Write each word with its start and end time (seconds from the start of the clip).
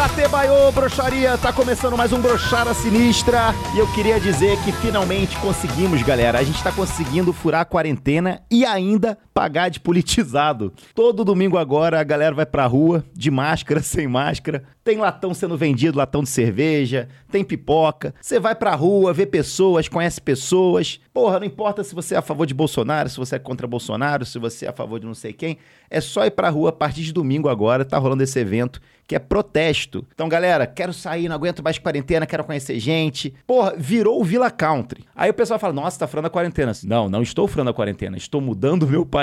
Adebaiô, 0.00 0.72
broxaria, 0.72 1.36
tá 1.36 1.52
começando 1.52 1.94
mais 1.94 2.10
um 2.10 2.22
Brochara 2.22 2.72
Sinistra 2.72 3.54
e 3.74 3.78
eu 3.78 3.86
queria 3.92 4.18
dizer 4.18 4.56
que 4.64 4.72
finalmente 4.72 5.36
conseguimos, 5.40 6.02
galera. 6.02 6.38
A 6.38 6.42
gente 6.42 6.62
tá 6.62 6.72
conseguindo 6.72 7.34
furar 7.34 7.60
a 7.60 7.64
quarentena 7.66 8.40
e 8.50 8.64
ainda 8.64 9.18
pagar 9.32 9.68
de 9.68 9.80
politizado. 9.80 10.72
Todo 10.94 11.24
domingo 11.24 11.56
agora 11.56 12.00
a 12.00 12.04
galera 12.04 12.34
vai 12.34 12.46
pra 12.46 12.66
rua, 12.66 13.04
de 13.14 13.30
máscara, 13.30 13.80
sem 13.82 14.06
máscara. 14.06 14.62
Tem 14.82 14.98
latão 14.98 15.34
sendo 15.34 15.56
vendido, 15.56 15.98
latão 15.98 16.22
de 16.22 16.28
cerveja, 16.28 17.08
tem 17.30 17.44
pipoca. 17.44 18.14
Você 18.20 18.40
vai 18.40 18.54
pra 18.54 18.74
rua, 18.74 19.12
vê 19.12 19.26
pessoas, 19.26 19.88
conhece 19.88 20.20
pessoas. 20.20 20.98
Porra, 21.12 21.38
não 21.38 21.46
importa 21.46 21.84
se 21.84 21.94
você 21.94 22.14
é 22.14 22.18
a 22.18 22.22
favor 22.22 22.46
de 22.46 22.54
Bolsonaro, 22.54 23.08
se 23.08 23.16
você 23.18 23.36
é 23.36 23.38
contra 23.38 23.66
Bolsonaro, 23.66 24.24
se 24.24 24.38
você 24.38 24.66
é 24.66 24.70
a 24.70 24.72
favor 24.72 24.98
de 24.98 25.06
não 25.06 25.14
sei 25.14 25.32
quem. 25.32 25.58
É 25.88 26.00
só 26.00 26.24
ir 26.24 26.30
pra 26.30 26.48
rua 26.48 26.70
a 26.70 26.72
partir 26.72 27.02
de 27.02 27.12
domingo 27.12 27.48
agora, 27.48 27.84
tá 27.84 27.98
rolando 27.98 28.22
esse 28.22 28.38
evento 28.38 28.80
que 29.10 29.16
é 29.16 29.18
protesto. 29.18 30.06
Então, 30.14 30.28
galera, 30.28 30.68
quero 30.68 30.92
sair, 30.92 31.28
não 31.28 31.34
aguento 31.34 31.64
mais 31.64 31.78
quarentena, 31.78 32.24
quero 32.26 32.44
conhecer 32.44 32.78
gente. 32.78 33.34
Porra, 33.44 33.74
virou 33.76 34.20
o 34.20 34.24
Villa 34.24 34.52
Country. 34.52 35.04
Aí 35.16 35.28
o 35.28 35.34
pessoal 35.34 35.58
fala: 35.58 35.72
"Nossa, 35.72 35.98
tá 35.98 36.06
furando 36.06 36.28
a 36.28 36.30
quarentena". 36.30 36.70
Não, 36.84 37.08
não 37.08 37.20
estou 37.20 37.48
furando 37.48 37.70
a 37.70 37.74
quarentena, 37.74 38.16
estou 38.16 38.40
mudando 38.40 38.84
o 38.84 38.88
meu 38.88 39.04
país. 39.04 39.20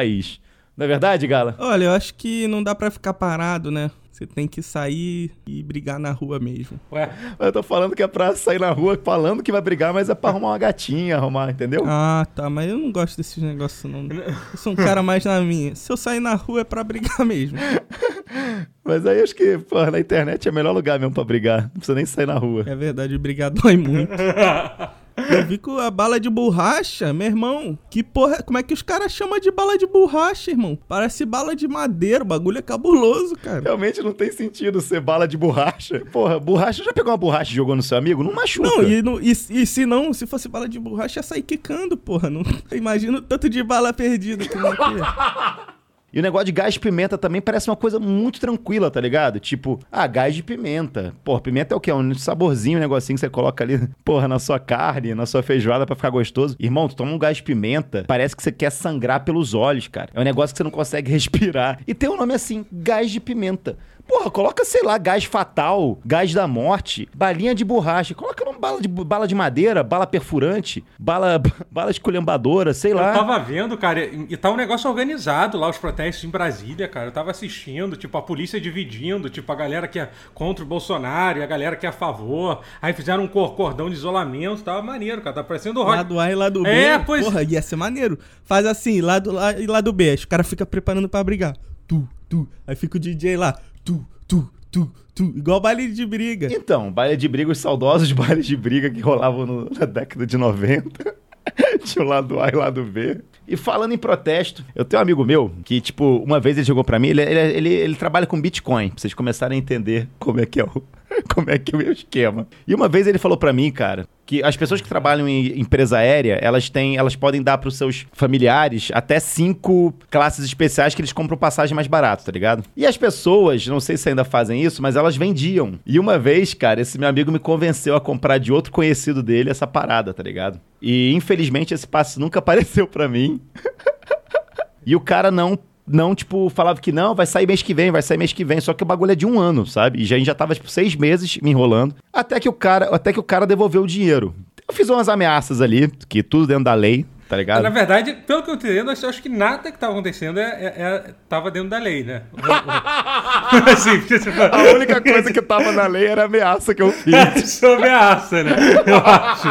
Não 0.75 0.85
é 0.85 0.87
verdade, 0.87 1.25
Gala? 1.25 1.55
Olha, 1.57 1.85
eu 1.85 1.91
acho 1.91 2.13
que 2.13 2.47
não 2.47 2.61
dá 2.61 2.75
pra 2.75 2.91
ficar 2.91 3.13
parado, 3.13 3.71
né? 3.71 3.89
Você 4.11 4.25
tem 4.25 4.47
que 4.47 4.63
sair 4.63 5.31
e 5.45 5.61
brigar 5.61 5.99
na 5.99 6.11
rua 6.11 6.39
mesmo. 6.39 6.79
Ué, 6.91 7.07
eu 7.37 7.51
tô 7.51 7.61
falando 7.61 7.95
que 7.95 8.01
é 8.01 8.07
pra 8.07 8.35
sair 8.35 8.59
na 8.59 8.71
rua 8.71 8.99
falando 9.03 9.43
que 9.43 9.51
vai 9.51 9.61
brigar, 9.61 9.93
mas 9.93 10.09
é 10.09 10.15
pra 10.15 10.31
arrumar 10.31 10.47
uma 10.49 10.57
gatinha, 10.57 11.17
arrumar, 11.17 11.51
entendeu? 11.51 11.83
Ah, 11.85 12.25
tá, 12.33 12.49
mas 12.49 12.67
eu 12.67 12.79
não 12.79 12.91
gosto 12.91 13.15
desses 13.17 13.41
negócios, 13.43 13.91
não. 13.91 14.07
Eu 14.11 14.33
sou 14.57 14.73
um 14.73 14.75
cara 14.75 15.03
mais 15.03 15.23
na 15.23 15.39
minha. 15.41 15.75
Se 15.75 15.91
eu 15.91 15.97
sair 15.97 16.19
na 16.19 16.33
rua 16.33 16.61
é 16.61 16.63
pra 16.63 16.83
brigar 16.83 17.23
mesmo. 17.25 17.59
Mas 18.83 19.05
aí 19.05 19.21
acho 19.21 19.35
que, 19.35 19.57
pô, 19.57 19.85
na 19.91 19.99
internet 19.99 20.47
é 20.47 20.51
o 20.51 20.53
melhor 20.53 20.71
lugar 20.71 20.97
mesmo 20.97 21.13
pra 21.13 21.23
brigar. 21.23 21.63
Não 21.63 21.71
precisa 21.71 21.95
nem 21.95 22.05
sair 22.05 22.25
na 22.25 22.37
rua. 22.37 22.63
É 22.65 22.73
verdade, 22.75 23.17
brigar 23.17 23.51
dói 23.51 23.75
muito. 23.75 24.11
Eu 25.17 25.45
vi 25.45 25.57
com 25.57 25.79
a 25.79 25.89
bala 25.89 26.19
de 26.19 26.29
borracha, 26.29 27.11
meu 27.11 27.25
irmão. 27.27 27.77
Que 27.89 28.03
porra, 28.03 28.43
como 28.43 28.57
é 28.57 28.63
que 28.63 28.73
os 28.73 28.83
caras 28.83 29.11
chamam 29.11 29.39
de 29.39 29.49
bala 29.49 29.77
de 29.77 29.87
borracha, 29.87 30.51
irmão? 30.51 30.77
Parece 30.87 31.25
bala 31.25 31.55
de 31.55 31.67
madeira, 31.67 32.23
o 32.23 32.27
bagulho 32.27 32.59
é 32.59 32.61
cabuloso, 32.61 33.35
cara. 33.35 33.61
Realmente 33.61 34.01
não 34.03 34.13
tem 34.13 34.31
sentido 34.31 34.79
ser 34.79 35.01
bala 35.01 35.27
de 35.27 35.35
borracha. 35.35 36.03
Porra, 36.11 36.39
borracha, 36.39 36.83
já 36.83 36.93
pegou 36.93 37.11
uma 37.11 37.17
borracha 37.17 37.51
e 37.51 37.55
jogou 37.55 37.75
no 37.75 37.81
seu 37.81 37.97
amigo? 37.97 38.23
Não 38.23 38.33
machuca. 38.33 38.69
Não, 38.69 38.83
e, 38.83 39.01
não, 39.01 39.19
e, 39.19 39.31
e 39.31 39.65
se 39.65 39.85
não, 39.85 40.13
se 40.13 40.27
fosse 40.27 40.47
bala 40.47 40.69
de 40.69 40.79
borracha, 40.79 41.19
ia 41.19 41.23
sair 41.23 41.41
quicando, 41.41 41.97
porra. 41.97 42.29
Não, 42.29 42.43
imagina 42.71 43.17
o 43.17 43.21
tanto 43.21 43.49
de 43.49 43.63
bala 43.63 43.91
perdida 43.91 44.47
que 44.47 44.55
não 44.55 44.75
E 46.17 46.19
o 46.19 46.23
negócio 46.23 46.47
de 46.47 46.51
gás 46.51 46.73
de 46.73 46.79
pimenta 46.79 47.15
também 47.15 47.39
parece 47.39 47.69
uma 47.69 47.75
coisa 47.75 47.99
muito 47.99 48.39
tranquila, 48.39 48.89
tá 48.89 48.99
ligado? 48.99 49.39
Tipo, 49.39 49.77
ah, 49.91 50.07
gás 50.07 50.33
de 50.33 50.41
pimenta. 50.41 51.13
Porra, 51.23 51.39
pimenta 51.41 51.75
é 51.75 51.77
o 51.77 51.79
quê? 51.79 51.91
É 51.91 51.93
um 51.93 52.11
saborzinho, 52.15 52.79
um 52.79 52.81
negocinho 52.81 53.15
que 53.15 53.19
você 53.19 53.29
coloca 53.29 53.63
ali, 53.63 53.87
porra, 54.03 54.27
na 54.27 54.39
sua 54.39 54.59
carne, 54.59 55.13
na 55.13 55.27
sua 55.27 55.43
feijoada 55.43 55.85
pra 55.85 55.95
ficar 55.95 56.09
gostoso. 56.09 56.55
Irmão, 56.59 56.87
tu 56.87 56.95
toma 56.95 57.11
um 57.11 57.19
gás 57.19 57.37
de 57.37 57.43
pimenta, 57.43 58.03
parece 58.07 58.35
que 58.35 58.41
você 58.41 58.51
quer 58.51 58.71
sangrar 58.71 59.25
pelos 59.25 59.53
olhos, 59.53 59.87
cara. 59.87 60.09
É 60.11 60.19
um 60.19 60.23
negócio 60.23 60.55
que 60.55 60.57
você 60.57 60.63
não 60.63 60.71
consegue 60.71 61.11
respirar. 61.13 61.81
E 61.85 61.93
tem 61.93 62.09
um 62.09 62.17
nome 62.17 62.33
assim, 62.33 62.65
gás 62.71 63.11
de 63.11 63.19
pimenta. 63.19 63.77
Porra, 64.07 64.31
coloca, 64.31 64.63
sei 64.63 64.81
lá, 64.83 64.97
gás 64.97 65.25
fatal, 65.25 65.99
gás 66.05 66.33
da 66.33 66.47
morte, 66.47 67.09
balinha 67.13 67.53
de 67.53 67.65
borracha. 67.65 68.15
Coloca 68.15 68.41
uma 68.43 68.57
bala 68.57 68.81
de, 68.81 68.87
bala 68.87 69.27
de 69.27 69.35
madeira, 69.35 69.83
bala 69.83 70.07
perfurante, 70.07 70.83
bala, 70.97 71.41
bala 71.69 71.91
esculhambadora, 71.91 72.73
sei 72.73 72.93
lá. 72.93 73.09
Eu 73.09 73.19
tava 73.19 73.39
vendo, 73.39 73.77
cara, 73.77 74.05
e 74.05 74.37
tá 74.37 74.49
um 74.49 74.55
negócio 74.55 74.89
organizado 74.89 75.57
lá, 75.57 75.69
os 75.69 75.77
protestos 75.77 76.23
em 76.23 76.29
Brasília, 76.29 76.87
cara. 76.87 77.07
Eu 77.07 77.11
tava 77.11 77.31
assistindo, 77.31 77.97
tipo, 77.97 78.17
a 78.17 78.21
polícia 78.21 78.61
dividindo, 78.61 79.29
tipo, 79.29 79.51
a 79.51 79.55
galera 79.55 79.87
que 79.87 79.99
é 79.99 80.09
contra 80.33 80.63
o 80.63 80.67
Bolsonaro 80.67 81.39
e 81.39 81.43
a 81.43 81.47
galera 81.47 81.75
que 81.75 81.85
é 81.85 81.89
a 81.89 81.93
favor. 81.93 82.61
Aí 82.81 82.93
fizeram 82.93 83.23
um 83.23 83.27
cordão 83.27 83.89
de 83.89 83.95
isolamento, 83.95 84.63
tava 84.63 84.81
maneiro, 84.81 85.21
cara. 85.21 85.35
Tá 85.35 85.43
parecendo 85.43 85.83
rock. 85.83 85.97
Lado 85.97 86.19
A 86.19 86.31
e 86.31 86.35
lado 86.35 86.63
B. 86.63 86.69
É, 86.69 86.97
pois. 86.97 87.25
Porra, 87.25 87.43
ia 87.43 87.61
ser 87.61 87.75
maneiro. 87.75 88.17
Faz 88.45 88.65
assim, 88.65 89.01
lado 89.01 89.37
A 89.37 89.51
e 89.51 89.67
lado 89.67 89.91
B. 89.91 90.11
Aí 90.11 90.15
o 90.15 90.27
cara 90.27 90.43
fica 90.43 90.65
preparando 90.65 91.09
pra 91.09 91.23
brigar. 91.23 91.55
Tu, 91.85 92.07
tu. 92.29 92.47
Aí 92.65 92.75
fica 92.75 92.97
o 92.97 92.99
DJ 92.99 93.35
lá 93.35 93.55
tu, 93.87 94.05
tu, 94.27 94.49
tu, 94.69 94.91
tu. 95.15 95.23
Igual 95.37 95.61
baile 95.61 95.87
de 95.87 96.05
briga. 96.05 96.49
Então, 96.51 96.91
baile 96.91 97.15
de 97.15 97.27
briga, 97.27 97.51
os 97.51 97.57
saudosos 97.57 98.11
bailes 98.13 98.45
de 98.45 98.57
briga 98.57 98.89
que 98.89 98.99
rolavam 98.99 99.45
no, 99.45 99.69
na 99.69 99.85
década 99.85 100.27
de 100.27 100.37
90. 100.37 101.15
Tinha 101.85 102.03
o 102.03 102.07
lado 102.07 102.41
A 102.41 102.49
e 102.49 102.55
o 102.55 102.59
lado 102.59 102.83
B. 102.83 103.21
E 103.47 103.55
falando 103.55 103.93
em 103.93 103.97
protesto, 103.97 104.65
eu 104.75 104.83
tenho 104.83 104.99
um 104.99 105.03
amigo 105.03 105.23
meu 105.23 105.53
que, 105.63 105.79
tipo, 105.79 106.17
uma 106.17 106.37
vez 106.37 106.57
ele 106.57 106.65
chegou 106.65 106.83
para 106.83 106.99
mim, 106.99 107.07
ele, 107.07 107.21
ele, 107.21 107.39
ele, 107.39 107.69
ele, 107.69 107.95
trabalha 107.95 108.27
com 108.27 108.39
Bitcoin, 108.39 108.89
pra 108.89 108.99
vocês 108.99 109.13
começarem 109.13 109.55
a 109.55 109.59
entender 109.59 110.09
como 110.19 110.41
é 110.41 110.45
que 110.45 110.59
é 110.59 110.65
o, 110.65 110.83
como 111.33 111.49
é 111.49 111.57
que 111.57 111.73
é 111.73 111.77
o 111.77 111.81
meu 111.81 111.91
esquema. 111.91 112.47
E 112.67 112.73
uma 112.73 112.87
vez 112.87 113.07
ele 113.07 113.17
falou 113.17 113.37
para 113.37 113.53
mim, 113.53 113.71
cara, 113.71 114.07
que 114.25 114.43
as 114.43 114.57
pessoas 114.57 114.81
que 114.81 114.89
trabalham 114.89 115.27
em 115.27 115.59
empresa 115.59 115.97
aérea, 115.97 116.37
elas 116.41 116.69
têm, 116.69 116.97
elas 116.97 117.15
podem 117.15 117.41
dar 117.41 117.57
para 117.57 117.69
os 117.69 117.77
seus 117.77 118.05
familiares 118.11 118.89
até 118.93 119.19
cinco 119.19 119.93
classes 120.09 120.43
especiais 120.43 120.93
que 120.93 121.01
eles 121.01 121.13
compram 121.13 121.37
passagem 121.37 121.73
mais 121.73 121.87
barato, 121.87 122.25
tá 122.25 122.31
ligado? 122.31 122.63
E 122.75 122.85
as 122.85 122.97
pessoas, 122.97 123.65
não 123.67 123.79
sei 123.79 123.95
se 123.97 124.09
ainda 124.09 124.23
fazem 124.23 124.61
isso, 124.61 124.81
mas 124.81 124.95
elas 124.95 125.15
vendiam. 125.15 125.79
E 125.85 125.99
uma 125.99 126.19
vez, 126.19 126.53
cara, 126.53 126.81
esse 126.81 126.99
meu 126.99 127.07
amigo 127.07 127.31
me 127.31 127.39
convenceu 127.39 127.95
a 127.95 128.01
comprar 128.01 128.37
de 128.37 128.51
outro 128.51 128.71
conhecido 128.71 129.23
dele 129.23 129.49
essa 129.49 129.65
parada, 129.65 130.13
tá 130.13 130.21
ligado? 130.21 130.59
E 130.81 131.13
infelizmente 131.13 131.73
esse 131.73 131.87
passe 131.87 132.19
nunca 132.19 132.39
apareceu 132.39 132.87
para 132.87 133.07
mim. 133.07 133.39
e 134.85 134.95
o 134.95 134.99
cara 134.99 135.31
não 135.31 135.57
não, 135.87 136.13
tipo, 136.13 136.49
falava 136.49 136.81
que 136.81 136.91
não, 136.91 137.15
vai 137.15 137.25
sair 137.25 137.47
mês 137.47 137.61
que 137.61 137.73
vem, 137.73 137.91
vai 137.91 138.01
sair 138.01 138.17
mês 138.17 138.33
que 138.33 138.43
vem. 138.43 138.59
Só 138.59 138.73
que 138.73 138.83
o 138.83 138.85
bagulho 138.85 139.13
é 139.13 139.15
de 139.15 139.25
um 139.25 139.39
ano, 139.39 139.65
sabe? 139.65 140.01
E 140.01 140.05
já, 140.05 140.15
a 140.15 140.19
gente 140.19 140.27
já 140.27 140.35
tava, 140.35 140.53
tipo, 140.53 140.69
seis 140.69 140.95
meses 140.95 141.37
me 141.37 141.51
enrolando. 141.51 141.95
Até 142.11 142.39
que 142.39 142.49
o 142.49 142.53
cara, 142.53 142.93
até 142.93 143.13
que 143.13 143.19
o 143.19 143.23
cara 143.23 143.47
devolveu 143.47 143.83
o 143.83 143.87
dinheiro. 143.87 144.35
Eu 144.67 144.73
fiz 144.73 144.89
umas 144.89 145.07
ameaças 145.07 145.61
ali, 145.61 145.89
que 146.09 146.21
tudo 146.21 146.45
dentro 146.45 146.65
da 146.65 146.73
lei, 146.73 147.05
tá 147.29 147.37
ligado? 147.37 147.63
Na 147.63 147.69
verdade, 147.69 148.13
pelo 148.27 148.43
que 148.43 148.49
eu 148.49 148.55
entendo, 148.55 148.91
eu 148.91 149.09
acho 149.09 149.21
que 149.21 149.29
nada 149.29 149.71
que 149.71 149.77
tava 149.77 149.93
acontecendo 149.93 150.41
é, 150.41 150.43
é, 150.43 150.73
é 150.75 151.13
tava 151.29 151.49
dentro 151.49 151.69
da 151.69 151.79
lei, 151.79 152.03
né? 152.03 152.23
assim, 153.71 154.01
tipo... 154.01 154.29
A 154.41 154.73
única 154.73 154.99
coisa 154.99 155.31
que 155.31 155.41
tava 155.41 155.71
na 155.71 155.87
lei 155.87 156.05
era 156.05 156.23
a 156.23 156.25
ameaça 156.25 156.75
que 156.75 156.81
eu 156.81 156.91
fiz. 156.91 157.13
É, 157.13 157.37
só 157.47 157.75
ameaça, 157.75 158.43
né? 158.43 158.51
Eu 158.85 158.97
acho. 158.97 159.47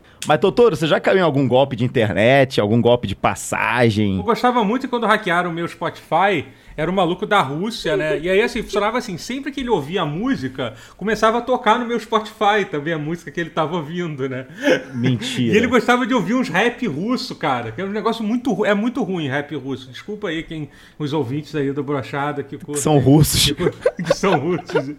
Mas, 0.26 0.40
Totoro, 0.40 0.74
você 0.74 0.86
já 0.86 0.98
caiu 0.98 1.18
em 1.18 1.22
algum 1.22 1.46
golpe 1.46 1.76
de 1.76 1.84
internet, 1.84 2.60
algum 2.60 2.80
golpe 2.80 3.06
de 3.06 3.14
passagem? 3.14 4.16
Eu 4.16 4.22
gostava 4.22 4.64
muito 4.64 4.88
quando 4.88 5.06
hackearam 5.06 5.50
o 5.50 5.52
meu 5.52 5.68
Spotify. 5.68 6.44
Era 6.76 6.90
o 6.90 6.92
um 6.92 6.96
maluco 6.96 7.24
da 7.24 7.40
Rússia, 7.40 7.96
né? 7.96 8.18
E 8.18 8.28
aí, 8.28 8.42
assim, 8.42 8.62
funcionava 8.62 8.98
assim: 8.98 9.16
sempre 9.16 9.50
que 9.50 9.60
ele 9.60 9.70
ouvia 9.70 10.02
a 10.02 10.06
música, 10.06 10.74
começava 10.96 11.38
a 11.38 11.40
tocar 11.40 11.78
no 11.78 11.86
meu 11.86 11.98
Spotify 11.98 12.66
também 12.70 12.92
a 12.92 12.98
música 12.98 13.30
que 13.30 13.40
ele 13.40 13.48
tava 13.48 13.76
ouvindo, 13.76 14.28
né? 14.28 14.46
Mentira. 14.92 15.46
E 15.56 15.56
ele 15.56 15.66
gostava 15.66 16.06
de 16.06 16.12
ouvir 16.12 16.34
uns 16.34 16.48
rap 16.48 16.86
russo, 16.86 17.34
cara. 17.34 17.70
Que 17.70 17.80
é 17.80 17.84
um 17.84 17.90
negócio 17.90 18.22
muito 18.22 18.64
É 18.64 18.74
muito 18.74 19.02
ruim 19.02 19.28
rap 19.28 19.54
russo. 19.54 19.90
Desculpa 19.90 20.28
aí 20.28 20.42
quem 20.42 20.68
os 20.98 21.12
ouvintes 21.12 21.54
aí 21.54 21.72
do 21.72 21.82
Brochada 21.82 22.42
que, 22.42 22.58
que 22.58 22.78
são 22.78 22.98
russos. 22.98 23.52
Que, 23.52 24.02
que 24.02 24.16
são 24.16 24.38
russos. 24.38 24.94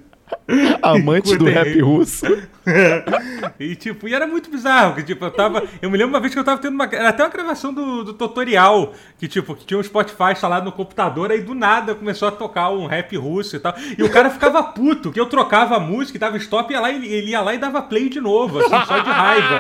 Amante 0.81 1.35
do 1.37 1.45
rap 1.45 1.79
russo. 1.81 2.25
e 3.59 3.75
tipo, 3.75 4.07
e 4.07 4.13
era 4.13 4.27
muito 4.27 4.49
bizarro, 4.49 4.95
que 4.95 5.03
tipo, 5.03 5.23
eu 5.23 5.31
tava. 5.31 5.63
Eu 5.81 5.89
me 5.89 5.97
lembro 5.97 6.13
uma 6.13 6.19
vez 6.19 6.33
que 6.33 6.39
eu 6.39 6.43
tava 6.43 6.61
tendo 6.61 6.73
uma. 6.73 6.85
Era 6.85 7.09
até 7.09 7.23
uma 7.23 7.29
gravação 7.29 7.73
do, 7.73 8.03
do 8.03 8.13
tutorial, 8.13 8.93
que 9.17 9.27
tipo, 9.27 9.55
que 9.55 9.65
tinha 9.65 9.79
um 9.79 9.83
Spotify 9.83 10.31
instalado 10.31 10.65
no 10.65 10.71
computador, 10.71 11.31
aí 11.31 11.41
do 11.41 11.53
nada 11.53 11.95
começou 11.95 12.27
a 12.27 12.31
tocar 12.31 12.69
um 12.71 12.85
rap 12.85 13.15
russo 13.15 13.55
e 13.55 13.59
tal. 13.59 13.73
E 13.97 14.03
o 14.03 14.09
cara 14.09 14.29
ficava 14.29 14.61
puto, 14.63 15.11
que 15.11 15.19
eu 15.19 15.27
trocava 15.27 15.77
a 15.77 15.79
música, 15.79 16.19
dava 16.19 16.37
stop, 16.37 16.71
ia 16.71 16.79
lá, 16.79 16.91
ele 16.91 17.29
ia 17.29 17.41
lá 17.41 17.53
e 17.53 17.57
dava 17.57 17.81
play 17.81 18.09
de 18.09 18.19
novo, 18.19 18.59
assim, 18.59 18.85
só 18.85 18.99
de 18.99 19.09
raiva. 19.09 19.59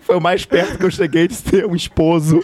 Foi 0.02 0.16
o 0.16 0.20
mais 0.20 0.44
perto 0.44 0.78
que 0.78 0.84
eu 0.84 0.90
cheguei 0.90 1.26
de 1.26 1.34
ser 1.34 1.66
um 1.66 1.74
esposo. 1.74 2.42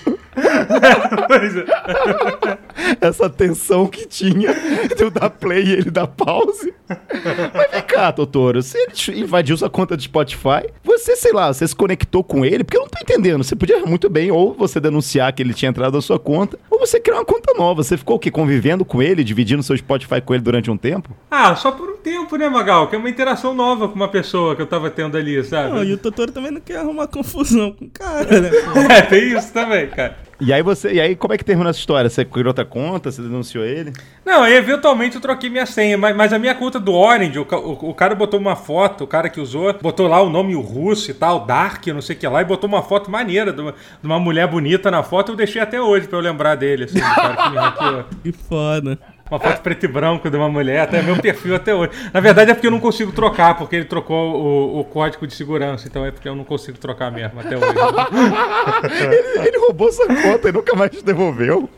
É. 3.00 3.08
Essa 3.08 3.28
tensão 3.28 3.86
que 3.86 4.06
tinha 4.06 4.54
de 4.96 5.02
eu 5.02 5.10
dar 5.10 5.30
play 5.30 5.64
e 5.64 5.72
ele 5.72 5.90
dar 5.90 6.06
pause. 6.30 6.74
Mas 6.88 7.70
vem 7.70 7.82
cá, 7.82 8.12
Totoro, 8.12 8.62
se 8.62 8.78
ele 9.08 9.20
invadiu 9.20 9.56
sua 9.56 9.68
conta 9.68 9.96
de 9.96 10.04
Spotify, 10.04 10.66
você, 10.84 11.16
sei 11.16 11.32
lá, 11.32 11.52
você 11.52 11.66
se 11.66 11.74
conectou 11.74 12.22
com 12.22 12.44
ele, 12.44 12.62
porque 12.62 12.76
eu 12.76 12.82
não 12.82 12.88
tô 12.88 12.98
entendendo. 13.00 13.42
Você 13.42 13.56
podia 13.56 13.84
muito 13.84 14.08
bem 14.08 14.30
ou 14.30 14.54
você 14.54 14.80
denunciar 14.80 15.32
que 15.32 15.42
ele 15.42 15.54
tinha 15.54 15.70
entrado 15.70 15.94
na 15.94 16.00
sua 16.00 16.18
conta, 16.18 16.58
ou 16.70 16.78
você 16.78 17.00
criar 17.00 17.16
uma 17.16 17.24
conta 17.24 17.52
nova. 17.54 17.82
Você 17.82 17.96
ficou 17.96 18.16
o 18.16 18.18
quê? 18.18 18.30
Convivendo 18.30 18.84
com 18.84 19.02
ele, 19.02 19.24
dividindo 19.24 19.62
seu 19.62 19.76
Spotify 19.76 20.20
com 20.20 20.34
ele 20.34 20.42
durante 20.42 20.70
um 20.70 20.76
tempo? 20.76 21.10
Ah, 21.30 21.54
só 21.54 21.72
por 21.72 21.88
um 21.88 21.96
tempo, 21.96 22.36
né, 22.36 22.48
Magal? 22.48 22.88
Que 22.88 22.96
é 22.96 22.98
uma 22.98 23.10
interação 23.10 23.54
nova 23.54 23.88
com 23.88 23.94
uma 23.94 24.08
pessoa 24.08 24.54
que 24.54 24.62
eu 24.62 24.66
tava 24.66 24.90
tendo 24.90 25.16
ali, 25.16 25.42
sabe? 25.44 25.72
Não, 25.72 25.84
e 25.84 25.92
o 25.92 25.98
Totoro 25.98 26.32
também 26.32 26.50
não 26.50 26.60
quer 26.60 26.76
arrumar 26.78 27.06
confusão 27.08 27.72
com 27.72 27.86
o 27.86 27.90
cara, 27.90 28.40
né? 28.40 28.50
é, 28.98 29.02
tem 29.02 29.36
isso 29.36 29.52
também, 29.52 29.88
cara. 29.88 30.29
E 30.40 30.52
aí 30.52 30.62
você. 30.62 30.92
E 30.92 31.00
aí, 31.00 31.14
como 31.14 31.34
é 31.34 31.38
que 31.38 31.44
terminou 31.44 31.70
essa 31.70 31.78
história? 31.78 32.08
Você 32.08 32.24
criou 32.24 32.48
outra 32.48 32.64
conta? 32.64 33.10
Você 33.10 33.20
denunciou 33.20 33.64
ele? 33.64 33.92
Não, 34.24 34.42
aí 34.42 34.54
eventualmente 34.54 35.16
eu 35.16 35.20
troquei 35.20 35.50
minha 35.50 35.66
senha, 35.66 35.98
mas, 35.98 36.16
mas 36.16 36.32
a 36.32 36.38
minha 36.38 36.54
conta 36.54 36.78
do 36.78 36.94
Orange, 36.94 37.38
o, 37.38 37.42
o, 37.42 37.90
o, 37.90 37.94
cara 37.94 38.14
botou 38.14 38.38
uma 38.38 38.56
foto, 38.56 39.04
o 39.04 39.06
cara 39.06 39.28
que 39.28 39.40
usou, 39.40 39.74
botou 39.80 40.06
lá 40.06 40.20
o 40.22 40.30
nome 40.30 40.54
o 40.54 40.60
russo 40.60 41.10
e 41.10 41.14
tal, 41.14 41.44
Dark, 41.44 41.86
não 41.88 42.00
sei 42.00 42.16
o 42.16 42.18
que 42.18 42.26
lá, 42.26 42.40
e 42.40 42.44
botou 42.44 42.68
uma 42.68 42.82
foto 42.82 43.10
maneira 43.10 43.52
de 43.52 43.60
uma, 43.60 43.72
de 43.72 44.06
uma 44.06 44.18
mulher 44.18 44.46
bonita 44.46 44.90
na 44.90 45.02
foto, 45.02 45.32
eu 45.32 45.36
deixei 45.36 45.60
até 45.60 45.80
hoje 45.80 46.06
pra 46.06 46.18
eu 46.18 46.22
lembrar 46.22 46.54
dele, 46.54 46.84
assim, 46.84 46.98
do 46.98 47.14
cara 47.14 47.36
que 47.36 47.50
me 47.50 47.56
hackeou. 47.56 48.04
Que 48.22 48.32
foda. 48.32 48.98
Uma 49.30 49.38
foto 49.38 49.60
preto 49.62 49.84
e 49.84 49.88
branco 49.88 50.28
de 50.28 50.36
uma 50.36 50.48
mulher, 50.48 50.80
até 50.80 51.02
meu 51.02 51.16
perfil 51.16 51.54
até 51.54 51.74
hoje. 51.74 51.92
Na 52.12 52.20
verdade 52.20 52.50
é 52.50 52.54
porque 52.54 52.66
eu 52.66 52.70
não 52.70 52.80
consigo 52.80 53.12
trocar, 53.12 53.56
porque 53.56 53.76
ele 53.76 53.84
trocou 53.84 54.34
o, 54.34 54.80
o 54.80 54.84
código 54.84 55.26
de 55.26 55.34
segurança, 55.34 55.86
então 55.86 56.04
é 56.04 56.10
porque 56.10 56.28
eu 56.28 56.34
não 56.34 56.44
consigo 56.44 56.78
trocar 56.78 57.10
mesmo 57.10 57.38
até 57.40 57.56
hoje. 57.56 57.66
ele, 59.38 59.48
ele 59.48 59.58
roubou 59.58 59.92
sua 59.92 60.06
conta 60.06 60.48
e 60.48 60.52
nunca 60.52 60.74
mais 60.74 60.90
te 60.90 61.04
devolveu. 61.04 61.68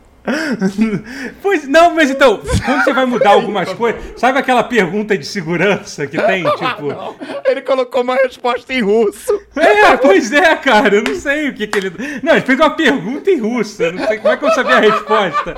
Pois 1.41 1.67
não, 1.67 1.93
mas 1.93 2.09
então, 2.09 2.41
quando 2.65 2.83
você 2.83 2.93
vai 2.93 3.05
mudar 3.05 3.31
algumas 3.31 3.73
coisas, 3.73 4.01
sabe 4.15 4.39
aquela 4.39 4.63
pergunta 4.63 5.17
de 5.17 5.25
segurança 5.25 6.07
que 6.07 6.17
tem, 6.17 6.43
tipo. 6.55 6.87
Não, 6.87 7.15
ele 7.45 7.61
colocou 7.61 8.01
uma 8.01 8.15
resposta 8.15 8.73
em 8.73 8.81
russo. 8.81 9.37
É, 9.55 9.97
pois 9.97 10.31
é, 10.31 10.55
cara, 10.55 10.95
eu 10.95 11.03
não 11.03 11.15
sei 11.15 11.49
o 11.49 11.53
que, 11.53 11.67
que 11.67 11.77
ele. 11.77 11.91
Não, 12.23 12.33
ele 12.33 12.41
fez 12.41 12.57
uma 12.57 12.69
pergunta 12.69 13.29
em 13.29 13.39
russo, 13.39 13.91
não 13.91 14.07
sei 14.07 14.17
como 14.17 14.33
é 14.33 14.37
que 14.37 14.45
eu 14.45 14.51
sabia 14.51 14.77
a 14.77 14.79
resposta. 14.79 15.55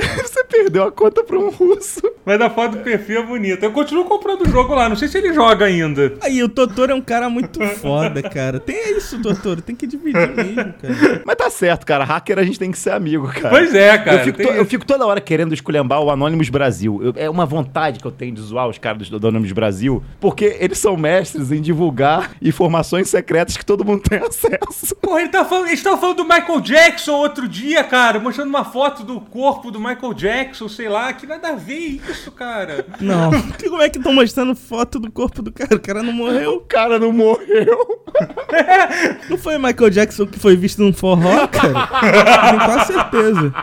Você 0.22 0.44
perdeu 0.44 0.84
a 0.84 0.92
conta 0.92 1.22
pra 1.24 1.38
um 1.38 1.50
russo. 1.50 2.00
Mas 2.24 2.40
a 2.40 2.50
foto 2.50 2.72
do 2.78 2.82
perfil 2.82 3.20
é 3.20 3.22
bonita. 3.26 3.66
Eu 3.66 3.72
continuo 3.72 4.04
comprando 4.04 4.42
o 4.42 4.48
jogo 4.50 4.74
lá, 4.74 4.88
não 4.88 4.96
sei 4.96 5.06
se 5.08 5.16
ele 5.18 5.32
joga 5.32 5.64
ainda. 5.66 6.14
Aí, 6.20 6.42
o 6.42 6.48
Totoro 6.48 6.92
é 6.92 6.94
um 6.94 7.00
cara 7.00 7.28
muito 7.28 7.60
foda, 7.76 8.22
cara. 8.22 8.58
Tem 8.58 8.96
isso, 8.96 9.20
Totoro, 9.22 9.60
tem 9.62 9.76
que 9.76 9.86
dividir 9.86 10.28
mesmo, 10.34 10.54
cara. 10.74 11.22
Mas 11.24 11.36
tá 11.36 11.48
certo, 11.50 11.84
cara. 11.86 12.04
Hacker 12.04 12.38
a 12.38 12.42
gente 12.42 12.58
tem 12.58 12.70
que 12.70 12.78
ser 12.78 12.90
amigo, 12.90 13.28
cara. 13.28 13.50
Pois 13.50 13.74
é, 13.74 13.96
cara. 13.98 14.18
Eu 14.18 14.24
fico, 14.24 14.42
to- 14.42 14.48
eu 14.54 14.64
fico 14.64 14.84
toda 14.86 15.06
hora 15.06 15.20
querendo 15.20 15.54
esculhambar 15.54 16.00
o 16.02 16.10
Anonymous 16.10 16.48
Brasil. 16.48 17.00
Eu- 17.02 17.14
é 17.16 17.30
uma 17.30 17.46
vontade 17.46 18.00
que 18.00 18.06
eu 18.06 18.10
tenho 18.12 18.34
de 18.34 18.40
zoar 18.40 18.68
os 18.68 18.78
caras 18.78 19.08
do 19.08 19.16
Anonymous 19.28 19.52
Brasil, 19.52 20.02
porque 20.20 20.56
eles 20.58 20.78
são 20.78 20.96
mestres 20.96 21.52
em 21.52 21.60
divulgar 21.60 22.32
informações 22.42 23.08
secretas 23.08 23.56
que 23.56 23.64
todo 23.64 23.84
mundo 23.84 24.02
tem 24.08 24.18
acesso. 24.26 24.96
Porra, 24.96 25.20
ele 25.20 25.28
tá 25.30 25.44
falando, 25.44 25.66
eles 25.68 25.78
estavam 25.78 26.00
falando 26.00 26.16
do 26.16 26.24
Michael 26.24 26.60
Jackson 26.60 27.12
outro 27.12 27.46
dia, 27.46 27.84
cara, 27.84 28.18
mostrando 28.18 28.48
uma 28.48 28.64
foto 28.64 29.04
do 29.04 29.20
corpo 29.20 29.70
do 29.70 29.78
Michael 29.86 30.14
Jackson, 30.14 30.68
sei 30.68 30.88
lá, 30.88 31.12
que 31.12 31.26
nada 31.26 31.48
a 31.50 31.54
ver 31.54 32.00
isso, 32.08 32.32
cara. 32.32 32.86
Não. 33.00 33.30
Como 33.62 33.80
é 33.82 33.88
que 33.88 33.98
estão 33.98 34.12
mostrando 34.12 34.54
foto 34.54 34.98
do 34.98 35.10
corpo 35.10 35.42
do 35.42 35.52
cara? 35.52 35.74
O 35.76 35.80
cara 35.80 36.02
não 36.02 36.12
O 36.12 36.16
morreu. 36.16 36.60
cara 36.68 36.98
não 36.98 37.12
morreu. 37.12 38.02
Não 39.28 39.36
foi 39.36 39.58
Michael 39.58 39.90
Jackson 39.90 40.26
que 40.26 40.38
foi 40.38 40.56
visto 40.56 40.82
num 40.82 40.92
forró, 40.92 41.46
cara? 41.48 41.86
Tenho 42.50 42.64
quase 42.64 42.92
certeza. 42.92 43.54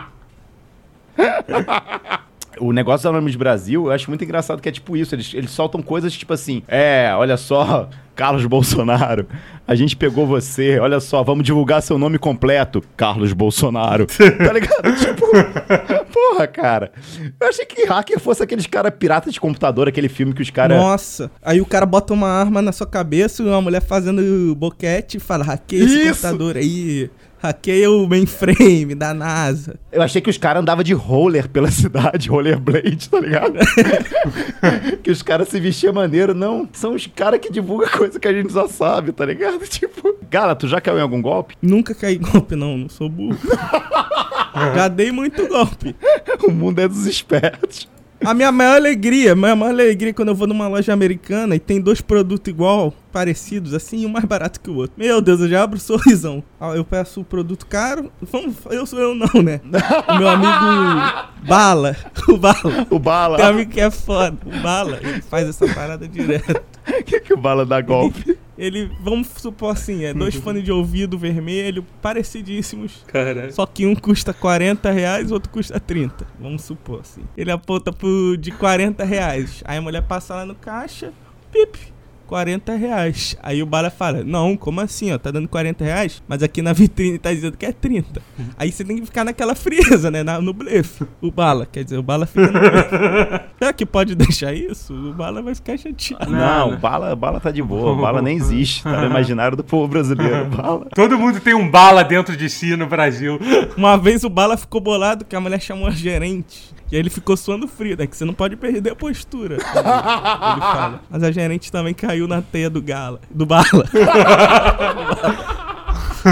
O 2.60 2.72
negócio 2.72 3.04
do 3.04 3.08
Anonymous 3.10 3.36
Brasil, 3.36 3.86
eu 3.86 3.92
acho 3.92 4.10
muito 4.10 4.24
engraçado 4.24 4.60
que 4.60 4.68
é 4.68 4.72
tipo 4.72 4.96
isso. 4.96 5.14
Eles, 5.14 5.32
eles 5.34 5.50
soltam 5.50 5.82
coisas 5.82 6.12
tipo 6.12 6.32
assim: 6.32 6.62
é, 6.68 7.12
olha 7.14 7.36
só, 7.36 7.88
Carlos 8.14 8.46
Bolsonaro, 8.46 9.26
a 9.66 9.74
gente 9.74 9.96
pegou 9.96 10.26
você, 10.26 10.78
olha 10.78 11.00
só, 11.00 11.22
vamos 11.22 11.44
divulgar 11.44 11.82
seu 11.82 11.98
nome 11.98 12.18
completo, 12.18 12.82
Carlos 12.96 13.32
Bolsonaro. 13.32 14.06
tá 14.14 14.52
ligado? 14.52 14.96
Tipo, 14.96 15.26
porra, 16.12 16.46
cara. 16.46 16.92
Eu 17.40 17.48
achei 17.48 17.66
que 17.66 17.84
hacker 17.84 18.20
fosse 18.20 18.42
aqueles 18.42 18.66
cara 18.66 18.90
pirata 18.90 19.30
de 19.30 19.40
computador, 19.40 19.88
aquele 19.88 20.08
filme 20.08 20.32
que 20.32 20.42
os 20.42 20.50
caras. 20.50 20.76
Nossa. 20.76 21.30
Aí 21.42 21.60
o 21.60 21.66
cara 21.66 21.86
bota 21.86 22.12
uma 22.12 22.28
arma 22.28 22.62
na 22.62 22.72
sua 22.72 22.86
cabeça 22.86 23.42
e 23.42 23.46
uma 23.46 23.60
mulher 23.60 23.82
fazendo 23.82 24.54
boquete 24.54 25.16
e 25.16 25.20
fala: 25.20 25.44
hackeia 25.44 25.84
esse 25.84 25.94
Isso. 25.94 26.08
computador 26.08 26.56
aí. 26.56 27.10
Hackeia 27.44 27.90
o 27.90 28.08
mainframe 28.08 28.94
da 28.94 29.12
NASA. 29.12 29.78
Eu 29.92 30.00
achei 30.00 30.22
que 30.22 30.30
os 30.30 30.38
caras 30.38 30.62
andavam 30.62 30.82
de 30.82 30.94
roller 30.94 31.46
pela 31.46 31.68
cidade, 31.70 32.30
rollerblade, 32.30 33.06
tá 33.10 33.20
ligado? 33.20 33.58
que 35.04 35.10
os 35.10 35.20
caras 35.20 35.48
se 35.48 35.60
vestiam 35.60 35.92
maneiro. 35.92 36.32
Não, 36.32 36.66
são 36.72 36.94
os 36.94 37.06
caras 37.06 37.38
que 37.40 37.52
divulgam 37.52 37.90
coisa 37.90 38.18
que 38.18 38.26
a 38.26 38.32
gente 38.32 38.50
já 38.50 38.66
sabe, 38.66 39.12
tá 39.12 39.26
ligado? 39.26 39.58
Tipo, 39.74 40.16
Gala, 40.30 40.54
tu 40.54 40.66
já 40.66 40.80
caiu 40.80 40.98
em 40.98 41.02
algum 41.02 41.20
golpe? 41.20 41.54
Nunca 41.60 41.94
caí 41.94 42.14
em 42.14 42.20
golpe, 42.20 42.56
não. 42.56 42.78
Não 42.78 42.88
sou 42.88 43.10
burro. 43.10 43.36
Já 44.74 44.88
dei 44.88 45.12
muito 45.12 45.46
golpe. 45.46 45.94
O 46.44 46.50
mundo 46.50 46.78
é 46.78 46.88
dos 46.88 47.06
espertos. 47.06 47.86
A 48.22 48.32
minha 48.32 48.50
maior 48.50 48.76
alegria, 48.76 49.32
a 49.32 49.34
minha 49.34 49.54
maior 49.54 49.72
alegria 49.72 50.10
é 50.10 50.12
quando 50.12 50.28
eu 50.28 50.34
vou 50.34 50.46
numa 50.46 50.66
loja 50.66 50.92
americana 50.92 51.54
e 51.56 51.58
tem 51.58 51.80
dois 51.80 52.00
produtos 52.00 52.48
igual, 52.50 52.92
parecidos, 53.12 53.74
assim, 53.74 54.06
um 54.06 54.08
mais 54.08 54.24
barato 54.24 54.60
que 54.60 54.70
o 54.70 54.76
outro. 54.76 54.94
Meu 54.96 55.20
Deus, 55.20 55.40
eu 55.40 55.48
já 55.48 55.62
abro 55.62 55.76
o 55.76 55.80
sorrisão. 55.80 56.42
Eu 56.74 56.84
peço 56.84 57.20
o 57.20 57.24
produto 57.24 57.66
caro. 57.66 58.10
Vamos, 58.22 58.56
eu 58.70 58.86
sou 58.86 58.98
eu 58.98 59.14
não, 59.14 59.42
né? 59.42 59.60
O 60.08 60.18
meu 60.18 60.28
amigo 60.28 60.52
Bala, 61.46 61.96
o 62.28 62.36
Bala. 62.36 62.86
O 62.90 62.98
Bala. 62.98 63.36
Tem 63.36 63.46
um 63.46 63.50
amigo 63.50 63.70
que 63.70 63.80
é 63.80 63.90
foda, 63.90 64.38
o 64.46 64.60
Bala, 64.60 64.98
ele 65.02 65.20
faz 65.22 65.48
essa 65.48 65.66
parada 65.72 66.06
direto. 66.08 66.62
O 66.86 67.02
que, 67.02 67.18
que 67.18 67.32
o 67.32 67.36
Bala 67.38 67.64
dá 67.64 67.80
golpe? 67.80 68.38
Ele, 68.56 68.90
vamos 69.00 69.28
supor 69.28 69.72
assim, 69.72 70.04
é 70.04 70.14
dois 70.14 70.34
fones 70.36 70.62
de 70.62 70.70
ouvido 70.70 71.18
vermelho, 71.18 71.84
parecidíssimos. 72.00 73.04
Cara. 73.06 73.50
Só 73.50 73.66
que 73.66 73.86
um 73.86 73.94
custa 73.94 74.32
40 74.32 74.90
reais, 74.90 75.30
o 75.30 75.34
outro 75.34 75.50
custa 75.50 75.78
30. 75.80 76.26
Vamos 76.38 76.62
supor 76.62 77.00
assim. 77.00 77.22
Ele 77.36 77.50
aponta 77.50 77.92
pro 77.92 78.36
de 78.36 78.50
40 78.52 79.04
reais. 79.04 79.62
Aí 79.64 79.78
a 79.78 79.82
mulher 79.82 80.02
passa 80.02 80.34
lá 80.34 80.46
no 80.46 80.54
caixa, 80.54 81.12
pip, 81.50 81.93
40 82.26 82.74
reais. 82.76 83.36
Aí 83.42 83.62
o 83.62 83.66
Bala 83.66 83.90
fala, 83.90 84.22
não, 84.24 84.56
como 84.56 84.80
assim, 84.80 85.12
ó, 85.12 85.18
tá 85.18 85.30
dando 85.30 85.48
40 85.48 85.84
reais? 85.84 86.22
Mas 86.28 86.42
aqui 86.42 86.60
na 86.62 86.72
vitrine 86.72 87.18
tá 87.18 87.32
dizendo 87.32 87.56
que 87.56 87.66
é 87.66 87.72
30. 87.72 88.20
Aí 88.58 88.70
você 88.72 88.84
tem 88.84 88.96
que 88.98 89.06
ficar 89.06 89.24
naquela 89.24 89.54
frieza, 89.54 90.10
né, 90.10 90.22
na- 90.22 90.40
no 90.40 90.52
blefe. 90.52 91.04
O 91.20 91.30
Bala, 91.30 91.66
quer 91.70 91.84
dizer, 91.84 91.98
o 91.98 92.02
Bala 92.02 92.26
fica 92.26 92.46
no 92.46 92.52
blefe. 92.60 93.44
Será 93.58 93.72
que 93.72 93.86
pode 93.86 94.14
deixar 94.14 94.52
isso? 94.52 94.92
O 94.92 95.12
Bala 95.14 95.40
vai 95.42 95.54
ficar 95.54 95.76
chateado. 95.78 96.30
Não, 96.30 96.68
Não. 96.70 96.74
o 96.74 96.78
Bala, 96.78 97.14
Bala 97.16 97.40
tá 97.40 97.50
de 97.50 97.62
boa. 97.62 97.92
O 97.92 97.96
Bala 97.96 98.20
nem 98.20 98.36
existe. 98.36 98.82
Tá 98.82 99.00
no 99.02 99.06
imaginário 99.10 99.56
do 99.56 99.64
povo 99.64 99.88
brasileiro. 99.88 100.46
Bala. 100.46 100.86
Todo 100.94 101.18
mundo 101.18 101.40
tem 101.40 101.54
um 101.54 101.70
bala 101.70 102.02
dentro 102.02 102.36
de 102.36 102.48
si 102.50 102.76
no 102.76 102.86
Brasil. 102.86 103.38
Uma 103.76 103.96
vez 103.96 104.24
o 104.24 104.28
Bala 104.30 104.56
ficou 104.56 104.80
bolado 104.80 105.24
que 105.24 105.34
a 105.36 105.40
mulher 105.40 105.60
chamou 105.60 105.86
a 105.86 105.90
gerente. 105.90 106.73
E 106.94 106.96
aí 106.96 107.02
ele 107.02 107.10
ficou 107.10 107.36
suando 107.36 107.66
frio, 107.66 107.96
né? 107.98 108.06
Que 108.06 108.16
você 108.16 108.24
não 108.24 108.32
pode 108.32 108.54
perder 108.54 108.92
a 108.92 108.94
postura. 108.94 109.56
Ele 109.56 109.64
fala. 109.64 111.00
Mas 111.10 111.24
a 111.24 111.32
gerente 111.32 111.72
também 111.72 111.92
caiu 111.92 112.28
na 112.28 112.40
teia 112.40 112.70
do 112.70 112.80
Gala. 112.80 113.18
Do 113.28 113.44
Bala. 113.44 113.64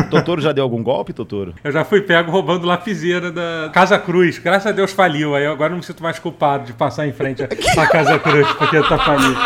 Totoro 0.09 0.41
já 0.41 0.53
deu 0.53 0.63
algum 0.63 0.81
golpe, 0.81 1.13
Totoro? 1.13 1.53
Eu 1.65 1.73
já 1.73 1.85
fui 1.85 2.01
pego 2.01 2.31
roubando 2.31 2.65
lapiseira 2.65 3.33
da 3.33 3.71
Casa 3.75 3.99
Cruz. 3.99 4.39
Graças 4.39 4.69
a 4.69 4.73
Deus 4.73 4.93
faliu. 4.93 5.35
Aí 5.35 5.47
eu 5.47 5.51
agora 5.51 5.71
não 5.71 5.79
me 5.79 5.83
sinto 5.83 6.01
mais 6.01 6.21
culpado 6.21 6.65
de 6.65 6.73
passar 6.73 7.09
em 7.09 7.13
frente 7.13 7.43
à 7.43 7.49
Casa 7.89 8.21
Cruz, 8.21 8.47
porque 8.53 8.81
tá 8.85 8.99
falido. 8.99 9.41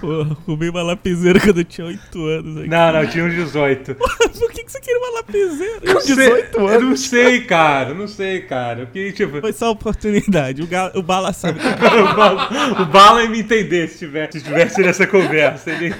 Porra, 0.00 0.36
roubei 0.46 0.68
uma 0.70 0.82
lapiseira 0.82 1.38
quando 1.40 1.58
eu 1.58 1.64
tinha 1.64 1.86
8 1.86 2.24
anos. 2.26 2.56
Aqui. 2.58 2.68
Não, 2.68 2.92
não, 2.92 3.06
tinha 3.06 3.24
uns 3.24 3.34
18. 3.34 3.94
Por 4.40 4.50
que, 4.52 4.64
que 4.64 4.72
você 4.72 4.80
queria 4.80 4.98
uma 4.98 5.10
lapiseira? 5.18 5.78
Eu 5.82 5.94
não 5.94 6.00
sei- 6.00 6.14
18 6.16 6.54
Eu 6.56 6.60
não 6.60 6.68
anos. 6.68 7.00
sei, 7.08 7.40
cara. 7.42 7.90
eu 7.90 7.94
Não 7.94 8.08
sei, 8.08 8.40
cara. 8.42 8.80
Eu 8.80 8.86
queria, 8.86 9.12
tipo, 9.12 9.40
Foi 9.40 9.52
só 9.52 9.70
oportunidade. 9.70 10.62
O, 10.62 10.66
Gala- 10.66 10.92
o 10.94 11.02
Bala 11.02 11.32
sabe. 11.32 11.60
o 11.60 12.14
Bala, 12.16 12.48
o 12.82 12.84
Bala 12.86 13.22
ia 13.24 13.28
me 13.28 13.40
entender 13.40 13.88
se 13.88 13.98
tivesse, 13.98 14.40
se 14.40 14.44
tivesse 14.46 14.80
nessa 14.80 15.06
conversa. 15.06 15.70
Ele. 15.70 15.94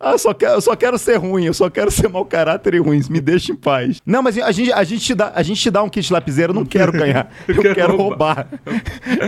Ah, 0.00 0.18
só 0.18 0.34
quero, 0.34 0.54
eu 0.54 0.60
só 0.60 0.74
quero 0.74 0.98
ser 0.98 1.16
ruim, 1.16 1.44
eu 1.46 1.54
só 1.54 1.70
quero 1.70 1.90
ser 1.90 2.08
mau 2.08 2.24
caráter 2.24 2.74
e 2.74 2.78
ruim. 2.78 3.00
Me 3.08 3.20
deixa 3.20 3.52
em 3.52 3.56
paz. 3.56 4.00
Não, 4.04 4.22
mas 4.22 4.36
a 4.38 4.50
gente, 4.50 4.72
a 4.72 4.82
gente, 4.84 5.04
te, 5.04 5.14
dá, 5.14 5.32
a 5.34 5.42
gente 5.42 5.60
te 5.60 5.70
dá 5.70 5.82
um 5.82 5.88
kit 5.88 6.12
lapiseira, 6.12 6.50
eu 6.50 6.54
não 6.54 6.64
quero 6.66 6.90
ganhar. 6.92 7.30
Eu, 7.46 7.54
Eu 7.56 7.62
quero 7.62 7.74
quero, 7.74 7.96
roubar. 7.96 8.48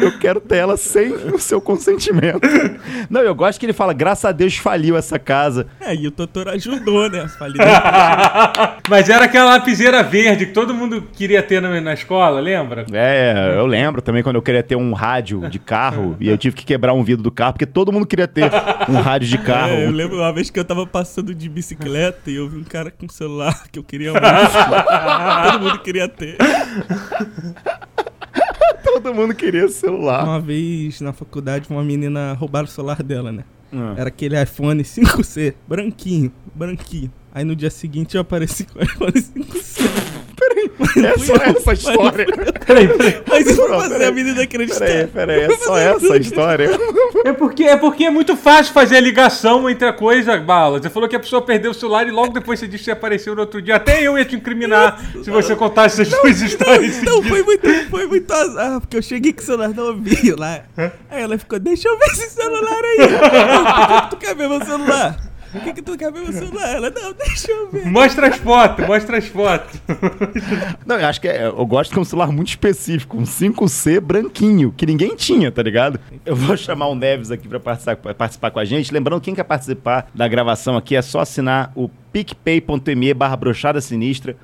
Eu 0.00 0.18
quero 0.18 0.40
ter 0.40 0.56
ela 0.56 0.76
sem 0.76 1.12
o 1.12 1.38
seu 1.38 1.60
consentimento. 1.60 2.40
Não, 3.08 3.20
eu 3.20 3.34
gosto 3.34 3.58
que 3.60 3.66
ele 3.66 3.72
fala, 3.72 3.92
graças 3.92 4.15
a 4.24 4.32
Deus 4.32 4.56
faliu 4.56 4.96
essa 4.96 5.18
casa. 5.18 5.66
É, 5.80 5.94
e 5.94 6.06
o 6.06 6.10
Totoro 6.10 6.50
ajudou, 6.50 7.08
né? 7.10 7.26
Mas 8.88 9.08
era 9.08 9.24
aquela 9.24 9.56
lapiseira 9.56 10.02
verde 10.02 10.46
que 10.46 10.52
todo 10.52 10.72
mundo 10.74 11.02
queria 11.12 11.42
ter 11.42 11.60
na, 11.60 11.80
na 11.80 11.94
escola, 11.94 12.40
lembra? 12.40 12.86
É, 12.92 13.54
eu 13.56 13.66
lembro 13.66 14.00
também 14.00 14.22
quando 14.22 14.36
eu 14.36 14.42
queria 14.42 14.62
ter 14.62 14.76
um 14.76 14.92
rádio 14.92 15.48
de 15.48 15.58
carro 15.58 16.16
e 16.20 16.28
eu 16.28 16.38
tive 16.38 16.56
que 16.56 16.64
quebrar 16.64 16.92
um 16.92 17.02
vidro 17.02 17.22
do 17.22 17.30
carro, 17.30 17.52
porque 17.54 17.66
todo 17.66 17.92
mundo 17.92 18.06
queria 18.06 18.28
ter 18.28 18.50
um 18.88 19.00
rádio 19.00 19.28
de 19.28 19.38
carro. 19.38 19.72
É, 19.72 19.86
eu 19.86 19.90
lembro 19.90 20.16
uma 20.18 20.32
vez 20.32 20.50
que 20.50 20.58
eu 20.58 20.64
tava 20.64 20.86
passando 20.86 21.34
de 21.34 21.48
bicicleta 21.48 22.30
e 22.30 22.36
eu 22.36 22.48
vi 22.48 22.58
um 22.58 22.64
cara 22.64 22.90
com 22.90 23.06
um 23.06 23.08
celular 23.08 23.64
que 23.70 23.78
eu 23.78 23.84
queria 23.84 24.12
muito. 24.12 24.24
Todo 25.52 25.60
mundo 25.60 25.78
queria 25.80 26.08
ter. 26.08 26.36
Todo 28.84 29.14
mundo 29.14 29.34
queria 29.34 29.68
celular. 29.68 30.24
Uma 30.24 30.40
vez 30.40 31.00
na 31.00 31.12
faculdade, 31.12 31.66
uma 31.68 31.82
menina 31.82 32.32
roubaram 32.34 32.66
o 32.66 32.70
celular 32.70 33.02
dela, 33.02 33.32
né? 33.32 33.44
Ah. 33.72 33.94
Era 33.96 34.08
aquele 34.08 34.40
iPhone 34.40 34.82
5C, 34.82 35.54
branquinho, 35.68 36.32
branquinho. 36.54 37.12
Aí 37.34 37.44
no 37.44 37.54
dia 37.54 37.68
seguinte 37.70 38.14
eu 38.14 38.22
apareci 38.22 38.64
com 38.64 38.78
o 38.78 38.82
iPhone 38.82 39.12
5C. 39.12 39.82
É 41.04 41.18
só 41.18 41.34
essa 41.34 41.72
história. 41.72 42.26
Peraí, 42.66 42.88
peraí. 42.88 43.22
Mas 43.28 43.46
isso 43.46 43.60
Não, 43.60 43.68
pra 43.68 43.76
fazer 43.80 43.94
peraí. 43.94 44.08
a 44.08 44.12
menina 44.12 44.42
acreditar. 44.42 44.78
Peraí, 44.78 45.06
peraí, 45.06 45.40
é 45.42 45.56
só 45.56 45.76
essa 45.78 46.16
história. 46.16 46.68
É 47.26 47.32
porque, 47.32 47.64
é 47.64 47.76
porque 47.76 48.04
é 48.04 48.10
muito 48.10 48.36
fácil 48.36 48.72
fazer 48.72 48.98
a 48.98 49.00
ligação 49.00 49.68
entre 49.68 49.88
a 49.88 49.92
coisa, 49.92 50.38
Bala. 50.38 50.80
Você 50.80 50.88
falou 50.88 51.08
que 51.08 51.16
a 51.16 51.18
pessoa 51.18 51.42
perdeu 51.42 51.72
o 51.72 51.74
celular 51.74 52.06
e 52.06 52.12
logo 52.12 52.32
depois 52.32 52.60
você 52.60 52.68
disse 52.68 52.84
que 52.84 52.90
apareceu 52.92 53.34
no 53.34 53.40
outro 53.40 53.60
dia. 53.60 53.74
Até 53.74 54.00
eu 54.00 54.16
ia 54.16 54.24
te 54.24 54.36
incriminar 54.36 54.96
se 55.24 55.28
você 55.28 55.56
contasse 55.56 56.02
essas 56.02 56.20
duas 56.20 56.40
histórias. 56.40 57.02
Não, 57.02 57.14
seguidas. 57.14 57.28
foi 57.28 57.42
muito, 57.42 57.90
foi 57.90 58.06
muito 58.06 58.32
azar, 58.32 58.80
porque 58.80 58.96
eu 58.96 59.02
cheguei 59.02 59.32
com 59.32 59.40
o 59.40 59.44
celular 59.44 59.70
novinho 59.70 60.38
lá. 60.38 60.62
Aí 61.10 61.20
ela 61.20 61.36
ficou, 61.36 61.58
deixa 61.58 61.88
eu 61.88 61.98
ver 61.98 62.06
esse 62.12 62.30
celular 62.30 62.80
aí. 62.84 64.06
Tu 64.10 64.16
quer 64.18 64.36
ver 64.36 64.48
meu 64.48 64.64
celular? 64.64 65.25
Por 65.52 65.62
que, 65.62 65.72
que 65.74 65.82
tu 65.82 65.96
quer 65.96 66.12
ver 66.12 66.20
meu 66.20 66.32
celular? 66.32 66.74
Ela, 66.76 66.90
não, 66.90 67.12
deixa 67.12 67.50
eu 67.50 67.70
ver. 67.70 67.86
Mostra 67.86 68.28
as 68.28 68.36
fotos, 68.36 68.86
mostra 68.86 69.18
as 69.18 69.26
fotos. 69.26 69.80
Não, 70.84 70.98
eu 70.98 71.06
acho 71.06 71.20
que 71.20 71.28
é, 71.28 71.46
eu 71.46 71.66
gosto 71.66 71.92
que 71.92 71.98
é 71.98 72.02
um 72.02 72.04
celular 72.04 72.30
muito 72.30 72.48
específico, 72.48 73.16
um 73.16 73.24
5C 73.24 74.00
branquinho, 74.00 74.72
que 74.76 74.86
ninguém 74.86 75.14
tinha, 75.16 75.50
tá 75.50 75.62
ligado? 75.62 75.98
Eu 76.24 76.36
vou 76.36 76.56
chamar 76.56 76.88
o 76.88 76.94
Neves 76.94 77.30
aqui 77.30 77.48
pra 77.48 77.60
participar, 77.60 77.96
pra 77.96 78.14
participar 78.14 78.50
com 78.50 78.58
a 78.58 78.64
gente. 78.64 78.92
Lembrando, 78.92 79.20
quem 79.20 79.34
quer 79.34 79.44
participar 79.44 80.08
da 80.14 80.26
gravação 80.28 80.76
aqui 80.76 80.96
é 80.96 81.02
só 81.02 81.20
assinar 81.20 81.72
o 81.74 81.88
picpay.me 82.12 83.14
barra 83.14 83.36
brochada 83.36 83.80
sinistra. 83.80 84.36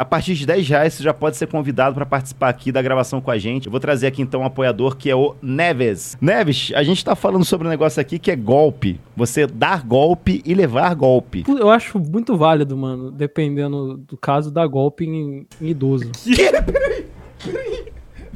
A 0.00 0.04
partir 0.06 0.32
de 0.32 0.46
10 0.46 0.66
reais 0.66 0.94
você 0.94 1.02
já 1.02 1.12
pode 1.12 1.36
ser 1.36 1.46
convidado 1.46 1.94
para 1.94 2.06
participar 2.06 2.48
aqui 2.48 2.72
da 2.72 2.80
gravação 2.80 3.20
com 3.20 3.30
a 3.30 3.36
gente. 3.36 3.66
Eu 3.66 3.70
vou 3.70 3.78
trazer 3.78 4.06
aqui 4.06 4.22
então 4.22 4.40
um 4.40 4.46
apoiador 4.46 4.96
que 4.96 5.10
é 5.10 5.14
o 5.14 5.34
Neves. 5.42 6.16
Neves, 6.22 6.72
a 6.74 6.82
gente 6.82 7.04
tá 7.04 7.14
falando 7.14 7.44
sobre 7.44 7.66
um 7.66 7.70
negócio 7.70 8.00
aqui 8.00 8.18
que 8.18 8.30
é 8.30 8.34
golpe. 8.34 8.98
Você 9.14 9.46
dar 9.46 9.84
golpe 9.84 10.40
e 10.46 10.54
levar 10.54 10.94
golpe. 10.94 11.44
Eu 11.46 11.68
acho 11.68 11.98
muito 11.98 12.34
válido, 12.34 12.78
mano, 12.78 13.10
dependendo 13.10 13.98
do 13.98 14.16
caso, 14.16 14.50
dar 14.50 14.66
golpe 14.68 15.04
em, 15.04 15.46
em 15.60 15.68
idoso. 15.68 16.10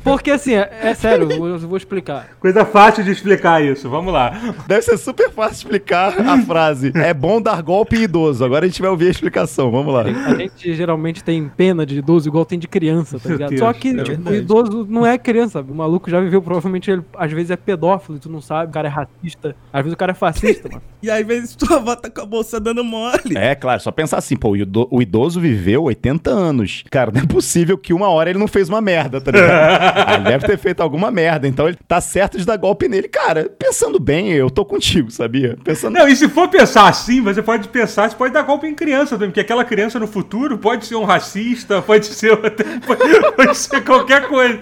Porque 0.04 0.30
assim, 0.30 0.54
é, 0.54 0.70
é 0.82 0.94
sério, 0.94 1.30
eu 1.32 1.58
vou, 1.58 1.76
explicar. 1.76 2.28
Coisa 2.38 2.64
fácil 2.64 3.02
de 3.02 3.10
explicar 3.10 3.64
isso, 3.64 3.88
vamos 3.88 4.12
lá. 4.12 4.54
Deve 4.68 4.82
ser 4.82 4.98
super 4.98 5.30
fácil 5.30 5.54
explicar 5.54 6.20
a 6.20 6.38
frase. 6.42 6.92
É 6.94 7.14
bom 7.14 7.40
dar 7.40 7.62
golpe 7.62 7.96
em 7.96 8.02
idoso. 8.02 8.44
Agora 8.44 8.66
a 8.66 8.68
gente 8.68 8.82
vai 8.82 8.90
ouvir 8.90 9.08
a 9.08 9.10
explicação. 9.10 9.70
Vamos 9.70 9.92
lá. 9.92 10.02
A 10.02 10.34
gente 10.34 10.74
geralmente 10.74 11.24
tem 11.24 11.48
pena 11.48 11.86
de 11.86 11.98
idoso 11.98 12.28
igual 12.28 12.44
tem 12.44 12.58
de 12.58 12.68
criança, 12.68 13.18
tá 13.18 13.30
ligado? 13.30 13.50
Deus, 13.50 13.60
Só 13.60 13.72
que 13.72 13.88
é 13.88 14.02
tipo, 14.02 14.20
o 14.20 14.24
verdade. 14.24 14.36
idoso 14.36 14.86
não 14.88 15.06
é 15.06 15.16
criança, 15.16 15.54
sabe? 15.54 15.72
O 15.72 15.74
maluco 15.74 16.10
já 16.10 16.20
viveu, 16.20 16.42
provavelmente 16.42 16.90
ele 16.90 17.02
às 17.16 17.32
vezes 17.32 17.50
é 17.50 17.56
pedófilo 17.56 18.18
e 18.18 18.20
tu 18.20 18.28
não 18.28 18.40
sabe, 18.40 18.70
o 18.70 18.72
cara 18.72 18.88
é 18.88 18.90
racista, 18.90 19.56
às 19.72 19.82
vezes 19.82 19.94
o 19.94 19.96
cara 19.96 20.12
é 20.12 20.14
fascista, 20.14 20.68
mano. 20.68 20.82
E 21.04 21.10
às 21.10 21.26
vezes 21.26 21.54
tua 21.54 21.76
avó 21.76 21.94
tá 21.94 22.08
com 22.08 22.22
a 22.22 22.24
bolsa 22.24 22.58
dando 22.58 22.82
mole. 22.82 23.36
É, 23.36 23.54
claro, 23.54 23.78
só 23.78 23.92
pensar 23.92 24.16
assim, 24.16 24.36
pô, 24.36 24.56
o 24.90 25.02
idoso 25.02 25.38
viveu 25.38 25.82
80 25.82 26.30
anos. 26.30 26.82
Cara, 26.90 27.12
não 27.12 27.20
é 27.20 27.26
possível 27.26 27.76
que 27.76 27.92
uma 27.92 28.08
hora 28.08 28.30
ele 28.30 28.38
não 28.38 28.48
fez 28.48 28.70
uma 28.70 28.80
merda, 28.80 29.20
tá 29.20 29.30
ligado? 29.30 29.93
Ah, 29.94 30.14
ele 30.14 30.24
deve 30.24 30.46
ter 30.46 30.58
feito 30.58 30.82
alguma 30.82 31.10
merda, 31.10 31.46
então 31.46 31.68
ele 31.68 31.78
tá 31.86 32.00
certo 32.00 32.36
de 32.36 32.44
dar 32.44 32.56
golpe 32.56 32.88
nele. 32.88 33.08
Cara, 33.08 33.48
pensando 33.58 34.00
bem, 34.00 34.30
eu 34.32 34.50
tô 34.50 34.64
contigo, 34.64 35.10
sabia? 35.10 35.56
Pensando. 35.62 35.94
Não, 35.94 36.08
e 36.08 36.16
se 36.16 36.28
for 36.28 36.48
pensar 36.48 36.88
assim, 36.88 37.20
você 37.20 37.42
pode 37.42 37.68
pensar, 37.68 38.10
você 38.10 38.16
pode 38.16 38.32
dar 38.32 38.42
golpe 38.42 38.66
em 38.66 38.74
criança 38.74 39.16
também, 39.16 39.30
porque 39.30 39.40
aquela 39.40 39.64
criança 39.64 39.98
no 39.98 40.06
futuro 40.06 40.58
pode 40.58 40.86
ser 40.86 40.96
um 40.96 41.04
racista, 41.04 41.80
pode 41.80 42.06
ser, 42.06 42.36
pode, 42.36 43.32
pode 43.36 43.56
ser 43.56 43.84
qualquer 43.84 44.28
coisa. 44.28 44.58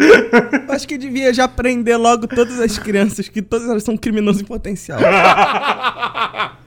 Acho 0.69 0.87
que 0.87 0.99
devia 0.99 1.33
já 1.33 1.49
prender 1.49 1.99
logo 1.99 2.27
todas 2.27 2.61
as 2.61 2.79
crianças, 2.79 3.29
que 3.29 3.43
todas 3.43 3.69
elas 3.69 3.83
são 3.83 3.97
criminosos 3.97 4.43
em 4.43 4.45
potencial. 4.45 5.01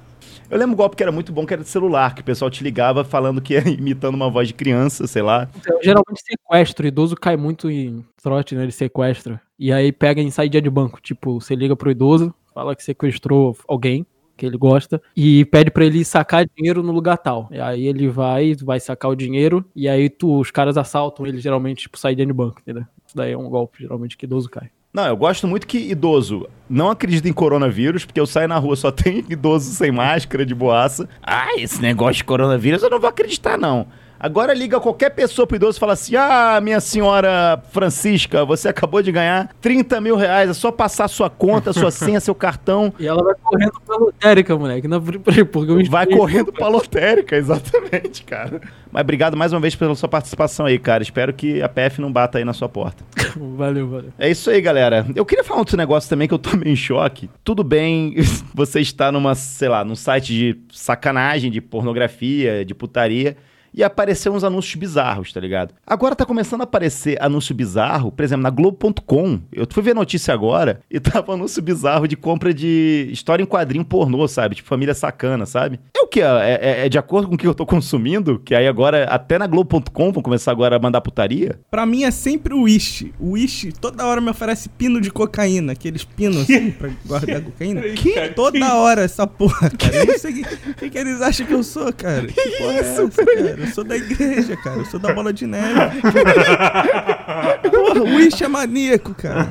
Eu 0.50 0.58
lembro 0.58 0.74
um 0.74 0.78
golpe 0.78 0.96
que 0.96 1.04
era 1.04 1.12
muito 1.12 1.32
bom, 1.32 1.46
que 1.46 1.54
era 1.54 1.64
de 1.64 1.70
celular, 1.70 2.14
que 2.14 2.22
o 2.22 2.24
pessoal 2.24 2.52
te 2.52 2.64
ligava 2.64 3.04
falando 3.04 3.42
que 3.42 3.54
ia 3.54 3.64
imitando 3.70 4.16
uma 4.16 4.30
voz 4.30 4.48
de 4.48 4.54
criança, 4.54 5.08
sei 5.08 5.22
lá. 5.22 5.50
Então, 5.56 5.80
geralmente 5.82 6.22
sequestro, 6.24 6.86
o 6.86 6.88
idoso 6.88 7.16
cai 7.16 7.36
muito 7.36 7.70
em 7.70 8.06
trote, 8.22 8.56
né? 8.56 8.64
Ele 8.64 8.72
sequestra. 8.72 9.42
E 9.58 9.72
aí 9.72 9.92
pega 9.92 10.22
em 10.22 10.30
saída 10.30 10.62
de 10.62 10.70
banco. 10.70 11.02
Tipo, 11.02 11.40
você 11.40 11.56
liga 11.56 11.76
pro 11.76 11.92
idoso, 11.92 12.34
fala 12.54 12.76
que 12.76 12.84
sequestrou 12.84 13.58
alguém 13.68 14.06
que 14.38 14.46
ele 14.46 14.58
gosta 14.58 15.02
e 15.16 15.46
pede 15.46 15.72
pra 15.72 15.86
ele 15.86 16.04
sacar 16.04 16.46
dinheiro 16.56 16.84
no 16.84 16.92
lugar 16.92 17.18
tal. 17.18 17.48
E 17.52 17.60
aí 17.60 17.88
ele 17.88 18.08
vai, 18.08 18.54
vai 18.56 18.80
sacar 18.80 19.10
o 19.10 19.16
dinheiro 19.16 19.66
e 19.76 19.88
aí 19.88 20.10
tu, 20.10 20.40
os 20.40 20.52
caras 20.52 20.78
assaltam 20.78 21.26
ele 21.26 21.40
geralmente, 21.40 21.84
tipo, 21.84 21.98
saída 21.98 22.26
de 22.26 22.34
banco, 22.34 22.60
entendeu? 22.62 22.84
Isso 23.08 23.16
daí 23.16 23.32
é 23.32 23.38
um 23.38 23.50
golpe, 23.50 23.82
geralmente, 23.82 24.18
que 24.18 24.26
idoso 24.26 24.50
cai. 24.50 24.70
Não, 24.96 25.08
eu 25.08 25.18
gosto 25.18 25.46
muito 25.46 25.68
que 25.68 25.78
idoso 25.78 26.48
não 26.70 26.90
acredita 26.90 27.28
em 27.28 27.34
coronavírus, 27.34 28.06
porque 28.06 28.18
eu 28.18 28.26
saio 28.26 28.48
na 28.48 28.58
rua 28.58 28.78
só 28.78 28.90
tem 28.90 29.26
idoso 29.30 29.70
sem 29.74 29.92
máscara, 29.92 30.46
de 30.46 30.56
boaça. 30.56 31.10
Ah, 31.22 31.50
esse 31.58 31.82
negócio 31.82 32.16
de 32.16 32.24
coronavírus 32.24 32.82
eu 32.82 32.90
não 32.90 32.98
vou 32.98 33.10
acreditar, 33.10 33.58
não. 33.58 33.88
Agora 34.20 34.54
liga 34.54 34.80
qualquer 34.80 35.10
pessoa 35.12 35.46
pro 35.46 35.56
idoso 35.56 35.78
e 35.78 35.80
fala 35.80 35.94
assim: 35.94 36.16
Ah, 36.16 36.60
minha 36.62 36.80
senhora 36.80 37.62
Francisca, 37.72 38.46
você 38.46 38.70
acabou 38.70 39.02
de 39.02 39.12
ganhar 39.12 39.50
30 39.62 40.00
mil 40.02 40.16
reais, 40.16 40.50
é 40.50 40.54
só 40.54 40.72
passar 40.72 41.08
sua 41.08 41.30
conta, 41.30 41.74
sua 41.74 41.92
senha, 41.92 42.20
seu 42.20 42.36
cartão. 42.36 42.94
E 43.00 43.08
ela 43.08 43.24
vai 43.24 43.36
correndo 43.36 43.82
pra 43.86 43.98
lotérica, 43.98 44.58
moleque. 44.58 44.88
Não, 44.88 45.02
porque 45.02 45.42
eu 45.42 45.86
Vai 45.90 46.06
correndo 46.06 46.52
pra 46.52 46.68
lotérica, 46.68 47.36
exatamente, 47.38 48.24
cara. 48.24 48.62
Mas 48.92 49.02
obrigado 49.02 49.36
mais 49.36 49.52
uma 49.52 49.60
vez 49.60 49.76
pela 49.76 49.94
sua 49.96 50.08
participação 50.08 50.66
aí, 50.66 50.80
cara. 50.80 51.04
Espero 51.04 51.34
que 51.34 51.62
a 51.62 51.68
PF 51.70 52.00
não 52.00 52.12
bata 52.12 52.38
aí 52.38 52.46
na 52.46 52.54
sua 52.54 52.70
porta. 52.70 53.04
Valeu, 53.36 53.88
valeu. 53.90 54.14
É 54.18 54.30
isso 54.30 54.50
aí, 54.50 54.62
galera. 54.62 55.06
Eu 55.14 55.26
queria 55.26 55.44
falar 55.44 55.60
outro 55.60 55.76
negócio 55.76 56.10
também 56.10 56.28
que 56.28 56.34
eu 56.34 56.40
tô 56.40 56.56
meio 56.56 56.72
em 56.72 56.76
choque. 56.76 57.30
Tudo 57.44 57.64
bem, 57.64 58.16
você 58.54 58.80
está 58.80 59.12
numa, 59.12 59.36
sei 59.36 59.68
lá, 59.68 59.84
num 59.84 59.96
site 59.96 60.34
de 60.34 60.58
sacanagem, 60.72 61.52
de 61.52 61.60
pornografia, 61.60 62.64
de 62.64 62.74
putaria. 62.74 63.36
E 63.76 63.84
apareceu 63.84 64.34
uns 64.34 64.44
anúncios 64.44 64.76
bizarros, 64.76 65.34
tá 65.34 65.40
ligado? 65.40 65.74
Agora 65.86 66.16
tá 66.16 66.26
começando 66.26 66.62
a 66.62 66.64
aparecer 66.64 67.22
anúncio 67.22 67.54
bizarro, 67.54 68.12
por 68.12 68.24
exemplo, 68.24 68.44
na 68.44 68.50
Globo.com. 68.50 69.40
Eu 69.52 69.68
fui 69.70 69.84
ver 69.84 69.94
notícia 69.94 70.34
agora 70.34 70.80
e 70.90 70.98
tava 71.02 71.34
anúncio 71.34 71.62
bizarro 71.62 72.08
de 72.08 72.16
compra 72.16 72.54
de 72.54 73.10
história 73.12 73.44
em 73.44 73.46
quadrinho 73.46 73.84
pornô, 73.84 74.28
sabe? 74.28 74.56
Tipo, 74.56 74.70
família 74.70 74.94
sacana, 74.94 75.46
sabe? 75.46 75.80
É 75.96 76.02
o 76.02 76.08
que? 76.08 76.22
É, 76.22 76.60
é- 76.62 76.86
é 76.86 76.90
de 76.90 76.98
acordo 76.98 77.28
com 77.28 77.36
o 77.36 77.38
que 77.38 77.46
eu 77.46 77.54
tô 77.54 77.66
consumindo? 77.66 78.40
Que 78.40 78.56
aí 78.56 78.68
agora, 78.68 79.04
até 79.06 79.38
na 79.38 79.46
Globo.com, 79.48 80.12
vão 80.12 80.24
começar 80.24 80.52
agora 80.52 80.78
a 80.78 80.80
mandar 80.80 81.02
putaria? 81.02 81.60
Pra 81.70 81.86
mim 81.86 82.04
é 82.04 82.12
sempre 82.12 82.54
o 82.54 82.62
Wish. 82.64 83.14
O 83.20 83.32
Wish 83.32 83.74
toda 83.74 84.06
hora 84.06 84.22
me 84.22 84.30
oferece 84.30 84.70
pino 84.70 85.02
de 85.02 85.12
cocaína, 85.12 85.74
aqueles 85.74 86.04
pinos 86.06 86.38
assim 86.44 86.72
pra 86.80 86.90
guardar 87.06 87.42
cocaína. 87.42 87.82
Que? 87.90 88.30
Toda 88.30 88.74
hora 88.76 89.02
essa 89.02 89.28
porra, 89.28 89.70
cara. 89.78 89.96
Eu 89.98 90.06
não 90.06 90.18
sei 90.18 90.32
o 90.32 90.36
que, 90.36 90.74
que, 90.76 90.90
que 90.92 90.98
eles 90.98 91.22
acham 91.22 91.46
que 91.46 91.54
eu 91.54 91.64
sou, 91.64 91.92
cara. 91.92 92.26
Que 92.28 92.52
porra 92.58 92.72
é 92.74 92.78
essa, 92.78 93.08
cara? 93.10 93.65
Eu 93.66 93.74
sou 93.74 93.84
da 93.84 93.98
igreja, 93.98 94.56
cara. 94.58 94.78
Eu 94.78 94.86
sou 94.86 95.00
da 95.00 95.14
bola 95.14 95.34
de 95.34 95.46
neve. 95.48 96.02
Porra, 97.70 98.02
o 98.02 98.16
Wish 98.16 98.44
é 98.44 98.48
maníaco, 98.48 99.14
cara. 99.14 99.50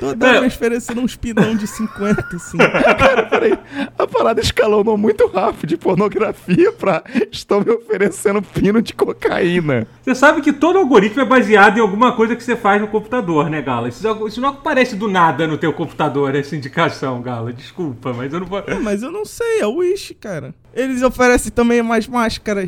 Toda 0.00 0.28
hora 0.28 0.40
me 0.40 0.46
oferecendo 0.46 1.00
uns 1.00 1.16
pinão 1.16 1.54
de 1.54 1.66
50, 1.66 2.36
assim. 2.36 2.58
Cara, 2.58 3.24
peraí. 3.24 3.58
A 3.98 4.06
parada 4.06 4.40
escalonou 4.40 4.96
muito 4.96 5.26
rápido 5.26 5.68
de 5.68 5.76
pornografia 5.76 6.72
pra 6.72 7.02
estão 7.30 7.60
me 7.60 7.70
oferecendo 7.70 8.42
pino 8.42 8.80
de 8.80 8.92
cocaína. 8.94 9.86
Você 10.02 10.14
sabe 10.14 10.40
que 10.40 10.52
todo 10.52 10.78
algoritmo 10.78 11.22
é 11.22 11.24
baseado 11.24 11.78
em 11.78 11.80
alguma 11.80 12.12
coisa 12.12 12.36
que 12.36 12.42
você 12.42 12.56
faz 12.56 12.80
no 12.80 12.88
computador, 12.88 13.50
né, 13.50 13.60
Gala? 13.62 13.88
Isso, 13.88 14.26
isso 14.26 14.40
não 14.40 14.50
aparece 14.50 14.96
do 14.96 15.08
nada 15.08 15.46
no 15.46 15.58
teu 15.58 15.72
computador, 15.72 16.34
essa 16.34 16.56
indicação, 16.56 17.20
Gala. 17.20 17.52
Desculpa, 17.52 18.12
mas 18.12 18.32
eu 18.32 18.40
não 18.40 18.46
vou... 18.46 18.62
É, 18.66 18.74
mas 18.74 19.02
eu 19.02 19.10
não 19.10 19.24
sei, 19.24 19.60
é 19.60 19.66
o 19.66 19.76
Wish, 19.76 20.14
cara. 20.14 20.54
Eles 20.72 21.02
oferecem 21.02 21.50
também 21.50 21.82
mais 21.82 22.06
máscara 22.06 22.62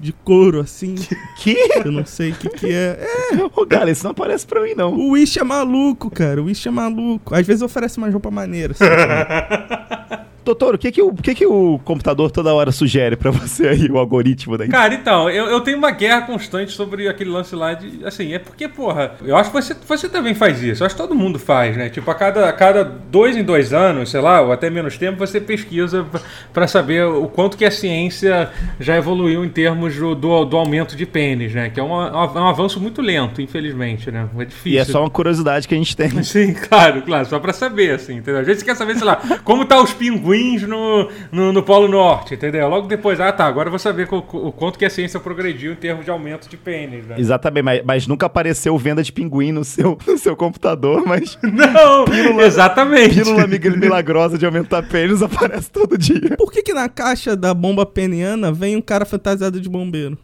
de 0.00 0.12
couro, 0.12 0.60
assim. 0.60 0.94
Que? 1.38 1.56
Eu 1.84 1.90
não 1.92 2.04
sei 2.06 2.30
o 2.30 2.34
que 2.34 2.48
que 2.50 2.72
é. 2.72 3.06
É, 3.32 3.36
Ô, 3.54 3.64
galera, 3.66 3.90
isso 3.90 4.04
não 4.04 4.10
aparece 4.12 4.46
pra 4.46 4.62
mim, 4.62 4.74
não. 4.74 4.92
o 4.94 5.10
Wish 5.12 5.38
é 5.38 5.44
maluco, 5.44 6.10
cara. 6.10 6.40
O 6.40 6.44
Wish 6.46 6.68
é 6.68 6.70
maluco. 6.70 7.34
Às 7.34 7.46
vezes 7.46 7.62
oferece 7.62 7.98
mais 7.98 8.12
roupa 8.12 8.30
maneira. 8.30 8.72
assim. 8.72 8.84
Doutor, 10.44 10.74
o 10.74 10.78
que 10.78 10.90
que 10.90 11.00
o, 11.02 11.12
que 11.14 11.34
que 11.34 11.46
o 11.46 11.78
computador 11.84 12.30
toda 12.30 12.52
hora 12.52 12.72
sugere 12.72 13.16
pra 13.16 13.30
você 13.30 13.68
aí, 13.68 13.88
o 13.90 13.98
algoritmo 13.98 14.58
daí? 14.58 14.68
Cara, 14.68 14.92
então, 14.94 15.30
eu, 15.30 15.46
eu 15.46 15.60
tenho 15.60 15.78
uma 15.78 15.90
guerra 15.90 16.22
constante 16.22 16.72
sobre 16.72 17.08
aquele 17.08 17.30
lance 17.30 17.54
lá 17.54 17.74
de. 17.74 18.04
Assim, 18.04 18.32
é 18.32 18.38
porque, 18.38 18.66
porra, 18.68 19.12
eu 19.24 19.36
acho 19.36 19.50
que 19.50 19.56
você, 19.62 19.76
você 19.86 20.08
também 20.08 20.34
faz 20.34 20.62
isso. 20.62 20.82
Eu 20.82 20.86
acho 20.86 20.94
que 20.96 21.00
todo 21.00 21.14
mundo 21.14 21.38
faz, 21.38 21.76
né? 21.76 21.88
Tipo, 21.88 22.10
a 22.10 22.14
cada, 22.14 22.48
a 22.48 22.52
cada 22.52 22.82
dois 22.84 23.36
em 23.36 23.44
dois 23.44 23.72
anos, 23.72 24.10
sei 24.10 24.20
lá, 24.20 24.40
ou 24.40 24.50
até 24.52 24.68
menos 24.68 24.98
tempo, 24.98 25.18
você 25.18 25.40
pesquisa 25.40 26.02
pra- 26.04 26.20
pra 26.52 26.66
saber 26.66 27.04
o 27.04 27.28
quanto 27.28 27.56
que 27.56 27.64
a 27.64 27.70
ciência 27.70 28.50
já 28.80 28.96
evoluiu 28.96 29.44
em 29.44 29.48
termos 29.48 29.94
do, 29.96 30.14
do, 30.14 30.44
do 30.44 30.56
aumento 30.56 30.96
de 30.96 31.06
pênis, 31.06 31.52
né? 31.54 31.70
Que 31.70 31.78
é, 31.78 31.82
uma- 31.82 32.08
é 32.08 32.40
um 32.40 32.48
avanço 32.48 32.80
muito 32.80 33.00
lento, 33.00 33.40
infelizmente, 33.40 34.10
né? 34.10 34.28
É 34.38 34.44
difícil. 34.44 34.72
E 34.72 34.78
é 34.78 34.84
só 34.84 35.00
uma 35.02 35.10
curiosidade 35.10 35.68
que 35.68 35.74
a 35.74 35.78
gente 35.78 35.96
tem. 35.96 36.10
Sim, 36.24 36.52
claro, 36.54 37.02
claro, 37.02 37.26
só 37.26 37.38
pra 37.38 37.52
saber, 37.52 37.94
assim, 37.94 38.16
entendeu? 38.16 38.44
Vezes 38.44 38.60
você 38.62 38.66
quer 38.66 38.76
saber, 38.76 38.96
sei 38.96 39.04
lá, 39.06 39.20
como 39.44 39.64
tá 39.64 39.80
os 39.80 39.92
pinguins 39.92 40.31
no, 40.66 41.08
no, 41.30 41.52
no 41.52 41.62
Polo 41.62 41.88
Norte, 41.88 42.34
entendeu? 42.34 42.68
Logo 42.68 42.86
depois, 42.86 43.20
ah 43.20 43.32
tá, 43.32 43.46
agora 43.46 43.68
eu 43.68 43.70
vou 43.70 43.78
saber 43.78 44.06
co- 44.06 44.24
o, 44.32 44.52
quanto 44.52 44.78
que 44.78 44.84
a 44.84 44.90
ciência 44.90 45.18
progrediu 45.20 45.72
em 45.72 45.76
termos 45.76 46.04
de 46.04 46.10
aumento 46.10 46.48
de 46.48 46.56
pênis, 46.56 47.06
né? 47.06 47.16
Exatamente, 47.18 47.64
mas, 47.64 47.82
mas 47.84 48.06
nunca 48.06 48.26
apareceu 48.26 48.76
venda 48.78 49.02
de 49.02 49.12
pinguim 49.12 49.52
no 49.52 49.64
seu, 49.64 49.98
no 50.06 50.18
seu 50.18 50.34
computador, 50.36 51.02
mas 51.06 51.38
Não, 51.42 52.40
exatamente. 52.40 53.22
pílula 53.22 53.46
milagrosa 53.76 54.38
de 54.38 54.46
aumentar 54.46 54.82
pênis 54.82 55.22
aparece 55.22 55.70
todo 55.70 55.96
dia. 55.98 56.36
Por 56.36 56.50
que 56.50 56.62
que 56.62 56.72
na 56.72 56.88
caixa 56.88 57.36
da 57.36 57.52
bomba 57.54 57.84
peniana 57.86 58.50
vem 58.52 58.76
um 58.76 58.80
cara 58.82 59.04
fantasiado 59.04 59.60
de 59.60 59.68
bombeiro? 59.68 60.18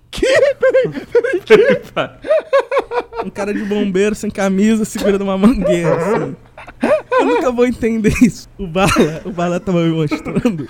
Um 3.25 3.31
cara 3.31 3.53
de 3.53 3.65
bombeiro 3.65 4.15
sem 4.15 4.31
camisa 4.31 4.85
segurando 4.85 5.23
uma 5.23 5.37
mangueira, 5.37 5.95
assim. 5.97 6.37
Eu 7.19 7.27
nunca 7.27 7.51
vou 7.53 7.67
entender 7.67 8.15
isso. 8.23 8.49
O 8.59 8.67
Bala, 8.67 9.23
o 9.25 9.31
Bala 9.31 9.61
tava 9.61 9.83
me 9.83 9.91
mostrando. 9.91 10.69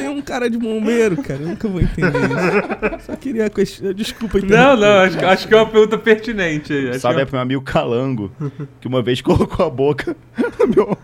Tem 0.00 0.08
um 0.08 0.22
cara 0.22 0.48
de 0.48 0.56
bombeiro, 0.58 1.16
cara. 1.22 1.40
Eu 1.40 1.48
nunca 1.48 1.68
vou 1.68 1.80
entender 1.80 2.08
isso. 2.18 3.06
Só 3.06 3.16
queria 3.16 3.50
questionar. 3.50 3.92
Desculpa 3.94 4.38
Não, 4.38 4.44
interromper. 4.46 4.80
não, 4.80 4.98
acho, 5.00 5.26
acho 5.26 5.48
que 5.48 5.54
é 5.54 5.56
uma 5.56 5.66
pergunta 5.66 5.98
pertinente 5.98 6.72
aí. 6.72 6.98
Sabe, 6.98 7.16
que 7.16 7.20
é 7.22 7.24
pro 7.24 7.34
meu 7.34 7.42
amigo 7.42 7.62
Calango, 7.62 8.30
que 8.80 8.88
uma 8.88 9.02
vez 9.02 9.20
colocou 9.22 9.64
a 9.66 9.70
boca 9.70 10.16
no 10.58 10.66
meu, 10.68 10.98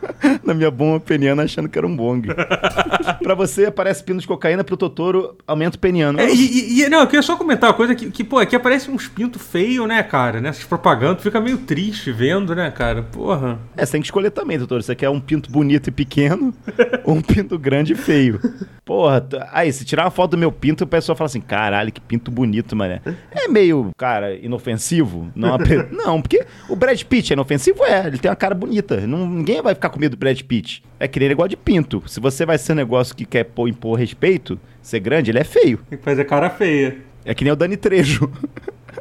na 0.45 0.55
minha 0.55 0.71
bomba 0.71 1.01
peniana 1.01 1.43
achando 1.45 1.69
que 1.69 1.79
era 1.79 1.87
um 1.87 1.95
bong. 1.95 2.29
pra 3.23 3.35
você, 3.35 3.67
aparece 3.67 4.03
pino 4.03 4.21
de 4.21 4.27
cocaína, 4.27 4.65
pro 4.65 4.77
Totoro, 4.77 5.37
aumenta 5.47 5.77
o 5.77 5.81
peniano. 5.81 6.21
É, 6.21 6.33
e, 6.33 6.83
e- 6.83 6.89
não, 6.89 7.01
eu 7.01 7.07
queria 7.07 7.23
só 7.23 7.37
comentar 7.37 7.71
uma 7.71 7.77
coisa 7.77 7.95
que, 7.95 8.11
que 8.11 8.25
pô, 8.25 8.39
aqui 8.39 8.57
aparece 8.57 8.91
uns 8.91 9.09
pintos 9.09 9.43
feios, 9.43 9.87
né, 9.87 10.03
cara? 10.03 10.41
Nessas 10.41 10.65
propagandas, 10.65 11.23
fica 11.23 11.41
meio 11.41 11.59
triste 11.59 12.13
vendo, 12.13 12.55
né, 12.55 12.71
cara? 12.71 13.03
Porra. 13.03 13.59
É, 13.77 13.85
você 13.85 13.93
tem 13.93 14.01
que 14.01 14.07
escolher 14.07 14.31
também, 14.31 14.59
doutor. 14.59 14.83
Você 14.83 14.95
quer 14.95 15.11
um 15.11 15.21
pinto 15.21 15.51
bonito 15.51 15.89
e 15.89 15.91
pequeno 15.91 16.55
ou 17.05 17.15
um 17.17 17.23
pinto 17.23 17.59
grande 17.59 17.93
e 17.93 17.97
feio? 17.97 18.41
Porra, 18.87 19.21
t- 19.21 19.37
aí, 19.51 19.73
se 19.73 19.85
tirar 19.85 20.05
uma 20.05 20.13
foto 20.13 20.31
do 20.31 20.39
meu 20.39 20.53
pinto, 20.53 20.85
a 20.85 20.87
pessoa 20.87 21.17
fala 21.17 21.27
assim: 21.27 21.41
caralho, 21.41 21.91
que 21.91 22.01
pinto 22.01 22.31
bonito, 22.31 22.77
mané. 22.77 23.01
É 23.33 23.49
meio, 23.49 23.91
cara, 23.99 24.33
inofensivo? 24.37 25.29
Não, 25.35 25.59
não, 25.91 26.23
porque 26.23 26.47
o 26.69 26.77
Brad 26.77 27.03
Pitt 27.03 27.33
é 27.33 27.35
inofensivo? 27.35 27.83
É, 27.85 28.07
ele 28.07 28.17
tem 28.17 28.31
uma 28.31 28.37
cara 28.37 28.55
bonita. 28.55 29.05
Não- 29.05 29.29
ninguém 29.29 29.61
vai 29.61 29.75
ficar 29.75 29.91
com 29.91 29.99
medo 29.99 30.15
do 30.17 30.21
Brad 30.21 30.41
Pitt. 30.43 30.85
É 31.01 31.09
que 31.09 31.19
nem 31.19 31.29
negócio 31.29 31.49
de 31.51 31.57
pinto. 31.57 32.01
Se 32.07 32.21
você 32.21 32.47
vai 32.47 32.59
ser 32.59 32.75
um 32.75 32.77
negócio 32.77 33.17
que 33.17 33.25
quer 33.25 33.43
pôr, 33.43 33.69
impor 33.69 33.99
respeito, 33.99 34.57
ser 34.81 35.01
grande, 35.01 35.33
ele 35.33 35.41
é 35.41 35.45
feio. 35.45 35.79
Tem 35.91 35.99
que 35.99 36.05
fazer 36.05 36.25
cara 36.25 36.49
feia. 36.49 36.97
É 37.25 37.35
que 37.35 37.43
nem 37.43 37.53
o 37.53 37.57
Dani 37.57 37.77
Trejo. 37.77 38.31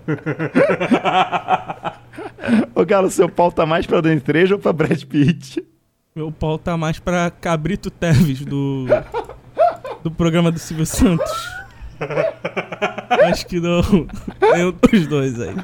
Ô, 2.73 2.83
Galo, 2.85 3.11
seu 3.11 3.29
pau 3.29 3.51
tá 3.51 3.67
mais 3.67 3.85
pra 3.85 4.01
Dani 4.01 4.19
Trejo 4.19 4.55
ou 4.55 4.59
pra 4.59 4.73
Brad 4.73 5.03
Pitt? 5.03 5.63
Meu 6.15 6.31
pau 6.31 6.57
tá 6.57 6.75
mais 6.75 6.97
pra 6.97 7.29
Cabrito 7.29 7.91
Teves 7.91 8.43
do. 8.43 8.87
Do 10.05 10.11
programa 10.11 10.51
do 10.51 10.59
Silvio 10.59 10.85
Santos. 10.85 11.31
Acho 13.27 13.47
que 13.47 13.59
não. 13.59 13.81
Nenhum 14.53 14.71
dos 14.71 15.07
dois 15.07 15.41
aí. 15.41 15.55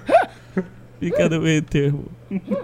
Fica 0.99 1.29
no 1.29 1.41
meio 1.41 1.61
termo. 1.61 2.05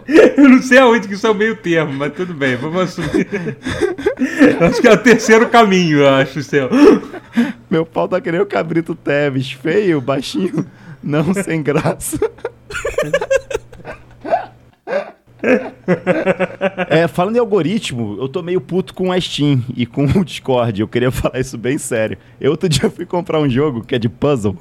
Eu 0.08 0.50
não 0.50 0.60
sei 0.60 0.80
aonde 0.80 1.08
que 1.08 1.14
isso 1.14 1.28
é 1.28 1.30
o 1.30 1.36
meio 1.36 1.56
termo, 1.56 1.94
mas 1.94 2.14
tudo 2.14 2.34
bem, 2.34 2.56
vamos 2.56 2.82
assumir. 2.82 3.28
Eu 4.60 4.68
acho 4.68 4.82
que 4.82 4.88
é 4.88 4.92
o 4.92 4.98
terceiro 4.98 5.50
caminho, 5.50 6.00
eu 6.00 6.10
acho, 6.10 6.40
o 6.40 6.44
seu. 6.44 6.68
Meu 7.70 7.86
pau 7.86 8.08
tá 8.08 8.20
que 8.20 8.32
nem 8.32 8.42
o 8.42 8.46
Cabrito 8.48 8.96
Teves, 8.96 9.52
feio, 9.52 10.02
baixinho, 10.02 10.66
não 11.04 11.32
sem 11.32 11.62
graça. 11.62 12.18
É, 16.90 17.08
falando 17.08 17.36
em 17.36 17.40
algoritmo, 17.40 18.18
eu 18.20 18.28
tô 18.28 18.42
meio 18.42 18.60
puto 18.62 18.94
com 18.94 19.12
a 19.12 19.20
Steam 19.20 19.64
e 19.76 19.86
com 19.86 20.06
o 20.06 20.26
Discord. 20.26 20.82
Eu 20.82 20.88
queria 20.88 21.10
falar 21.12 21.40
isso 21.40 21.58
bem 21.58 21.78
sério. 21.78 22.18
Eu 22.40 22.52
outro 22.52 22.70
dia 22.70 22.90
fui 22.90 23.06
comprar 23.06 23.40
um 23.40 23.50
jogo 23.50 23.84
que 23.84 23.96
é 23.96 24.00
de 24.00 24.10
puzzle. 24.10 24.56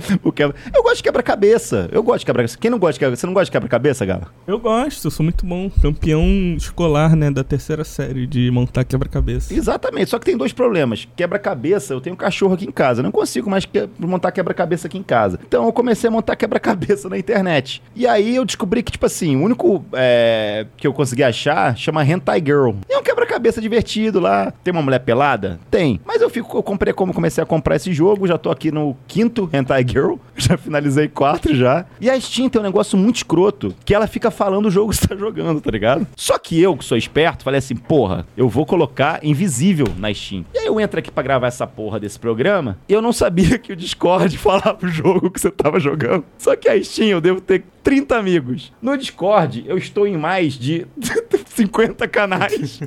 O 0.22 0.32
quebra... 0.32 0.56
Eu 0.74 0.82
gosto 0.82 0.96
de 0.96 1.02
quebra-cabeça. 1.02 1.88
Eu 1.92 2.02
gosto 2.02 2.20
de 2.20 2.26
quebra-cabeça. 2.26 2.58
Quem 2.58 2.70
não 2.70 2.78
gosta 2.78 2.94
de 2.94 2.98
quebra 3.00 3.16
Você 3.16 3.26
não 3.26 3.32
gosta 3.34 3.46
de 3.46 3.50
quebra-cabeça, 3.52 4.04
Gala? 4.04 4.28
Eu 4.46 4.58
gosto, 4.58 5.06
eu 5.06 5.10
sou 5.10 5.24
muito 5.24 5.44
bom. 5.46 5.70
Campeão 5.82 6.24
escolar, 6.56 7.14
né, 7.16 7.30
da 7.30 7.44
terceira 7.44 7.84
série 7.84 8.26
de 8.26 8.50
montar 8.50 8.84
quebra-cabeça. 8.84 9.52
Exatamente, 9.54 10.10
só 10.10 10.18
que 10.18 10.26
tem 10.26 10.36
dois 10.36 10.52
problemas. 10.52 11.06
Quebra-cabeça, 11.16 11.94
eu 11.94 12.00
tenho 12.00 12.14
um 12.14 12.16
cachorro 12.16 12.54
aqui 12.54 12.64
em 12.66 12.70
casa. 12.72 13.00
Eu 13.00 13.04
não 13.04 13.10
consigo 13.12 13.48
mais 13.50 13.64
que- 13.64 13.88
montar 13.98 14.32
quebra-cabeça 14.32 14.86
aqui 14.88 14.98
em 14.98 15.02
casa. 15.02 15.38
Então 15.46 15.64
eu 15.66 15.72
comecei 15.72 16.08
a 16.08 16.10
montar 16.10 16.36
quebra-cabeça 16.36 17.08
na 17.08 17.18
internet. 17.18 17.82
E 17.94 18.06
aí 18.06 18.36
eu 18.36 18.44
descobri 18.44 18.82
que, 18.82 18.92
tipo 18.92 19.06
assim, 19.06 19.36
o 19.36 19.42
único 19.44 19.84
é, 19.92 20.66
que 20.76 20.86
eu 20.86 20.92
consegui 20.92 21.22
achar 21.22 21.76
chama 21.76 22.04
Hentai 22.04 22.42
Girl. 22.44 22.70
E 22.88 22.92
é 22.92 22.98
um 22.98 23.02
quebra-cabeça 23.02 23.60
divertido 23.60 24.20
lá. 24.20 24.52
Tem 24.64 24.72
uma 24.72 24.82
mulher 24.82 25.00
pelada? 25.00 25.58
Tem. 25.70 26.00
Mas 26.04 26.20
eu 26.22 26.30
fico, 26.30 26.56
eu 26.56 26.62
comprei 26.62 26.92
como 26.92 27.12
comecei 27.14 27.42
a 27.42 27.46
comprar 27.46 27.76
esse 27.76 27.92
jogo, 27.92 28.26
já 28.26 28.38
tô 28.38 28.50
aqui 28.50 28.70
no 28.70 28.96
quinto 29.06 29.48
Hentai 29.52 29.84
Girl. 29.88 30.14
Já 30.36 30.56
finalizei 30.56 31.08
quatro 31.08 31.54
já. 31.54 31.84
E 32.00 32.08
a 32.08 32.20
Steam 32.20 32.48
tem 32.48 32.60
um 32.60 32.64
negócio 32.64 32.96
muito 32.96 33.16
escroto, 33.16 33.74
que 33.84 33.94
ela 33.94 34.06
fica 34.06 34.30
falando 34.30 34.66
o 34.66 34.70
jogo 34.70 34.90
que 34.90 34.96
você 34.96 35.08
tá 35.08 35.16
jogando, 35.16 35.60
tá 35.60 35.70
ligado? 35.70 36.06
Só 36.16 36.38
que 36.38 36.60
eu, 36.60 36.76
que 36.76 36.84
sou 36.84 36.96
esperto, 36.96 37.42
falei 37.42 37.58
assim, 37.58 37.74
porra, 37.74 38.26
eu 38.36 38.48
vou 38.48 38.64
colocar 38.64 39.18
invisível 39.24 39.86
na 39.96 40.12
Steam. 40.14 40.44
E 40.54 40.58
aí 40.58 40.66
eu 40.66 40.78
entro 40.80 40.98
aqui 41.00 41.10
pra 41.10 41.22
gravar 41.22 41.48
essa 41.48 41.66
porra 41.66 41.98
desse 41.98 42.18
programa, 42.18 42.78
e 42.88 42.92
eu 42.92 43.02
não 43.02 43.12
sabia 43.12 43.58
que 43.58 43.72
o 43.72 43.76
Discord 43.76 44.36
falava 44.38 44.78
o 44.82 44.88
jogo 44.88 45.30
que 45.30 45.40
você 45.40 45.50
tava 45.50 45.80
jogando. 45.80 46.24
Só 46.38 46.54
que 46.54 46.68
a 46.68 46.82
Steam 46.82 47.08
eu 47.08 47.20
devo 47.20 47.40
ter 47.40 47.64
30 47.82 48.16
amigos. 48.16 48.72
No 48.80 48.96
Discord, 48.96 49.64
eu 49.66 49.76
estou 49.76 50.06
em 50.06 50.16
mais 50.16 50.54
de 50.54 50.86
50 51.54 52.06
canais. 52.08 52.80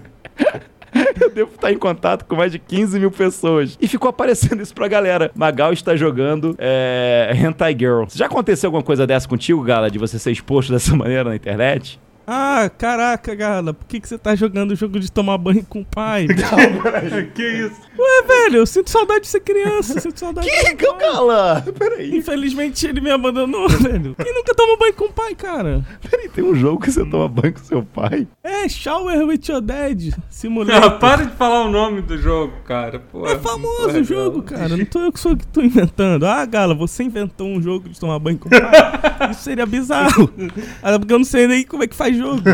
Eu 1.19 1.29
devo 1.29 1.51
estar 1.53 1.71
em 1.71 1.77
contato 1.77 2.25
com 2.25 2.35
mais 2.35 2.51
de 2.51 2.59
15 2.59 2.99
mil 2.99 3.11
pessoas. 3.11 3.77
E 3.81 3.87
ficou 3.87 4.09
aparecendo 4.09 4.61
isso 4.61 4.73
pra 4.73 4.87
galera. 4.87 5.31
Magal 5.35 5.73
está 5.73 5.95
jogando 5.95 6.55
é, 6.57 7.31
Hentai 7.35 7.75
Girl. 7.77 8.05
Já 8.13 8.25
aconteceu 8.25 8.67
alguma 8.67 8.83
coisa 8.83 9.05
dessa 9.05 9.27
contigo, 9.27 9.61
Gala? 9.61 9.89
De 9.89 9.97
você 9.97 10.17
ser 10.17 10.31
exposto 10.31 10.71
dessa 10.71 10.95
maneira 10.97 11.23
na 11.23 11.35
internet? 11.35 11.99
Ah, 12.25 12.69
caraca, 12.77 13.33
Gala, 13.35 13.73
por 13.73 13.85
que, 13.87 13.99
que 13.99 14.07
você 14.07 14.17
tá 14.17 14.35
jogando 14.35 14.71
o 14.71 14.75
jogo 14.75 14.99
de 14.99 15.11
tomar 15.11 15.37
banho 15.37 15.65
com 15.67 15.81
o 15.81 15.85
pai? 15.85 16.27
que 17.33 17.43
isso? 17.43 17.81
Ué, 17.97 18.23
velho, 18.27 18.57
eu 18.57 18.65
sinto 18.65 18.89
saudade 18.89 19.21
de 19.21 19.27
ser 19.27 19.41
criança, 19.41 19.99
sinto 19.99 20.19
saudade 20.19 20.47
de 20.47 20.53
Que 20.53 20.61
ser 20.61 20.75
que. 20.75 20.91
Gala? 20.93 21.63
Peraí, 21.77 22.15
Infelizmente 22.17 22.85
ele 22.87 23.01
me 23.01 23.11
abandonou, 23.11 23.67
velho. 23.69 24.15
Quem 24.21 24.33
nunca 24.33 24.53
tomou 24.55 24.77
banho 24.77 24.93
com 24.93 25.05
o 25.05 25.11
pai, 25.13 25.35
cara? 25.35 25.85
peraí, 26.09 26.29
tem 26.29 26.43
um 26.43 26.55
jogo 26.55 26.81
que 26.81 26.91
você 26.91 27.03
toma 27.05 27.27
banho 27.27 27.53
com 27.53 27.59
seu 27.59 27.83
pai? 27.83 28.27
É, 28.43 28.67
Shower 28.69 29.25
with 29.25 29.41
Your 29.49 29.61
Dad, 29.61 30.01
Ah, 30.17 30.21
Simulator. 30.29 30.99
para 30.99 31.25
de 31.25 31.31
falar 31.35 31.65
o 31.65 31.71
nome 31.71 32.01
do 32.01 32.17
jogo, 32.17 32.53
cara. 32.65 32.99
Pô, 32.99 33.25
É 33.27 33.37
famoso 33.37 33.99
o 33.99 34.03
jogo, 34.03 34.41
cara. 34.43 34.75
Não 34.77 34.85
tô 34.85 34.99
eu 34.99 35.11
que 35.11 35.19
sou 35.19 35.35
que 35.35 35.45
tô 35.47 35.61
inventando. 35.61 36.25
Ah, 36.25 36.45
Gala, 36.45 36.73
você 36.73 37.03
inventou 37.03 37.47
um 37.47 37.61
jogo 37.61 37.89
de 37.89 37.99
tomar 37.99 38.19
banho 38.19 38.37
com 38.37 38.47
o 38.47 38.51
pai. 38.51 38.61
Isso 39.31 39.41
seria 39.41 39.65
bizarro. 39.65 40.27
Porque 40.27 41.13
eu 41.13 41.17
não 41.19 41.25
sei 41.25 41.47
nem 41.47 41.65
como 41.65 41.83
é 41.83 41.87
que 41.87 41.95
faz 41.95 42.10
jogo. 42.13 42.41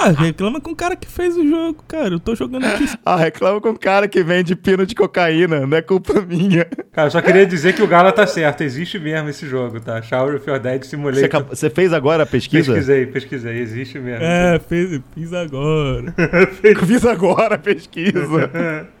Ah, 0.00 0.10
reclama 0.10 0.60
com 0.60 0.70
o 0.70 0.76
cara 0.76 0.94
que 0.94 1.08
fez 1.08 1.36
o 1.36 1.46
jogo, 1.48 1.82
cara. 1.88 2.10
Eu 2.14 2.20
tô 2.20 2.34
jogando 2.34 2.64
aqui. 2.64 2.86
Ah, 3.04 3.16
reclama 3.16 3.60
com 3.60 3.70
o 3.70 3.78
cara 3.78 4.06
que 4.06 4.22
vende 4.22 4.54
pino 4.54 4.86
de 4.86 4.94
cocaína, 4.94 5.66
não 5.66 5.76
é 5.76 5.82
culpa 5.82 6.20
minha. 6.20 6.66
Cara, 6.92 7.08
eu 7.08 7.10
só 7.10 7.20
queria 7.20 7.44
dizer 7.44 7.74
que 7.74 7.82
o 7.82 7.86
Gala 7.86 8.12
tá 8.12 8.26
certo. 8.26 8.62
Existe 8.62 8.98
mesmo 8.98 9.28
esse 9.28 9.46
jogo, 9.46 9.80
tá? 9.80 10.00
Shower 10.00 10.36
of 10.36 10.48
Your 10.48 10.60
Dead 10.60 10.84
Você, 10.84 10.90
Simulator. 10.90 11.24
acab- 11.24 11.48
você 11.48 11.68
fez 11.68 11.92
agora 11.92 12.22
a 12.22 12.26
pesquisa? 12.26 12.72
Pesquisei, 12.72 13.06
pesquisei. 13.06 13.58
Existe 13.58 13.98
mesmo. 13.98 14.22
É, 14.24 14.60
fez, 14.60 15.00
fiz 15.14 15.32
agora. 15.32 16.14
Fiz 16.86 17.04
agora 17.04 17.54
a 17.56 17.58
pesquisa. 17.58 18.50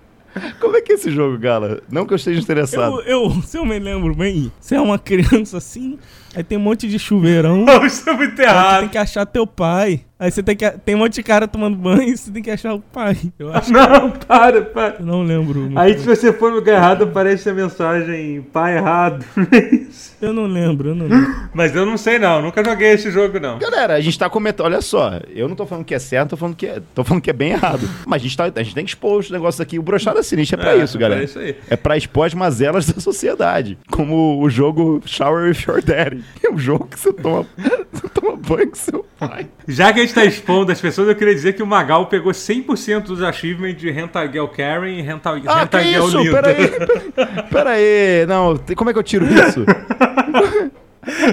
Como 0.60 0.76
é 0.76 0.80
que 0.80 0.92
é 0.92 0.94
esse 0.94 1.10
jogo, 1.10 1.38
Gala? 1.38 1.80
Não 1.90 2.06
que 2.06 2.12
eu 2.12 2.16
esteja 2.16 2.40
interessado. 2.40 3.00
Eu, 3.02 3.24
eu, 3.30 3.42
se 3.42 3.56
eu 3.56 3.64
me 3.64 3.78
lembro 3.78 4.14
bem, 4.14 4.52
você 4.60 4.74
é 4.76 4.80
uma 4.80 4.98
criança 4.98 5.56
assim, 5.58 5.98
aí 6.38 6.44
tem 6.44 6.56
um 6.56 6.60
monte 6.60 6.88
de 6.88 6.98
chuveirão. 6.98 7.64
Não, 7.64 7.84
isso 7.84 8.08
é 8.08 8.12
muito 8.12 8.30
Aí 8.30 8.36
tu 8.36 8.42
errado. 8.42 8.80
tem 8.80 8.88
que 8.88 8.98
achar 8.98 9.26
teu 9.26 9.46
pai. 9.46 10.00
Aí 10.20 10.32
você 10.32 10.42
tem 10.42 10.56
que. 10.56 10.68
Tem 10.84 10.96
um 10.96 10.98
monte 10.98 11.14
de 11.14 11.22
cara 11.22 11.46
tomando 11.46 11.76
banho 11.76 12.02
e 12.02 12.16
você 12.16 12.28
tem 12.32 12.42
que 12.42 12.50
achar 12.50 12.74
o 12.74 12.80
pai. 12.80 13.16
Eu 13.38 13.52
acho 13.54 13.72
Não, 13.72 14.10
para, 14.10 14.62
para. 14.62 14.96
eu 14.98 15.06
não 15.06 15.22
lembro. 15.22 15.60
muito 15.60 15.78
Aí 15.78 15.92
bem. 15.92 16.00
se 16.00 16.06
você 16.06 16.32
for 16.32 16.50
no 16.50 16.56
lugar 16.56 16.74
errado, 16.74 17.04
aparece 17.04 17.48
a 17.48 17.54
mensagem 17.54 18.42
pai 18.52 18.76
errado. 18.78 19.24
Eu 20.20 20.32
não 20.32 20.46
lembro, 20.46 20.88
eu 20.88 20.94
não 20.96 21.06
lembro. 21.06 21.32
Mas 21.54 21.76
eu 21.76 21.86
não 21.86 21.96
sei 21.96 22.18
não, 22.18 22.42
nunca 22.42 22.64
joguei 22.64 22.88
esse 22.90 23.08
jogo 23.08 23.38
não. 23.38 23.56
Galera, 23.60 23.94
a 23.94 24.00
gente 24.00 24.18
tá 24.18 24.28
comentando. 24.28 24.66
Olha 24.66 24.80
só, 24.80 25.20
eu 25.32 25.46
não 25.46 25.54
tô 25.54 25.64
falando 25.64 25.84
que 25.84 25.94
é 25.94 25.98
certo, 26.00 26.30
tô 26.30 26.36
falando 26.36 26.56
que 26.56 26.66
é, 26.66 26.82
tô 26.92 27.04
falando 27.04 27.22
que 27.22 27.30
é 27.30 27.32
bem 27.32 27.52
errado. 27.52 27.88
Mas 28.04 28.20
a 28.20 28.24
gente, 28.24 28.36
tá, 28.36 28.44
a 28.52 28.62
gente 28.64 28.74
tem 28.74 28.84
que 28.84 28.90
expor 28.90 29.20
os 29.20 29.30
negócios 29.30 29.60
aqui. 29.60 29.78
O 29.78 29.82
Brochada 29.82 30.20
Sinistra 30.24 30.58
é 30.58 30.60
pra 30.60 30.72
É, 30.72 30.82
isso, 30.82 30.98
galera. 30.98 31.20
É 31.20 31.24
isso 31.24 31.38
aí. 31.38 31.54
É 31.70 31.76
pra 31.76 31.96
expor 31.96 32.26
as 32.26 32.34
mazelas 32.34 32.86
da 32.90 33.00
sociedade. 33.00 33.78
Como 33.92 34.42
o 34.42 34.50
jogo 34.50 35.00
Shower 35.06 35.48
with 35.50 35.58
Your 35.68 35.80
Daddy. 35.80 36.24
É 36.44 36.50
um 36.50 36.56
jogo 36.58 36.86
que 36.86 36.98
você 36.98 37.12
toma, 37.12 37.44
você 37.92 38.08
toma 38.08 38.36
banho 38.36 38.68
com 38.68 38.74
seu 38.76 39.04
pai. 39.18 39.48
Já 39.66 39.92
que 39.92 39.98
a 39.98 40.02
gente 40.02 40.14
tá 40.14 40.24
expondo 40.24 40.70
as 40.70 40.80
pessoas, 40.80 41.08
eu 41.08 41.16
queria 41.16 41.34
dizer 41.34 41.54
que 41.54 41.62
o 41.62 41.66
Magal 41.66 42.06
pegou 42.06 42.30
100% 42.32 43.02
dos 43.02 43.22
achievements 43.22 43.76
de 43.80 43.90
Hentai 43.90 44.30
Girl 44.30 44.46
Karen 44.46 44.88
e 44.88 45.00
Hentai, 45.00 45.42
Ah, 45.46 45.58
que 45.58 45.64
Hentai 45.64 45.84
Girl 45.92 46.06
isso? 46.06 46.18
Linda. 46.20 46.40
Pera 46.42 46.48
aí. 46.56 47.42
Pera 47.50 47.70
aí. 47.70 48.26
Não, 48.26 48.56
como 48.76 48.88
é 48.88 48.92
que 48.92 48.98
eu 48.98 49.02
tiro 49.02 49.26
isso? 49.26 49.64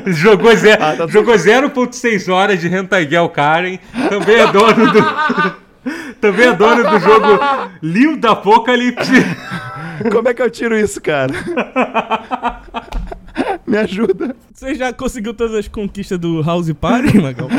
Jogou, 0.07 0.55
ze 0.55 0.71
Ah, 0.71 0.95
tá- 0.97 1.07
jogou 1.07 1.35
0.6 1.35 2.27
horas 2.31 2.59
de 2.59 2.67
Hentai 2.67 3.07
Girl 3.07 3.27
Karen. 3.27 3.77
Também 4.09 4.35
é 4.35 4.51
dono 4.51 4.91
do... 4.91 5.65
Também 6.19 6.47
é 6.47 6.53
dono 6.53 6.83
do 6.89 6.99
jogo 6.99 7.39
Lil 7.81 8.17
da 8.17 8.31
Apocalypse. 8.31 9.11
Como 10.11 10.27
é 10.27 10.33
que 10.33 10.41
eu 10.41 10.49
tiro 10.49 10.77
isso, 10.77 10.99
cara? 11.01 11.31
Me 13.67 13.77
ajuda. 13.77 14.35
Você 14.53 14.75
já 14.75 14.93
conseguiu 14.93 15.33
todas 15.33 15.55
as 15.55 15.67
conquistas 15.67 16.19
do 16.19 16.41
House 16.41 16.71
Party, 16.73 17.17
Magal? 17.19 17.49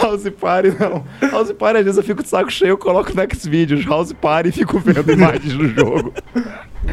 House 0.00 0.28
Party, 0.40 0.68
não. 0.78 1.04
House 1.30 1.52
Party, 1.52 1.78
às 1.78 1.84
vezes 1.84 1.98
eu 1.98 2.04
fico 2.04 2.22
de 2.22 2.28
saco 2.28 2.50
cheio, 2.50 2.70
eu 2.70 2.78
coloco 2.78 3.10
no 3.14 3.22
Xvideos, 3.34 3.84
House 3.84 4.12
Party 4.12 4.50
e 4.50 4.52
fico 4.52 4.78
vendo 4.78 5.10
imagens 5.10 5.52
do 5.54 5.68
jogo. 5.68 6.14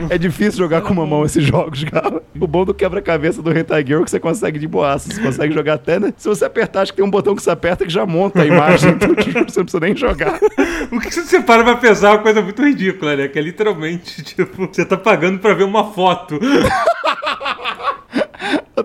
É 0.10 0.18
difícil 0.18 0.58
jogar 0.58 0.82
com 0.82 0.92
uma 0.92 1.06
mão 1.06 1.24
esses 1.24 1.44
jogos, 1.44 1.84
cara. 1.86 2.22
O 2.40 2.46
bom 2.48 2.66
do 2.66 2.74
quebra-cabeça 2.74 3.42
do 3.42 3.58
Hentai 3.58 3.86
Girl 3.86 4.02
é 4.02 4.04
que 4.06 4.12
você 4.12 4.20
consegue 4.20 4.60
de 4.60 4.68
boaça. 4.68 5.12
Você 5.12 5.22
consegue 5.22 5.54
jogar 5.54 5.76
até, 5.76 6.00
né? 6.00 6.14
Se 6.18 6.28
você 6.28 6.46
apertar, 6.46 6.82
acho 6.82 6.92
que 6.92 6.98
tem 6.98 7.06
um 7.06 7.10
botão 7.10 7.36
que 7.36 7.42
você 7.42 7.50
aperta 7.50 7.86
que 7.86 7.92
já 7.92 8.06
monta 8.06 8.42
a 8.42 8.46
imagem. 8.46 8.92
Então, 8.92 9.16
tipo, 9.16 9.50
você 9.50 9.60
não 9.60 9.66
precisa 9.66 9.80
nem 9.80 9.96
jogar. 9.96 10.40
O 10.90 11.00
que 11.02 11.12
você 11.12 11.42
para 11.42 11.64
pra 11.66 11.76
pensar 11.76 12.10
é 12.10 12.12
uma 12.12 12.20
coisa 12.20 12.42
muito 12.42 12.62
ridícula, 12.64 13.16
né? 13.16 13.28
Que 13.28 13.38
é 13.38 13.42
literalmente, 13.42 14.24
tipo, 14.24 14.68
você 14.68 14.86
tá 14.86 14.96
pagando 14.96 15.38
pra 15.40 15.54
ver 15.54 15.66
uma 15.66 15.92
foto. 15.92 16.40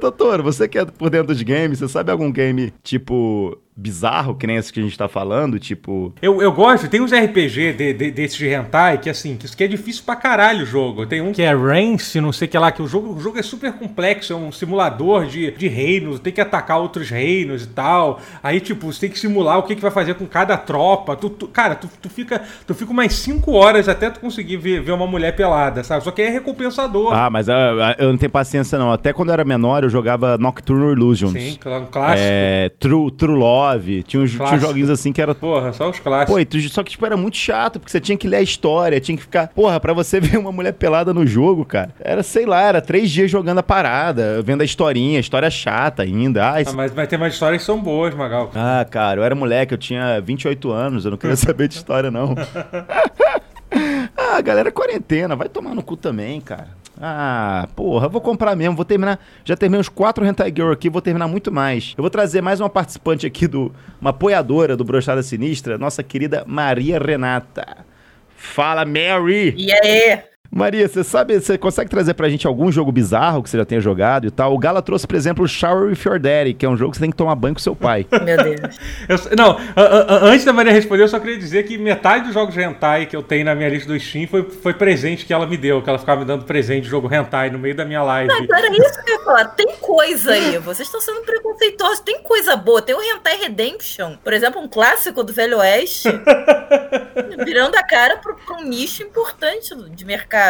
Doutor, 0.02 0.42
você 0.42 0.66
que 0.66 0.80
é 0.80 0.84
por 0.84 1.08
dentro 1.08 1.32
de 1.32 1.44
games, 1.44 1.78
você 1.78 1.86
sabe 1.86 2.10
algum 2.10 2.32
game, 2.32 2.74
tipo, 2.82 3.56
bizarro, 3.76 4.34
que 4.34 4.46
nem 4.46 4.56
esse 4.56 4.72
que 4.72 4.80
a 4.80 4.82
gente 4.82 4.96
tá 4.98 5.08
falando, 5.08 5.58
tipo. 5.58 6.12
Eu, 6.20 6.42
eu 6.42 6.52
gosto, 6.52 6.88
tem 6.88 7.00
uns 7.00 7.10
RPG 7.12 7.72
de, 7.72 7.92
de, 7.94 8.10
desses 8.10 8.36
de 8.36 8.46
hentai 8.48 8.98
que 8.98 9.08
assim, 9.08 9.36
que, 9.36 9.48
que 9.56 9.64
é 9.64 9.66
difícil 9.66 10.02
pra 10.04 10.14
caralho 10.16 10.62
o 10.62 10.66
jogo. 10.66 11.06
Tem 11.06 11.20
um 11.20 11.32
que 11.32 11.42
é 11.42 11.54
Rance, 11.54 12.20
não 12.20 12.32
sei 12.32 12.46
o 12.46 12.50
que 12.50 12.58
lá, 12.58 12.70
que 12.70 12.82
o 12.82 12.86
jogo, 12.86 13.14
o 13.14 13.20
jogo 13.20 13.38
é 13.38 13.42
super 13.42 13.72
complexo, 13.72 14.32
é 14.32 14.36
um 14.36 14.52
simulador 14.52 15.26
de, 15.26 15.50
de 15.52 15.68
reinos, 15.68 16.20
tem 16.20 16.32
que 16.32 16.40
atacar 16.40 16.78
outros 16.80 17.08
reinos 17.08 17.64
e 17.64 17.68
tal. 17.68 18.20
Aí, 18.42 18.60
tipo, 18.60 18.92
você 18.92 19.00
tem 19.00 19.10
que 19.10 19.18
simular 19.18 19.58
o 19.58 19.62
que, 19.62 19.74
que 19.74 19.82
vai 19.82 19.90
fazer 19.90 20.14
com 20.14 20.26
cada 20.26 20.56
tropa. 20.56 21.16
Tu, 21.16 21.30
tu- 21.30 21.48
cara, 21.48 21.74
tu, 21.74 21.88
tu, 22.00 22.10
fica, 22.10 22.42
tu 22.66 22.74
fica 22.74 22.90
umas 22.92 23.12
5 23.14 23.52
horas 23.52 23.88
até 23.88 24.10
tu 24.10 24.20
conseguir 24.20 24.58
ver, 24.58 24.80
ver 24.82 24.92
uma 24.92 25.06
mulher 25.06 25.34
pelada, 25.34 25.82
sabe? 25.82 26.04
Só 26.04 26.10
que 26.10 26.20
é 26.22 26.28
recompensador. 26.28 27.12
Ah, 27.12 27.30
mas 27.30 27.48
ah, 27.48 27.96
eu 27.98 28.10
não 28.10 28.18
tenho 28.18 28.30
paciência, 28.30 28.78
não. 28.78 28.92
Até 28.92 29.12
quando 29.12 29.30
eu 29.30 29.34
era 29.34 29.44
menor, 29.44 29.82
eu 29.82 29.88
jogava 29.90 30.36
Nocturnal 30.36 30.92
Illusions. 30.92 31.32
Sim, 31.32 31.58
cl- 31.62 31.86
clássico. 31.90 32.20
É, 32.28 32.70
True, 32.78 33.10
True 33.12 33.38
Love. 33.62 34.02
Tinha 34.02 34.22
uns, 34.22 34.30
tinha 34.32 34.44
uns 34.44 34.60
joguinhos 34.60 34.90
assim 34.90 35.12
que 35.12 35.20
era. 35.22 35.34
Porra, 35.34 35.72
só 35.72 35.88
os 35.90 35.98
clássicos. 35.98 36.34
Pô, 36.40 36.44
tu- 36.44 36.60
só 36.68 36.82
que 36.82 36.90
tipo, 36.90 37.04
era 37.06 37.16
muito 37.16 37.36
chato, 37.36 37.78
porque 37.78 37.90
você 37.90 38.00
tinha 38.00 38.16
que 38.18 38.26
ler 38.28 38.36
a 38.38 38.42
história, 38.42 39.00
tinha 39.00 39.16
que 39.16 39.22
ficar. 39.22 39.48
Porra, 39.48 39.78
pra 39.80 39.92
você 39.92 40.18
ver 40.20 40.36
uma 40.38 40.52
mulher 40.52 40.72
pelada 40.72 41.12
no 41.14 41.26
jogo, 41.26 41.64
cara. 41.64 41.94
Era, 42.00 42.22
sei 42.22 42.46
lá, 42.46 42.62
era 42.62 42.80
três 42.80 43.10
dias 43.10 43.30
jogando 43.30 43.58
a 43.58 43.62
parada, 43.62 44.40
vendo 44.42 44.62
a 44.62 44.64
historinha, 44.64 45.20
história 45.20 45.50
chata 45.50 46.02
ainda. 46.02 46.44
Ah, 46.44 46.54
Ah, 46.66 46.72
mas, 46.74 46.92
mas 46.94 47.08
tem 47.08 47.18
umas 47.18 47.32
histórias 47.34 47.62
que 47.62 47.66
são 47.66 47.80
boas, 47.80 48.14
Magal. 48.14 48.50
ah, 48.54 48.84
cara, 48.90 49.20
eu 49.20 49.24
era 49.24 49.34
moleque, 49.34 49.74
eu 49.74 49.78
tinha 49.78 50.20
28 50.20 50.70
anos, 50.70 51.04
eu 51.04 51.10
não 51.12 51.18
queria 51.18 51.36
saber 51.36 51.68
de 51.68 51.74
história, 51.74 52.10
não. 52.10 52.34
ah, 54.16 54.40
galera, 54.40 54.70
quarentena, 54.70 55.34
vai 55.36 55.48
tomar 55.48 55.74
no 55.74 55.82
cu 55.82 55.96
também, 55.96 56.40
cara. 56.40 56.68
Ah, 57.00 57.68
porra, 57.74 58.08
vou 58.08 58.20
comprar 58.20 58.54
mesmo, 58.54 58.76
vou 58.76 58.84
terminar. 58.84 59.18
Já 59.44 59.56
terminei 59.56 59.80
os 59.80 59.88
quatro 59.88 60.24
Hentai 60.24 60.52
Girl 60.54 60.72
aqui, 60.72 60.90
vou 60.90 61.00
terminar 61.00 61.26
muito 61.26 61.50
mais. 61.50 61.94
Eu 61.96 62.02
vou 62.02 62.10
trazer 62.10 62.40
mais 62.40 62.60
uma 62.60 62.68
participante 62.68 63.26
aqui 63.26 63.46
do. 63.46 63.72
Uma 64.00 64.10
apoiadora 64.10 64.76
do 64.76 64.84
Brochada 64.84 65.22
Sinistra, 65.22 65.78
nossa 65.78 66.02
querida 66.02 66.44
Maria 66.46 66.98
Renata. 66.98 67.78
Fala, 68.36 68.84
Mary! 68.84 69.54
E 69.56 69.72
aí? 69.72 70.31
Maria, 70.54 70.86
você 70.86 71.02
sabe, 71.02 71.40
você 71.40 71.56
consegue 71.56 71.88
trazer 71.88 72.12
pra 72.12 72.28
gente 72.28 72.46
algum 72.46 72.70
jogo 72.70 72.92
bizarro 72.92 73.42
que 73.42 73.48
você 73.48 73.56
já 73.56 73.64
tenha 73.64 73.80
jogado 73.80 74.26
e 74.26 74.30
tal? 74.30 74.52
O 74.52 74.58
Gala 74.58 74.82
trouxe, 74.82 75.06
por 75.06 75.16
exemplo, 75.16 75.44
o 75.44 75.48
Shower 75.48 75.88
with 75.88 75.98
Your 76.04 76.18
Daddy, 76.20 76.52
que 76.52 76.66
é 76.66 76.68
um 76.68 76.76
jogo 76.76 76.90
que 76.90 76.98
você 76.98 77.04
tem 77.04 77.10
que 77.10 77.16
tomar 77.16 77.34
banho 77.36 77.54
com 77.54 77.60
seu 77.60 77.74
pai. 77.74 78.06
Meu 78.22 78.36
Deus. 78.36 78.78
Eu- 79.08 79.36
não, 79.36 79.58
a- 79.74 79.80
a- 79.80 80.14
a- 80.16 80.24
antes 80.26 80.44
da 80.44 80.52
Maria 80.52 80.70
responder, 80.70 81.04
eu 81.04 81.08
só 81.08 81.18
queria 81.18 81.38
dizer 81.38 81.62
que 81.62 81.78
metade 81.78 82.26
dos 82.26 82.34
jogos 82.34 82.52
de 82.52 82.60
hentai 82.60 83.06
que 83.06 83.16
eu 83.16 83.22
tenho 83.22 83.46
na 83.46 83.54
minha 83.54 83.70
lista 83.70 83.90
do 83.90 83.98
Steam 83.98 84.28
foi, 84.28 84.42
foi 84.50 84.74
presente 84.74 85.24
que 85.24 85.32
ela 85.32 85.46
me 85.46 85.56
deu, 85.56 85.80
que 85.80 85.88
ela 85.88 85.98
ficava 85.98 86.20
me 86.20 86.26
dando 86.26 86.44
presente 86.44 86.82
de 86.84 86.90
jogo 86.90 87.08
hentai 87.12 87.48
no 87.48 87.58
meio 87.58 87.74
da 87.74 87.86
minha 87.86 88.02
live. 88.02 88.28
Não, 88.28 88.56
era 88.58 88.68
isso 88.76 89.02
que 89.04 89.10
eu 89.10 89.14
ia 89.18 89.24
falar. 89.24 89.44
Tem 89.46 89.74
coisa 89.80 90.32
aí. 90.32 90.58
Vocês 90.58 90.86
estão 90.86 91.00
sendo 91.00 91.22
preconceituosos. 91.22 92.00
Tem 92.00 92.22
coisa 92.22 92.56
boa. 92.56 92.82
Tem 92.82 92.94
o 92.94 93.00
Hentai 93.00 93.38
Redemption, 93.38 94.16
por 94.22 94.34
exemplo, 94.34 94.60
um 94.60 94.68
clássico 94.68 95.22
do 95.24 95.32
Velho 95.32 95.56
Oeste, 95.60 96.08
virando 97.42 97.74
a 97.76 97.82
cara 97.82 98.18
para 98.18 98.56
um 98.58 98.64
nicho 98.64 99.02
importante 99.02 99.74
de 99.90 100.04
mercado. 100.04 100.41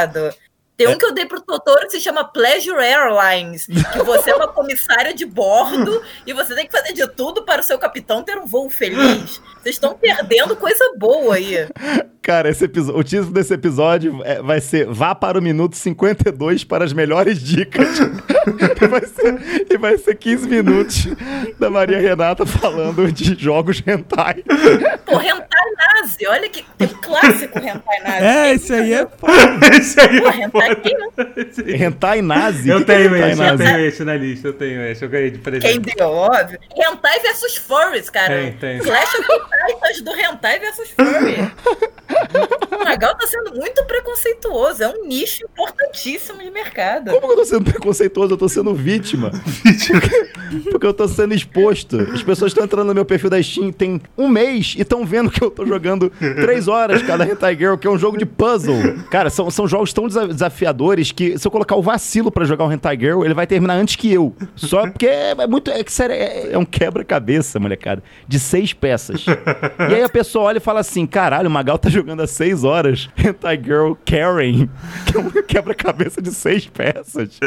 Tem 0.75 0.89
um 0.89 0.97
que 0.99 1.05
eu 1.05 1.13
dei 1.13 1.27
pro 1.27 1.41
Totoro 1.41 1.83
que 1.87 1.91
se 1.91 2.01
chama 2.01 2.25
Pleasure 2.25 2.83
Airlines, 2.83 3.67
que 3.67 4.03
você 4.03 4.31
é 4.31 4.35
uma 4.35 4.49
comissária 4.53 5.15
de 5.15 5.25
bordo 5.27 6.03
e 6.27 6.33
você 6.33 6.55
tem 6.55 6.67
que 6.67 6.73
fazer 6.73 6.93
de 6.95 7.07
tudo 7.09 7.45
para 7.45 7.61
o 7.61 7.65
seu 7.65 7.79
capitão 7.79 8.23
ter 8.23 8.37
um 8.39 8.47
voo 8.47 8.69
feliz. 8.71 9.41
Vocês 9.63 9.77
estão 9.77 9.95
perdendo 9.95 10.57
coisa 10.57 10.83
boa 10.99 11.37
aí. 11.37 11.69
Cara, 12.21 12.49
esse 12.49 12.65
episo- 12.65 12.97
o 12.97 13.05
título 13.05 13.33
desse 13.33 13.53
episódio 13.55 14.23
é- 14.25 14.41
vai 14.43 14.61
ser 14.61 14.87
Vá 14.87 15.15
para 15.15 15.39
o 15.39 15.43
minuto 15.43 15.77
52 15.77 16.65
para 16.65 16.85
as 16.85 16.93
melhores 16.93 17.39
dicas. 17.41 17.99
e, 18.81 18.87
vai 18.89 19.07
ser, 19.07 19.67
e 19.71 19.77
vai 19.79 19.99
ser 19.99 20.15
15 20.17 20.49
minutos 20.49 21.07
da 21.61 21.69
Maria 21.71 22.01
Renata 22.01 22.45
falando 22.47 23.13
de 23.13 23.37
jogos 23.41 23.83
hentai. 23.87 24.43
Pô, 25.05 25.21
Hentai 25.21 25.71
Nazi, 26.03 26.27
olha 26.27 26.49
que 26.49 26.65
um 26.81 26.87
clássico 27.01 27.59
Hentai 27.59 28.01
Nazi. 28.03 28.23
É, 28.33 28.55
esse 28.55 28.73
aí 28.73 28.93
é 28.93 29.07
foda. 29.19 29.77
Esse 29.77 30.01
aí 30.01 30.21
Pô, 30.21 30.29
é 30.29 30.37
Hentai 30.37 30.69
foda. 30.69 30.77
quem 30.77 31.83
Hentai 31.83 32.23
nazi? 32.23 32.69
Eu 32.69 32.79
é 32.79 32.85
tenho 32.85 33.17
esse, 33.17 33.43
eu 33.43 33.57
tenho 33.57 33.79
esse 33.81 34.05
na 34.05 34.15
lista, 34.17 34.49
eu 34.49 34.53
tenho 34.53 34.83
esse, 34.87 35.05
eu 35.05 35.09
ganhei 35.09 35.31
de 35.31 35.39
presente. 35.39 35.73
Quem 35.73 35.81
deu, 35.81 36.09
óbvio. 36.09 36.59
Hentai 36.77 37.21
versus 37.21 37.57
Furries, 37.57 38.11
cara. 38.11 38.35
Tem, 38.35 38.53
tem. 38.53 38.79
Clash 38.81 39.15
of 39.15 40.03
do 40.03 40.11
Hentai 40.11 40.59
versus 40.59 40.91
Furry. 40.91 41.53
O 42.71 42.85
Magal 42.85 43.17
tá 43.17 43.27
sendo 43.27 43.55
muito 43.55 43.85
preconceituoso. 43.85 44.83
É 44.83 44.89
um 44.89 45.07
nicho 45.07 45.45
importantíssimo 45.45 46.43
de 46.43 46.51
mercado. 46.51 47.11
Como 47.13 47.27
que 47.27 47.33
eu 47.33 47.37
tô 47.37 47.45
sendo 47.45 47.65
preconceituoso? 47.65 48.35
Eu 48.35 48.39
tô 48.39 48.49
sendo 48.49 48.75
vítima. 48.75 49.31
Porque 50.71 50.87
eu 50.87 50.95
tô 50.95 51.07
sendo 51.07 51.35
exposto. 51.35 52.01
As 52.13 52.23
pessoas 52.23 52.51
estão 52.51 52.65
entrando 52.65 52.89
no 52.89 52.95
meu 52.95 53.05
perfil 53.05 53.31
da 53.31 53.43
Steam 53.43 53.73
tem 53.73 54.01
um 54.17 54.29
mês 54.29 54.75
e 54.77 54.83
estão 54.83 55.05
vendo 55.05 55.31
que 55.31 55.43
eu 55.43 55.51
tô 55.51 55.67
jogando 55.67 55.92
três 55.99 56.69
horas 56.69 57.03
cada 57.03 57.25
Hentai 57.25 57.57
Girl, 57.57 57.77
que 57.77 57.87
é 57.87 57.91
um 57.91 57.99
jogo 57.99 58.17
de 58.19 58.25
puzzle. 58.27 58.75
Cara, 59.11 59.31
são, 59.31 59.51
são 59.51 59.67
jogos 59.67 59.93
tão 59.93 60.07
desa- 60.07 60.27
desafiadores 60.29 61.13
que 61.13 61.39
se 61.39 61.47
eu 61.47 61.51
colocar 61.51 61.77
o 61.77 61.83
vacilo 61.83 62.31
pra 62.31 62.45
jogar 62.45 62.65
o 62.67 62.73
Hentai 62.73 62.97
Girl, 62.99 63.25
ele 63.25 63.35
vai 63.35 63.47
terminar 63.47 63.75
antes 63.75 63.97
que 63.97 64.13
eu. 64.13 64.35
Só 64.57 64.83
porque 64.83 65.07
é, 65.07 65.31
é 65.39 65.47
muito. 65.47 65.71
É, 65.71 65.83
sério, 65.87 66.15
é, 66.15 66.53
é 66.53 66.59
um 66.59 66.65
quebra-cabeça, 66.65 67.59
molecada. 67.59 68.03
De 68.27 68.39
seis 68.39 68.73
peças. 68.73 69.25
E 69.91 69.95
aí 69.95 70.03
a 70.03 70.09
pessoa 70.09 70.47
olha 70.47 70.59
e 70.59 70.61
fala 70.61 70.81
assim: 70.81 71.07
caralho, 71.07 71.49
o 71.49 71.51
Magal 71.51 71.79
tá 71.79 71.89
jogando 71.89 72.21
há 72.23 72.27
seis 72.27 72.65
horas 72.65 73.09
Hentai 73.17 73.57
Girl 73.63 73.93
Karen, 74.05 74.69
que 75.07 75.17
é 75.17 75.21
um 75.21 75.31
quebra-cabeça 75.43 76.21
de 76.21 76.31
seis 76.33 76.67
peças. 76.67 77.39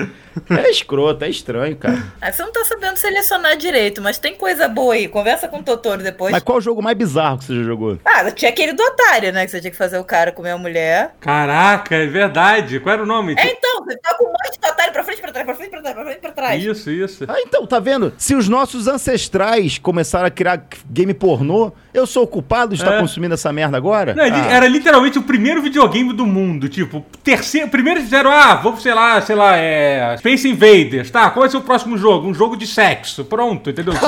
É 0.49 0.69
escroto, 0.69 1.23
é 1.23 1.29
estranho, 1.29 1.75
cara. 1.75 2.03
Ah, 2.21 2.31
você 2.31 2.41
não 2.43 2.51
tá 2.51 2.63
sabendo 2.65 2.97
selecionar 2.97 3.58
direito, 3.58 4.01
mas 4.01 4.17
tem 4.17 4.36
coisa 4.36 4.67
boa 4.67 4.93
aí. 4.93 5.08
Conversa 5.08 5.47
com 5.47 5.60
o 5.60 5.63
Totoro 5.63 6.03
depois. 6.03 6.31
Mas 6.31 6.43
qual 6.43 6.58
o 6.58 6.62
jogo 6.62 6.81
mais 6.81 6.97
bizarro 6.97 7.38
que 7.38 7.45
você 7.45 7.55
já 7.55 7.63
jogou? 7.63 7.97
Ah, 8.05 8.23
tinha 8.36 8.52
aquele 8.52 8.74
do 8.74 8.84
Atari, 8.84 9.32
né? 9.32 9.45
Que 9.45 9.52
você 9.52 9.62
tinha 9.62 9.71
que 9.71 9.78
fazer 9.78 9.98
o 9.98 10.04
cara 10.04 10.32
comer 10.32 10.52
a 10.52 10.58
mulher. 10.58 11.15
Caraca, 11.19 11.95
é 11.95 12.06
verdade. 12.06 12.80
Qual 12.80 12.93
era 12.93 13.04
o 13.04 13.06
nome? 13.06 13.36
É, 13.38 13.52
então, 13.52 13.84
você 13.84 13.98
tá 13.98 14.13
com 14.17 14.26
um 14.26 14.28
monte 14.28 14.60
de 14.60 14.67
Atari 14.67 14.91
pra 14.91 15.04
frente, 15.04 15.21
pra 15.21 15.32
trás, 15.32 15.45
pra 15.45 15.56
frente, 15.56 15.69
pra 15.71 15.82
trás, 15.82 15.95
pra 15.95 16.06
frente, 16.06 16.19
pra 16.19 16.32
trás. 16.32 16.63
Isso, 16.63 16.91
isso. 16.91 17.26
Ah, 17.28 17.39
então, 17.39 17.65
tá 17.65 17.80
vendo? 17.80 18.13
Se 18.17 18.36
os 18.36 18.48
nossos 18.50 18.88
ancestrais 18.88 19.78
começaram 19.78 20.26
a 20.28 20.32
criar 20.32 20.63
game 20.89 21.13
pornô, 21.13 21.71
eu 21.93 22.06
sou 22.06 22.24
o 22.24 22.28
culpado 22.28 22.76
de 22.76 22.82
estar 22.82 22.95
É. 22.95 23.00
consumindo 23.00 23.34
essa 23.34 23.52
merda 23.54 23.78
agora? 23.78 24.13
Não, 24.13 24.24
Ah. 24.24 24.52
Era 24.52 24.67
literalmente 24.67 25.17
o 25.17 25.24
primeiro 25.24 25.62
videogame 25.62 26.13
do 26.13 26.26
mundo. 26.26 26.67
Tipo, 26.69 27.06
terceiro. 27.24 27.69
Primeiro 27.69 28.02
fizeram, 28.02 28.32
ah, 28.32 28.56
vamos, 28.56 28.82
sei 28.84 28.93
lá, 28.93 29.21
sei 29.21 29.36
lá, 29.36 29.56
é. 29.58 30.15
Space 30.17 30.48
Invaders. 30.48 31.10
Tá, 31.10 31.30
qual 31.30 31.41
vai 31.41 31.50
ser 31.50 31.58
o 31.58 31.62
próximo 31.62 31.98
jogo? 31.98 32.28
Um 32.28 32.34
jogo 32.34 32.56
de 32.58 32.67
sexo. 32.67 33.24
Pronto, 33.26 33.69
entendeu? 33.69 33.93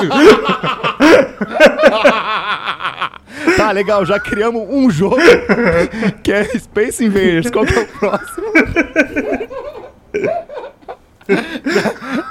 Tá, 3.56 3.70
legal, 3.72 4.04
já 4.04 4.18
criamos 4.18 4.66
um 4.68 4.90
jogo 4.90 5.16
que 6.22 6.32
é 6.32 6.44
Space 6.58 7.04
Invaders. 7.04 7.50
Qual 7.50 7.64
que 7.64 7.74
é 7.74 7.80
o 7.80 7.86
próximo? 7.86 8.46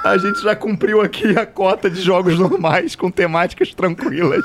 A 0.04 0.16
gente 0.18 0.42
já 0.42 0.56
cumpriu 0.56 1.00
aqui 1.00 1.38
a 1.38 1.46
cota 1.46 1.88
de 1.88 2.00
jogos 2.00 2.38
normais 2.38 2.96
com 2.96 3.10
temáticas 3.10 3.72
tranquilas. 3.74 4.44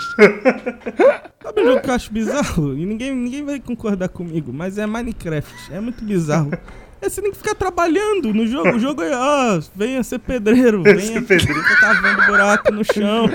Sabe 1.42 1.62
um 1.62 1.66
jogo 1.66 1.82
que 1.82 1.90
eu 1.90 1.94
acho 1.94 2.14
bizarro? 2.14 2.78
E 2.78 2.86
ninguém, 2.86 3.16
ninguém 3.16 3.44
vai 3.44 3.60
concordar 3.60 4.10
comigo, 4.10 4.54
mas 4.54 4.78
é 4.78 4.86
Minecraft. 4.86 5.74
É 5.74 5.80
muito 5.80 6.04
bizarro. 6.04 6.52
É, 7.02 7.10
você 7.10 7.22
tem 7.22 7.32
que 7.32 7.38
ficar 7.38 7.56
trabalhando 7.56 8.34
no 8.34 8.48
jogo. 8.48 8.76
O 8.76 8.80
jogo 8.80 9.02
é, 9.02 9.14
ah, 9.14 9.60
venha 9.76 10.04
ser 10.04 10.20
pedreiro, 10.20 10.84
venha 10.84 11.22
ficar 11.22 11.80
cavando 11.80 12.26
buraco 12.28 12.72
no 12.72 12.84
chão. 12.84 13.26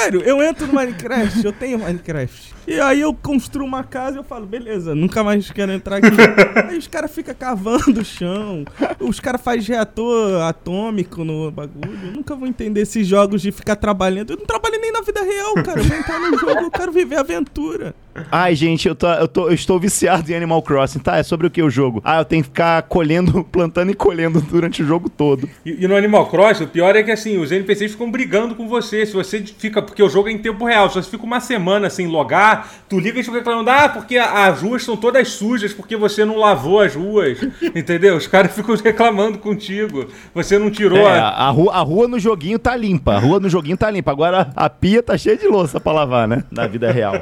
Sério, 0.00 0.22
eu 0.22 0.42
entro 0.42 0.66
no 0.66 0.72
Minecraft, 0.72 1.44
eu 1.44 1.52
tenho 1.52 1.78
Minecraft. 1.78 2.54
E 2.70 2.78
aí 2.78 3.00
eu 3.00 3.12
construo 3.12 3.66
uma 3.66 3.82
casa 3.82 4.16
e 4.16 4.20
eu 4.20 4.24
falo, 4.24 4.46
beleza, 4.46 4.94
nunca 4.94 5.24
mais 5.24 5.50
quero 5.50 5.72
entrar 5.72 5.96
aqui. 5.96 6.06
aí 6.68 6.78
os 6.78 6.86
caras 6.86 7.10
ficam 7.10 7.34
cavando 7.34 8.00
o 8.00 8.04
chão, 8.04 8.64
os 9.00 9.18
caras 9.18 9.40
fazem 9.40 9.74
reator 9.74 10.40
atômico 10.42 11.24
no 11.24 11.50
bagulho. 11.50 11.98
Eu 12.06 12.12
nunca 12.12 12.36
vou 12.36 12.46
entender 12.46 12.82
esses 12.82 13.04
jogos 13.06 13.42
de 13.42 13.50
ficar 13.50 13.74
trabalhando. 13.74 14.30
Eu 14.34 14.36
não 14.36 14.46
trabalho 14.46 14.78
nem 14.80 14.92
na 14.92 15.00
vida 15.00 15.20
real, 15.20 15.54
cara. 15.64 15.80
Eu 15.80 15.84
vou 15.84 15.96
entrar 15.98 16.20
no 16.20 16.38
jogo, 16.38 16.60
eu 16.60 16.70
quero 16.70 16.92
viver 16.92 17.16
a 17.16 17.20
aventura. 17.20 17.92
Ai, 18.30 18.54
gente, 18.54 18.86
eu, 18.86 18.94
tô, 18.94 19.06
eu, 19.08 19.28
tô- 19.28 19.48
eu 19.48 19.54
estou 19.54 19.78
viciado 19.78 20.30
em 20.30 20.34
Animal 20.34 20.62
Crossing. 20.62 20.98
Tá, 20.98 21.16
é 21.16 21.22
sobre 21.22 21.46
o 21.46 21.50
que 21.50 21.62
o 21.62 21.70
jogo? 21.70 22.00
Ah, 22.04 22.18
eu 22.18 22.24
tenho 22.24 22.42
que 22.42 22.48
ficar 22.50 22.82
colhendo, 22.82 23.42
plantando 23.50 23.90
e 23.90 23.94
colhendo 23.94 24.40
durante 24.40 24.82
o 24.82 24.86
jogo 24.86 25.08
todo. 25.08 25.48
E, 25.64 25.84
e 25.84 25.88
no 25.88 25.96
Animal 25.96 26.26
Crossing, 26.28 26.64
o 26.64 26.68
pior 26.68 26.94
é 26.96 27.02
que 27.02 27.10
assim, 27.10 27.38
os 27.38 27.50
NPCs 27.50 27.92
ficam 27.92 28.10
brigando 28.10 28.54
com 28.54 28.68
você. 28.68 29.06
Se 29.06 29.12
você 29.12 29.40
fica. 29.40 29.80
Porque 29.82 30.02
o 30.02 30.08
jogo 30.08 30.28
é 30.28 30.32
em 30.32 30.38
tempo 30.38 30.64
real. 30.64 30.88
Se 30.88 30.96
você 30.96 31.10
fica 31.10 31.24
uma 31.24 31.40
semana 31.40 31.88
sem 31.88 32.06
logar, 32.06 32.59
tu 32.88 32.98
liga 32.98 33.18
e 33.20 33.22
fica 33.22 33.36
reclamando, 33.38 33.70
ah, 33.70 33.88
porque 33.88 34.16
a- 34.16 34.46
as 34.46 34.60
ruas 34.62 34.84
são 34.84 34.96
todas 34.96 35.28
sujas, 35.32 35.72
porque 35.72 35.96
você 35.96 36.24
não 36.24 36.36
lavou 36.38 36.80
as 36.80 36.94
ruas. 36.94 37.38
Entendeu? 37.74 38.16
Os 38.16 38.26
caras 38.26 38.52
ficam 38.52 38.74
reclamando 38.76 39.38
contigo. 39.38 40.06
Você 40.34 40.58
não 40.58 40.70
tirou 40.70 40.98
É, 40.98 41.18
a. 41.18 41.28
a, 41.28 41.50
rua, 41.50 41.72
a 41.74 41.80
rua 41.80 42.08
no 42.08 42.18
joguinho 42.18 42.58
tá 42.58 42.74
limpa. 42.76 43.14
A 43.14 43.18
rua 43.18 43.40
no 43.40 43.48
joguinho 43.48 43.76
tá 43.76 43.90
limpa. 43.90 44.10
Agora 44.10 44.50
a 44.56 44.68
pia 44.70 45.02
tá 45.02 45.16
cheia 45.16 45.36
de 45.36 45.46
louça 45.46 45.80
pra 45.80 45.92
lavar, 45.92 46.26
né? 46.28 46.44
Na 46.50 46.66
vida 46.66 46.90
real. 46.90 47.14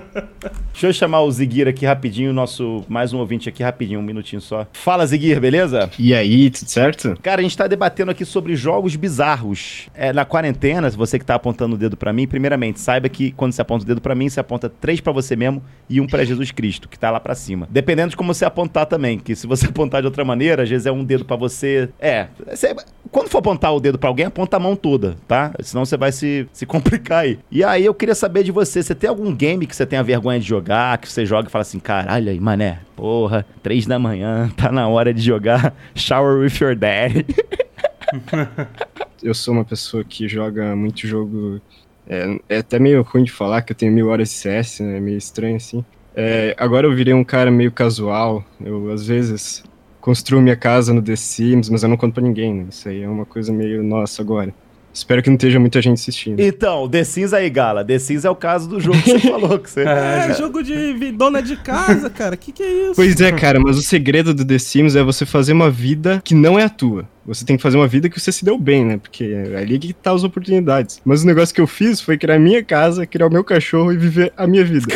Deixa 0.72 0.86
eu 0.86 0.92
chamar 0.92 1.22
o 1.22 1.30
Ziguir 1.30 1.66
aqui 1.68 1.84
rapidinho, 1.84 2.32
nosso 2.32 2.84
mais 2.88 3.12
um 3.12 3.18
ouvinte 3.18 3.48
aqui 3.48 3.62
rapidinho, 3.62 3.98
um 4.00 4.02
minutinho 4.02 4.40
só. 4.40 4.66
Fala, 4.72 5.04
Ziguir, 5.06 5.40
beleza? 5.40 5.90
E 5.98 6.14
aí, 6.14 6.50
tudo 6.50 6.68
certo? 6.68 7.16
Cara, 7.22 7.40
a 7.40 7.42
gente 7.42 7.56
tá 7.56 7.66
debatendo 7.66 8.10
aqui 8.10 8.24
sobre 8.24 8.54
jogos 8.54 8.94
bizarros. 8.96 9.88
É, 9.94 10.12
na 10.12 10.24
quarentena, 10.24 10.88
você 10.90 11.18
que 11.18 11.24
tá 11.24 11.34
apontando 11.34 11.74
o 11.74 11.78
dedo 11.78 11.96
pra 11.96 12.12
mim, 12.12 12.26
primeiramente, 12.26 12.80
saiba 12.80 13.08
que 13.08 13.32
quando 13.32 13.52
você 13.52 13.60
aponta 13.62 13.84
o 13.84 13.86
dedo 13.86 14.00
pra 14.00 14.14
mim, 14.14 14.28
você 14.28 14.38
aponta 14.40 14.68
três 14.68 15.00
pra 15.00 15.12
você 15.12 15.27
mesmo 15.36 15.62
e 15.90 16.00
um 16.00 16.06
pra 16.06 16.22
Jesus 16.24 16.50
Cristo, 16.50 16.86
que 16.88 16.98
tá 16.98 17.10
lá 17.10 17.18
pra 17.18 17.34
cima. 17.34 17.66
Dependendo 17.70 18.10
de 18.10 18.16
como 18.16 18.34
você 18.34 18.44
apontar 18.44 18.84
também, 18.86 19.18
que 19.18 19.34
se 19.34 19.46
você 19.46 19.66
apontar 19.68 20.02
de 20.02 20.06
outra 20.06 20.24
maneira, 20.24 20.62
às 20.62 20.68
vezes 20.68 20.86
é 20.86 20.92
um 20.92 21.02
dedo 21.04 21.24
pra 21.24 21.36
você. 21.36 21.88
É, 21.98 22.26
você- 22.46 22.74
quando 23.10 23.28
for 23.30 23.38
apontar 23.38 23.74
o 23.74 23.80
dedo 23.80 23.98
pra 23.98 24.08
alguém, 24.10 24.26
aponta 24.26 24.58
a 24.58 24.60
mão 24.60 24.76
toda, 24.76 25.16
tá? 25.26 25.52
Senão 25.62 25.84
você 25.86 25.96
vai 25.96 26.12
se, 26.12 26.46
se 26.52 26.66
complicar 26.66 27.20
aí. 27.24 27.38
E 27.50 27.64
aí 27.64 27.84
eu 27.86 27.94
queria 27.94 28.14
saber 28.14 28.42
de 28.44 28.52
você, 28.52 28.82
você 28.82 28.94
tem 28.94 29.08
algum 29.08 29.34
game 29.34 29.66
que 29.66 29.74
você 29.74 29.86
tenha 29.86 30.02
vergonha 30.02 30.38
de 30.38 30.46
jogar, 30.46 30.98
que 30.98 31.10
você 31.10 31.24
joga 31.24 31.48
e 31.48 31.50
fala 31.50 31.62
assim, 31.62 31.78
caralho 31.78 32.28
aí, 32.30 32.38
mané, 32.38 32.80
porra, 32.94 33.46
três 33.62 33.86
da 33.86 33.98
manhã, 33.98 34.50
tá 34.56 34.70
na 34.70 34.86
hora 34.88 35.14
de 35.14 35.22
jogar 35.22 35.74
Shower 35.94 36.38
with 36.40 36.52
Your 36.60 36.76
Dad. 36.76 37.24
Eu 39.22 39.34
sou 39.34 39.54
uma 39.54 39.64
pessoa 39.64 40.04
que 40.04 40.28
joga 40.28 40.74
muito 40.76 41.06
jogo. 41.06 41.60
É, 42.08 42.38
é 42.48 42.58
até 42.58 42.78
meio 42.78 43.02
ruim 43.02 43.24
de 43.24 43.30
falar 43.32 43.62
que 43.62 43.72
eu 43.72 43.76
tenho 43.76 43.92
mil 43.92 44.08
horas 44.08 44.28
de 44.30 44.34
CS, 44.34 44.80
né? 44.82 44.96
É 44.96 45.00
meio 45.00 45.18
estranho 45.18 45.56
assim. 45.56 45.84
É, 46.16 46.54
agora 46.58 46.86
eu 46.86 46.94
virei 46.94 47.12
um 47.14 47.22
cara 47.22 47.50
meio 47.50 47.70
casual. 47.70 48.44
Eu, 48.64 48.90
às 48.90 49.06
vezes, 49.06 49.62
construo 50.00 50.40
minha 50.40 50.56
casa 50.56 50.92
no 50.92 51.02
The 51.02 51.16
Sims, 51.16 51.68
mas 51.68 51.82
eu 51.82 51.88
não 51.88 51.96
conto 51.96 52.14
pra 52.14 52.22
ninguém, 52.22 52.54
né? 52.54 52.66
Isso 52.70 52.88
aí 52.88 53.02
é 53.02 53.08
uma 53.08 53.26
coisa 53.26 53.52
meio 53.52 53.82
nossa 53.82 54.22
agora. 54.22 54.52
Espero 54.98 55.22
que 55.22 55.30
não 55.30 55.36
esteja 55.36 55.60
muita 55.60 55.80
gente 55.80 55.94
assistindo. 55.98 56.40
Então, 56.40 56.88
The 56.88 57.04
Sims 57.04 57.32
aí, 57.32 57.48
Gala. 57.48 57.84
The 57.84 57.98
Sims 57.98 58.24
é 58.24 58.30
o 58.30 58.34
caso 58.34 58.68
do 58.68 58.80
jogo 58.80 59.00
que 59.00 59.12
você 59.12 59.18
falou. 59.30 59.58
Que 59.58 59.70
você... 59.70 59.82
É, 59.82 60.34
jogo 60.34 60.62
de 60.62 61.12
dona 61.12 61.40
de 61.40 61.56
casa, 61.56 62.10
cara. 62.10 62.36
Que 62.36 62.52
que 62.52 62.62
é 62.62 62.70
isso? 62.70 62.94
Pois 62.96 63.20
é, 63.20 63.30
cara, 63.32 63.60
mas 63.60 63.78
o 63.78 63.82
segredo 63.82 64.34
do 64.34 64.44
The 64.44 64.58
Sims 64.58 64.96
é 64.96 65.02
você 65.02 65.24
fazer 65.24 65.52
uma 65.52 65.70
vida 65.70 66.20
que 66.24 66.34
não 66.34 66.58
é 66.58 66.64
a 66.64 66.68
tua. 66.68 67.08
Você 67.24 67.44
tem 67.44 67.56
que 67.56 67.62
fazer 67.62 67.76
uma 67.76 67.86
vida 67.86 68.08
que 68.08 68.18
você 68.18 68.32
se 68.32 68.44
deu 68.44 68.58
bem, 68.58 68.84
né? 68.84 68.96
Porque 68.96 69.24
é 69.24 69.58
ali 69.58 69.78
que 69.78 69.92
tá 69.92 70.12
as 70.12 70.24
oportunidades. 70.24 71.00
Mas 71.04 71.22
o 71.22 71.26
negócio 71.26 71.54
que 71.54 71.60
eu 71.60 71.66
fiz 71.66 72.00
foi 72.00 72.16
criar 72.16 72.36
a 72.36 72.38
minha 72.38 72.64
casa, 72.64 73.06
criar 73.06 73.26
o 73.26 73.30
meu 73.30 73.44
cachorro 73.44 73.92
e 73.92 73.96
viver 73.96 74.32
a 74.36 74.46
minha 74.46 74.64
vida. 74.64 74.86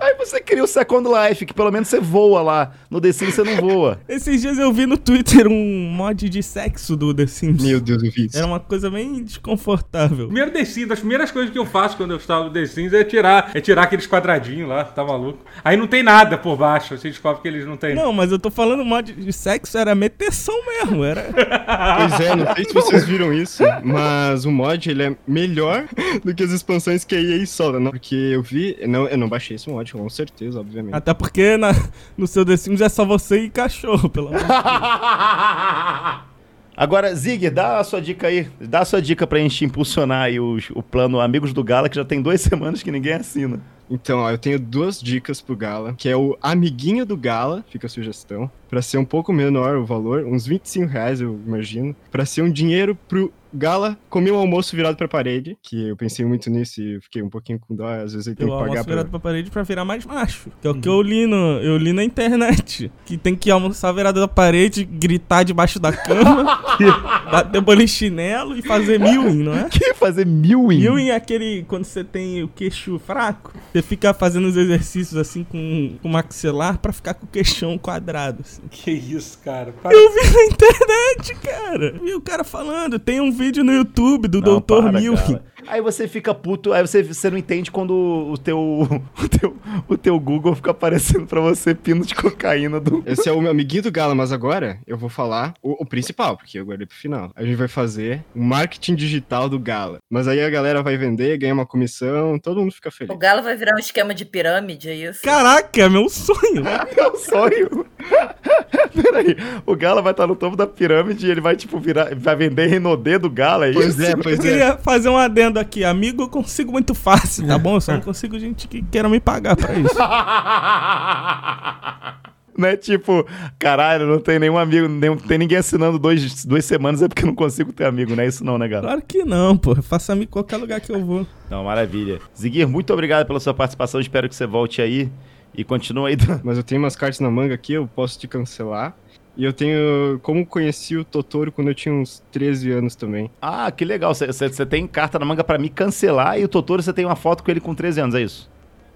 Aí 0.00 0.14
você 0.20 0.40
cria 0.40 0.62
o 0.62 0.66
Second 0.66 1.08
Life, 1.08 1.46
que 1.46 1.54
pelo 1.54 1.70
menos 1.70 1.88
você 1.88 1.98
voa 1.98 2.42
lá. 2.42 2.72
No 2.90 3.00
The 3.00 3.12
Sims 3.12 3.34
você 3.34 3.42
não 3.42 3.56
voa. 3.56 4.00
Esses 4.08 4.40
dias 4.40 4.58
eu 4.58 4.72
vi 4.72 4.86
no 4.86 4.98
Twitter 4.98 5.48
um 5.48 5.90
mod 5.90 6.28
de 6.28 6.42
sexo 6.42 6.96
do 6.96 7.14
The 7.14 7.26
Sims. 7.26 7.62
Meu 7.62 7.80
Deus, 7.80 8.02
eu 8.02 8.10
vi 8.10 8.26
isso. 8.26 8.36
Era 8.36 8.46
uma 8.46 8.60
coisa 8.60 8.90
bem 8.90 9.22
desconfortável. 9.22 10.26
Primeiro 10.26 10.50
The 10.50 10.64
Sims, 10.64 10.88
das 10.88 10.98
primeiras 10.98 11.30
coisas 11.30 11.50
que 11.50 11.58
eu 11.58 11.66
faço 11.66 11.96
quando 11.96 12.10
eu 12.10 12.16
instalo 12.16 12.48
o 12.48 12.52
The 12.52 12.66
Sims 12.66 12.92
é 12.92 13.02
tirar, 13.02 13.50
é 13.54 13.60
tirar 13.60 13.84
aqueles 13.84 14.06
quadradinhos 14.06 14.68
lá, 14.68 14.84
tá 14.84 15.04
maluco? 15.04 15.38
Aí 15.64 15.76
não 15.76 15.86
tem 15.86 16.02
nada 16.02 16.36
por 16.36 16.56
baixo, 16.56 16.96
você 16.96 17.08
descobre 17.08 17.42
que 17.42 17.48
eles 17.48 17.66
não 17.66 17.76
têm. 17.76 17.94
Não, 17.94 18.12
mas 18.12 18.30
eu 18.30 18.38
tô 18.38 18.50
falando 18.50 18.84
mod 18.84 19.12
de 19.12 19.32
sexo, 19.32 19.78
era 19.78 19.94
meteção 19.94 20.54
mesmo. 20.66 21.04
Era. 21.04 21.30
Pois 22.00 22.20
é, 22.20 22.36
não 22.36 22.54
sei 22.54 22.64
se 22.64 22.74
vocês 22.74 23.04
viram 23.04 23.32
isso, 23.32 23.62
mas 23.82 24.44
o 24.44 24.50
mod 24.50 24.90
ele 24.90 25.02
é 25.02 25.16
melhor 25.26 25.86
do 26.24 26.34
que 26.34 26.42
as 26.42 26.50
expansões 26.50 27.04
que 27.04 27.14
a 27.14 27.20
EA 27.20 27.46
solta, 27.46 27.78
não? 27.78 27.90
Porque 27.90 28.14
eu 28.14 28.42
vi, 28.42 28.76
não, 28.86 29.06
eu 29.06 29.16
não 29.16 29.28
baixei 29.28 29.56
esse 29.56 29.68
mod, 29.68 29.92
com 29.92 30.08
certeza, 30.10 30.60
obviamente. 30.60 30.94
Até 30.94 31.14
porque 31.14 31.56
na- 31.56 31.72
no 32.18 32.26
seu 32.26 32.44
The 32.44 32.56
Sims 32.56 32.80
é 32.80 32.88
só 32.88 33.04
você 33.04 33.44
e 33.44 33.50
cachorro, 33.50 34.08
pelo 34.10 34.28
amor 34.28 34.40
de 34.40 34.46
Deus. 34.46 34.58
Agora, 36.76 37.14
Zig, 37.14 37.50
dá 37.50 37.78
a 37.78 37.84
sua 37.84 38.00
dica 38.00 38.26
aí. 38.28 38.48
Dá 38.60 38.80
a 38.80 38.84
sua 38.84 39.02
dica 39.02 39.26
pra 39.26 39.38
gente 39.38 39.64
impulsionar 39.64 40.22
aí 40.22 40.40
os- 40.40 40.70
o 40.74 40.82
plano 40.82 41.20
Amigos 41.20 41.52
do 41.52 41.62
Gala, 41.62 41.88
que 41.88 41.96
já 41.96 42.04
tem 42.04 42.22
duas 42.22 42.40
semanas 42.42 42.82
que 42.82 42.90
ninguém 42.90 43.12
assina. 43.14 43.60
Então, 43.90 44.20
ó, 44.20 44.30
eu 44.30 44.38
tenho 44.38 44.58
duas 44.58 45.00
dicas 45.00 45.40
pro 45.40 45.56
Gala, 45.56 45.94
que 45.94 46.08
é 46.08 46.16
o 46.16 46.38
amiguinho 46.40 47.04
do 47.04 47.16
Gala, 47.16 47.64
fica 47.68 47.86
a 47.86 47.90
sugestão, 47.90 48.50
pra 48.70 48.80
ser 48.80 48.98
um 48.98 49.04
pouco 49.04 49.32
menor 49.32 49.76
o 49.76 49.84
valor, 49.84 50.24
uns 50.24 50.46
25 50.46 50.86
reais, 50.86 51.20
eu 51.20 51.38
imagino, 51.44 51.94
pra 52.10 52.24
ser 52.24 52.42
um 52.42 52.50
dinheiro 52.50 52.96
pro 53.08 53.32
Gala 53.52 53.98
comer 54.08 54.30
um 54.30 54.36
almoço 54.36 54.76
virado 54.76 54.96
pra 54.96 55.08
parede, 55.08 55.58
que 55.60 55.88
eu 55.88 55.96
pensei 55.96 56.24
muito 56.24 56.48
nisso 56.48 56.80
e 56.80 57.00
fiquei 57.00 57.20
um 57.20 57.28
pouquinho 57.28 57.58
com 57.58 57.74
dó, 57.74 57.88
às 57.88 58.12
vezes 58.12 58.28
ele 58.28 58.36
tem 58.36 58.46
que 58.46 58.52
pagar 58.52 58.62
almoço 58.62 58.84
pra... 58.84 58.94
virado 58.94 59.10
pra 59.10 59.18
parede 59.18 59.50
pra 59.50 59.62
virar 59.64 59.84
mais 59.84 60.06
macho. 60.06 60.50
Que 60.60 60.68
é 60.68 60.70
o 60.70 60.74
que 60.74 60.88
eu 60.88 61.02
li, 61.02 61.26
no, 61.26 61.58
eu 61.60 61.76
li 61.76 61.92
na 61.92 62.04
internet. 62.04 62.90
Que 63.04 63.16
tem 63.16 63.34
que 63.34 63.50
almoçar 63.50 63.90
virado 63.92 64.20
da 64.20 64.28
parede, 64.28 64.84
gritar 64.84 65.42
debaixo 65.42 65.80
da 65.80 65.92
cama, 65.92 66.44
bater 67.30 67.62
polichinelo 67.62 68.56
e 68.56 68.62
fazer 68.62 69.00
mewing, 69.00 69.42
não 69.42 69.54
é? 69.54 69.68
Que 69.68 69.94
fazer 69.94 70.24
mil 70.24 70.70
em... 70.70 70.80
Mewing 70.80 71.08
é 71.08 71.16
aquele 71.16 71.64
quando 71.66 71.84
você 71.84 72.04
tem 72.04 72.44
o 72.44 72.48
queixo 72.48 73.00
fraco. 73.00 73.52
Você 73.72 73.82
fica 73.82 74.14
fazendo 74.14 74.46
os 74.46 74.56
exercícios 74.56 75.16
assim 75.16 75.42
com 75.42 75.96
com 76.00 76.08
o 76.08 76.12
maxilar 76.12 76.78
pra 76.78 76.92
ficar 76.92 77.14
com 77.14 77.26
o 77.26 77.28
queixão 77.28 77.76
quadrado. 77.76 78.42
Assim. 78.42 78.59
Que 78.70 78.90
isso, 78.90 79.38
cara. 79.44 79.72
Para- 79.82 79.94
Eu 79.96 80.10
vi 80.10 80.20
na 80.30 80.44
internet, 80.44 81.34
cara. 81.42 81.92
Vi 82.02 82.14
o 82.14 82.20
cara 82.20 82.44
falando. 82.44 82.98
Tem 82.98 83.20
um 83.20 83.32
vídeo 83.32 83.64
no 83.64 83.72
YouTube 83.72 84.28
do 84.28 84.40
Não, 84.40 84.58
Dr. 84.60 84.64
para, 84.66 84.92
Milk. 84.92 85.38
Aí 85.66 85.80
você 85.80 86.08
fica 86.08 86.34
puto, 86.34 86.72
aí 86.72 86.80
você, 86.80 87.02
você 87.02 87.30
não 87.30 87.36
entende 87.36 87.70
quando 87.70 87.92
o 87.92 88.38
teu, 88.38 88.58
o 89.22 89.28
teu, 89.28 89.56
o 89.88 89.96
teu 89.96 90.18
Google 90.18 90.54
fica 90.54 90.70
aparecendo 90.70 91.26
pra 91.26 91.40
você 91.40 91.74
pino 91.74 92.04
de 92.04 92.14
cocaína 92.14 92.80
do... 92.80 93.02
Esse 93.06 93.28
é 93.28 93.32
o 93.32 93.40
meu 93.40 93.50
amiguinho 93.50 93.82
do 93.84 93.92
Gala, 93.92 94.14
mas 94.14 94.32
agora 94.32 94.78
eu 94.86 94.96
vou 94.96 95.08
falar 95.08 95.54
o, 95.62 95.82
o 95.82 95.86
principal, 95.86 96.36
porque 96.36 96.58
eu 96.58 96.64
guardei 96.64 96.86
pro 96.86 96.96
final. 96.96 97.30
A 97.36 97.44
gente 97.44 97.56
vai 97.56 97.68
fazer 97.68 98.24
o 98.34 98.42
marketing 98.42 98.94
digital 98.94 99.48
do 99.48 99.58
Gala. 99.58 99.98
Mas 100.10 100.26
aí 100.26 100.40
a 100.40 100.50
galera 100.50 100.82
vai 100.82 100.96
vender, 100.96 101.36
ganha 101.38 101.54
uma 101.54 101.66
comissão, 101.66 102.38
todo 102.38 102.60
mundo 102.60 102.72
fica 102.72 102.90
feliz. 102.90 103.14
O 103.14 103.18
Galo 103.18 103.42
vai 103.42 103.56
virar 103.56 103.74
um 103.76 103.78
esquema 103.78 104.14
de 104.14 104.24
pirâmide, 104.24 104.88
é 104.88 104.94
isso? 104.94 105.22
Caraca, 105.22 105.82
é 105.82 105.88
meu 105.88 106.08
sonho. 106.08 106.64
É 106.96 107.08
um 107.08 107.16
sonho. 107.16 107.86
Peraí, 109.02 109.36
o 109.66 109.76
Gala 109.76 110.02
vai 110.02 110.12
estar 110.12 110.26
no 110.26 110.34
topo 110.34 110.56
da 110.56 110.66
pirâmide 110.66 111.26
e 111.26 111.30
ele 111.30 111.40
vai, 111.40 111.56
tipo, 111.56 111.78
virar, 111.78 112.14
vai 112.14 112.34
vender 112.36 112.66
Renaudet 112.66 113.18
do 113.18 113.30
Gala, 113.30 113.66
é 113.68 113.72
Pois 113.72 113.98
isso? 113.98 114.02
é, 114.02 114.12
Eu 114.12 114.18
pois 114.18 114.38
é. 114.38 114.42
queria 114.42 114.76
fazer 114.78 115.08
um 115.08 115.16
adendo 115.16 115.58
aqui. 115.58 115.84
Amigo, 115.84 116.22
eu 116.22 116.28
consigo 116.28 116.72
muito 116.72 116.94
fácil, 116.94 117.46
tá 117.46 117.58
bom? 117.58 117.76
Eu 117.76 117.80
só 117.80 117.92
não 117.92 118.00
consigo 118.10 118.38
gente 118.38 118.66
que 118.68 118.82
queira 118.82 119.08
me 119.08 119.20
pagar 119.20 119.56
pra 119.56 119.74
isso. 119.74 119.94
Não 122.58 122.68
é 122.68 122.76
tipo, 122.76 123.26
caralho, 123.58 124.04
não 124.06 124.18
tem 124.18 124.38
nenhum 124.38 124.58
amigo, 124.58 124.86
não 124.86 125.16
tem 125.16 125.38
ninguém 125.38 125.56
assinando 125.56 125.98
dois, 125.98 126.44
duas 126.44 126.62
semanas, 126.62 127.00
é 127.00 127.08
porque 127.08 127.22
eu 127.22 127.26
não 127.28 127.34
consigo 127.34 127.72
ter 127.72 127.86
amigo, 127.86 128.14
não 128.14 128.22
é 128.22 128.26
isso 128.26 128.44
não, 128.44 128.58
né, 128.58 128.68
Gala? 128.68 128.82
Claro 128.82 129.02
que 129.08 129.24
não, 129.24 129.56
pô. 129.56 129.72
Eu 129.72 129.82
faço 129.82 130.12
amigo 130.12 130.28
em 130.28 130.32
qualquer 130.32 130.58
lugar 130.58 130.78
que 130.78 130.92
eu 130.92 131.02
vou. 131.02 131.26
Não, 131.48 131.64
maravilha. 131.64 132.18
Ziguir, 132.38 132.68
muito 132.68 132.92
obrigado 132.92 133.26
pela 133.26 133.40
sua 133.40 133.54
participação, 133.54 133.98
espero 133.98 134.28
que 134.28 134.34
você 134.34 134.46
volte 134.46 134.82
aí 134.82 135.10
e 135.54 135.64
continue 135.64 136.10
aí. 136.10 136.16
dando- 136.16 136.40
Mas 136.44 136.56
eu 136.56 136.62
tenho 136.62 136.80
umas 136.80 136.96
cartas 136.96 137.20
na 137.20 137.30
manga 137.30 137.54
aqui, 137.54 137.72
eu 137.74 137.86
posso 137.94 138.18
te 138.18 138.26
cancelar. 138.28 138.94
E 139.36 139.44
eu 139.44 139.52
tenho. 139.52 140.18
Como 140.22 140.44
conheci 140.44 140.96
o 140.96 141.04
Totoro 141.04 141.52
quando 141.52 141.68
eu 141.68 141.74
tinha 141.74 141.94
uns 141.94 142.22
13 142.32 142.70
anos 142.72 142.94
também. 142.96 143.30
Ah, 143.40 143.70
que 143.70 143.84
legal, 143.84 144.12
você- 144.14 144.66
tem 144.66 144.86
carta 144.86 145.18
na 145.18 145.24
manga 145.24 145.44
pra 145.44 145.56
me 145.58 145.68
cancelar 145.70 146.38
e 146.38 146.44
o 146.44 146.48
Totoro 146.48 146.82
você 146.82 146.92
tem 146.92 147.04
uma 147.06 147.16
foto 147.16 147.42
com 147.44 147.50
ele 147.50 147.60
com 147.60 147.74
13 147.74 148.00
anos, 148.00 148.14
é 148.14 148.22
isso? 148.22 148.50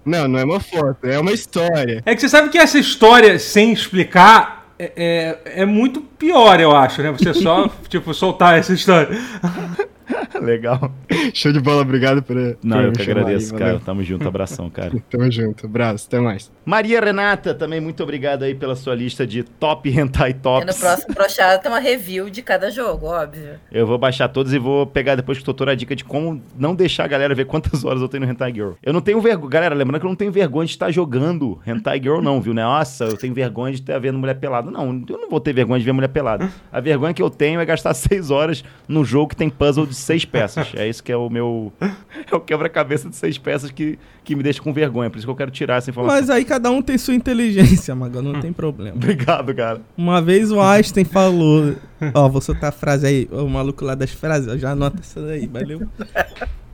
Não, 0.05 0.27
não 0.27 0.37
é 0.37 0.43
uma 0.43 0.59
foto, 0.59 0.97
é 1.07 1.17
uma 1.19 1.31
história. 1.31 2.03
É 2.05 2.13
que 2.13 2.21
você 2.21 2.29
sabe 2.29 2.49
que 2.49 2.57
essa 2.59 2.77
história 2.77 3.39
sem 3.39 3.71
explicar 3.73 4.69
é, 4.77 4.91
é, 5.45 5.61
é 5.61 5.65
muito 5.65 6.01
pior, 6.01 6.59
eu 6.59 6.75
acho, 6.75 7.01
né? 7.01 7.11
Você 7.11 7.33
só, 7.33 7.67
tipo, 7.89 8.13
soltar 8.13 8.59
essa 8.59 8.73
história. 8.73 9.09
legal. 10.43 10.91
Show 11.33 11.51
de 11.51 11.59
bola, 11.59 11.81
obrigado 11.81 12.21
por. 12.21 12.35
Não, 12.63 12.77
por 12.77 12.83
eu 12.85 12.91
me 12.91 12.97
que 12.97 13.01
agradeço, 13.03 13.53
aí, 13.53 13.59
cara. 13.59 13.71
valeu. 13.73 13.85
Tamo 13.85 14.03
junto, 14.03 14.27
abração, 14.27 14.69
cara. 14.69 14.91
Tamo 15.09 15.31
junto, 15.31 15.65
abraço, 15.65 16.07
até 16.07 16.19
mais. 16.19 16.51
Maria 16.65 16.99
Renata, 16.99 17.53
também 17.53 17.79
muito 17.79 18.01
obrigado 18.03 18.43
aí 18.43 18.55
pela 18.55 18.75
sua 18.75 18.95
lista 18.95 19.25
de 19.25 19.43
top 19.43 19.89
hentai 19.89 20.31
E 20.31 20.33
tops. 20.33 20.65
no 20.75 20.79
próximo 20.79 21.13
Prochada 21.13 21.57
tem 21.59 21.71
uma 21.71 21.79
review 21.79 22.29
de 22.29 22.41
cada 22.41 22.69
jogo, 22.71 23.07
óbvio. 23.07 23.59
Eu 23.71 23.85
vou 23.85 23.97
baixar 23.97 24.27
todos 24.29 24.53
e 24.53 24.59
vou 24.59 24.85
pegar 24.85 25.15
depois 25.15 25.37
com 25.37 25.43
o 25.43 25.45
Totoro 25.45 25.71
a 25.71 25.75
dica 25.75 25.95
de 25.95 26.03
como 26.03 26.41
não 26.57 26.75
deixar 26.75 27.05
a 27.05 27.07
galera 27.07 27.33
ver 27.35 27.45
quantas 27.45 27.83
horas 27.85 28.01
eu 28.01 28.07
tenho 28.07 28.25
no 28.25 28.31
Hentai 28.31 28.53
Girl. 28.53 28.71
Eu 28.83 28.93
não 28.93 29.01
tenho 29.01 29.21
vergonha, 29.21 29.49
galera, 29.49 29.75
lembrando 29.75 29.99
que 30.01 30.05
eu 30.05 30.09
não 30.09 30.15
tenho 30.15 30.31
vergonha 30.31 30.65
de 30.65 30.71
estar 30.71 30.91
jogando 30.91 31.59
Hentai 31.65 31.99
Girl 32.01 32.21
não, 32.21 32.41
viu? 32.41 32.53
Né? 32.53 32.63
Nossa, 32.63 33.05
eu 33.05 33.17
tenho 33.17 33.33
vergonha 33.33 33.73
de 33.73 33.81
estar 33.81 33.99
vendo 33.99 34.17
mulher 34.17 34.35
pelada. 34.35 34.69
Não, 34.71 34.87
eu 35.07 35.17
não 35.17 35.29
vou 35.29 35.39
ter 35.39 35.53
vergonha 35.53 35.79
de 35.79 35.85
ver 35.85 35.91
mulher 35.91 36.07
pelada. 36.09 36.49
A 36.71 36.79
vergonha 36.79 37.13
que 37.13 37.21
eu 37.21 37.29
tenho 37.29 37.59
é 37.59 37.65
gastar 37.65 37.93
seis 37.95 38.31
horas 38.31 38.63
num 38.87 39.05
jogo 39.05 39.29
que 39.29 39.35
tem 39.35 39.49
puzzle 39.49 39.85
de 39.85 39.95
seis 39.95 40.24
peças. 40.25 40.73
É 40.75 40.87
isso 40.87 41.03
que 41.03 41.11
é 41.11 41.17
o 41.17 41.29
meu... 41.29 41.71
É 42.31 42.35
o 42.35 42.39
quebra-cabeça 42.39 43.07
de 43.07 43.15
seis 43.15 43.37
peças 43.37 43.69
que, 43.69 43.99
que 44.23 44.35
me 44.35 44.41
deixa 44.41 44.59
com 44.61 44.73
vergonha. 44.73 45.09
Por 45.09 45.17
isso 45.17 45.27
que 45.27 45.31
eu 45.31 45.35
quero 45.35 45.51
tirar 45.51 45.75
essa 45.75 45.89
informação. 45.91 46.19
Mas 46.19 46.29
aí 46.29 46.43
cada 46.43 46.71
um 46.71 46.81
tem 46.81 46.97
sua 46.97 47.13
inteligência, 47.13 47.93
Magal, 47.93 48.23
não 48.23 48.39
tem 48.39 48.51
problema. 48.51 48.95
Obrigado, 48.97 49.53
cara. 49.53 49.81
Uma 49.95 50.21
vez 50.21 50.51
o 50.51 50.59
Einstein 50.59 51.05
falou. 51.05 51.75
Ó, 52.13 52.27
vou 52.27 52.41
soltar 52.41 52.69
a 52.69 52.71
frase 52.71 53.05
aí, 53.05 53.29
o 53.31 53.47
maluco 53.47 53.85
lá 53.85 53.93
das 53.93 54.11
frases, 54.11 54.51
ó, 54.51 54.57
já 54.57 54.71
anota 54.71 54.99
essa 54.99 55.21
daí, 55.21 55.45
valeu? 55.45 55.87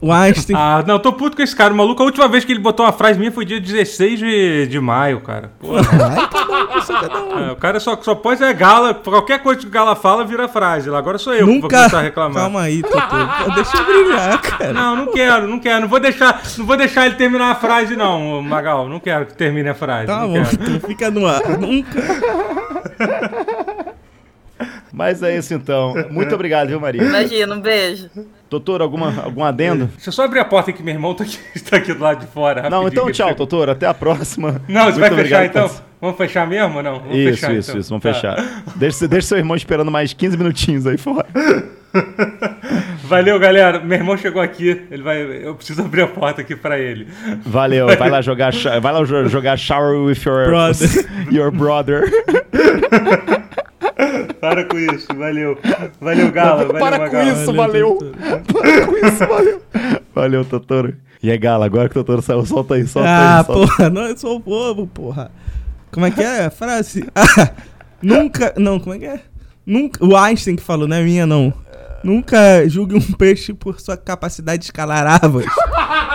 O 0.02 0.12
Einstein. 0.12 0.56
Ah, 0.58 0.84
não, 0.86 0.98
tô 0.98 1.14
puto 1.14 1.36
com 1.38 1.44
esse 1.44 1.56
cara. 1.56 1.72
O 1.72 1.78
maluco, 1.78 2.02
a 2.02 2.06
última 2.06 2.28
vez 2.28 2.44
que 2.44 2.52
ele 2.52 2.60
botou 2.60 2.84
uma 2.84 2.92
frase 2.92 3.20
minha 3.20 3.32
foi 3.32 3.46
dia 3.46 3.62
16 3.62 4.20
de, 4.20 4.66
de 4.68 4.80
maio, 4.80 5.22
cara. 5.22 5.52
Porra. 5.60 5.82
Ai, 6.18 6.28
cada 6.28 6.64
um 6.64 6.68
com 6.68 6.82
seu 6.82 6.96
cada 7.00 7.24
um. 7.24 7.40
É, 7.40 7.52
o 7.52 7.56
cara 7.56 7.80
só, 7.80 7.96
só 8.02 8.16
pode 8.16 8.44
é 8.44 8.52
gala, 8.52 8.96
qualquer 8.96 9.44
coisa 9.44 9.62
que 9.62 9.68
o 9.68 9.70
gala 9.70 9.96
fala 9.96 10.26
vira 10.26 10.48
frase. 10.48 10.90
Agora 10.90 11.20
sou 11.20 11.34
eu 11.34 11.40
que 11.40 11.46
vou 11.46 11.54
Nunca. 11.62 11.78
começar 11.78 12.00
a 12.00 12.02
reclamar. 12.02 12.42
Calma 12.42 12.62
aí, 12.64 12.82
Totoro. 12.82 13.30
Pô, 13.46 13.52
Deixa 13.52 13.78
eu 13.78 13.86
brilhar, 13.86 14.42
cara. 14.42 14.74
Não, 14.74 14.96
não 14.96 15.08
quero, 15.14 15.48
não 15.48 15.60
quero. 15.60 15.82
Não 15.82 15.88
vou 15.88 16.00
deixar, 16.00 16.42
não 16.58 16.66
vou 16.66 16.78
deixar 16.78 17.06
ele 17.06 17.16
terminar 17.16 17.52
a 17.52 17.56
frase, 17.56 17.96
não, 17.96 18.42
Magal. 18.42 18.90
Não 18.90 19.00
quero 19.00 19.28
que 19.28 19.36
termine 19.36 19.70
a 19.70 19.76
frase. 19.76 20.08
Tá 20.08 20.22
não 20.22 20.34
bom, 20.34 20.44
tu 20.44 20.88
fica 20.88 21.12
no 21.12 21.28
ar. 21.28 21.48
Nunca. 21.60 22.02
Mas 24.94 25.24
é 25.24 25.38
isso 25.38 25.54
então. 25.54 25.94
Muito 26.10 26.34
obrigado, 26.36 26.68
viu, 26.68 26.80
Maria? 26.80 27.02
Imagina, 27.04 27.56
um 27.56 27.62
beijo. 27.62 28.10
Doutor, 28.50 28.82
alguma, 28.82 29.24
algum 29.24 29.44
adendo? 29.44 29.86
Deixa 29.96 30.10
eu 30.10 30.14
só 30.14 30.26
abrir 30.26 30.40
a 30.40 30.46
porta 30.46 30.74
que 30.74 30.84
meu 30.84 30.94
irmão 30.94 31.14
tá 31.16 31.24
aqui, 31.24 31.38
tá 31.70 31.78
aqui 31.78 31.94
do 31.94 32.04
lado 32.04 32.20
de 32.26 32.28
fora. 32.32 32.70
Não, 32.70 32.88
então 32.88 33.10
tchau, 33.12 33.34
doutor. 33.34 33.70
Até 33.70 33.86
a 33.88 33.94
próxima. 33.94 34.62
Não, 34.68 34.86
você 34.92 35.00
Muito 35.00 35.16
vai 35.16 35.24
fechar 35.24 35.46
então? 35.46 35.70
por- 35.70 35.92
Vamos 36.02 36.18
fechar 36.18 36.48
mesmo 36.48 36.78
ou 36.78 36.82
não? 36.84 37.00
Vamos 37.00 37.16
Isso, 37.16 37.30
fechar, 37.42 37.54
isso, 37.54 37.70
então. 37.70 37.80
isso. 37.82 37.90
Vamos 37.92 38.02
Tá. 38.04 38.14
fechar. 38.14 38.64
Deixa, 38.76 39.08
deixa 39.08 39.28
seu 39.28 39.38
irmão 39.38 39.56
esperando 39.56 39.92
mais 39.92 40.12
15 40.14 40.36
minutinhos 40.36 40.88
aí 40.88 40.98
fora. 40.98 41.28
Valeu, 43.04 43.38
galera. 43.38 43.80
Meu 43.80 44.00
irmão 44.00 44.18
chegou 44.18 44.42
aqui. 44.42 44.82
Ele 44.90 45.04
vai. 45.04 45.22
Eu 45.22 45.54
preciso 45.54 45.82
abrir 45.84 46.02
a 46.02 46.08
porta 46.08 46.42
aqui 46.42 46.56
pra 46.56 46.80
ele. 46.80 47.08
Valeu. 47.46 47.86
Vai 47.98 48.10
lá 48.10 48.20
jogar, 48.20 48.52
vai 48.82 48.92
lá 48.94 49.04
jo- 49.04 49.28
jogar 49.30 49.58
shower 49.58 49.96
with 50.04 50.18
your 50.26 50.46
Brother. 50.48 50.90
your 51.32 51.52
brother. 51.52 52.10
Para 54.42 54.66
com 54.66 54.78
isso. 54.78 55.08
Valeu. 55.16 55.58
Valeu, 56.02 56.32
Gala. 56.32 56.66
Valeu, 56.66 56.80
Para 56.80 57.10
com 57.10 57.22
isso. 57.22 57.54
valeu. 57.54 57.98
Para 58.52 58.88
com 58.88 58.98
isso, 59.08 59.28
valeu. 59.28 59.62
Valeu, 60.14 60.44
Totoro. 60.46 60.96
E 61.24 61.30
aí, 61.30 61.38
Gala, 61.38 61.66
agora 61.68 61.88
que 61.88 61.98
o 61.98 62.04
Totoro 62.04 62.22
saiu, 62.22 62.44
solta 62.46 62.74
aí, 62.74 62.88
solta 62.88 63.08
Ah, 63.08 63.40
aí. 63.40 63.46
Solta. 63.46 63.54
porra, 63.76 63.90
não, 63.90 64.02
eu 64.08 64.18
sou 64.18 64.36
o 64.38 64.40
bobo, 64.40 64.88
porra. 64.88 65.32
Como 65.92 66.06
é 66.06 66.12
que 66.12 66.22
é 66.22 66.46
a 66.46 66.50
frase? 66.52 67.08
Ah, 67.16 67.52
nunca. 68.02 68.54
Não, 68.58 68.80
como 68.80 68.96
é 68.96 69.00
que 69.00 69.06
é? 69.06 69.20
Nunca. 69.66 70.04
O 70.04 70.18
Einstein 70.18 70.56
que 70.56 70.64
falou, 70.64 70.88
não 70.88 70.98
é 70.98 71.04
minha, 71.04 71.28
não. 71.28 71.54
Nunca 72.04 72.68
julgue 72.68 72.96
um 72.96 73.02
peixe 73.14 73.54
por 73.54 73.80
sua 73.80 73.96
capacidade 73.96 74.60
de 74.60 74.66
escalar 74.66 75.06
árvores. 75.06 75.48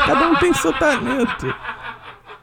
Cada 0.07 0.29
um 0.29 0.35
tem 0.37 0.53
seu 0.53 0.73
talento. 0.73 1.55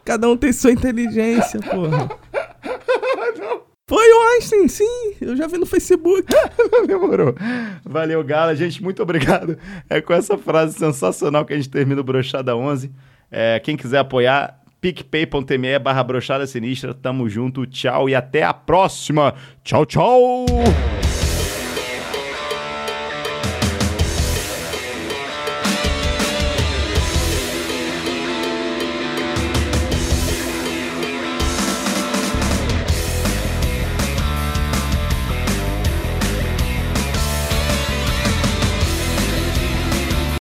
Cada 0.05 0.29
um 0.29 0.37
tem 0.37 0.53
sua 0.53 0.71
inteligência, 0.71 1.59
porra. 1.59 2.09
Foi 3.87 4.05
o 4.09 4.35
Einstein, 4.35 4.67
sim. 4.67 5.13
Eu 5.19 5.35
já 5.35 5.45
vi 5.45 5.57
no 5.57 5.65
Facebook. 5.65 6.23
Demorou. 6.87 7.35
Valeu, 7.83 8.23
Gala. 8.23 8.55
Gente, 8.55 8.81
muito 8.81 9.03
obrigado. 9.03 9.57
É 9.89 9.99
com 9.99 10.13
essa 10.13 10.37
frase 10.37 10.77
sensacional 10.77 11.45
que 11.45 11.53
a 11.53 11.57
gente 11.57 11.69
termina 11.69 11.99
o 11.99 12.03
Brochada 12.03 12.55
11. 12.55 12.91
É, 13.29 13.59
quem 13.59 13.75
quiser 13.75 13.99
apoiar, 13.99 14.61
picpay.me 14.79 15.79
barra 15.79 16.03
brochada 16.03 16.47
sinistra. 16.47 16.93
Tamo 16.93 17.27
junto. 17.27 17.65
Tchau 17.65 18.07
e 18.07 18.15
até 18.15 18.43
a 18.43 18.53
próxima. 18.53 19.33
Tchau, 19.63 19.85
tchau. 19.85 20.45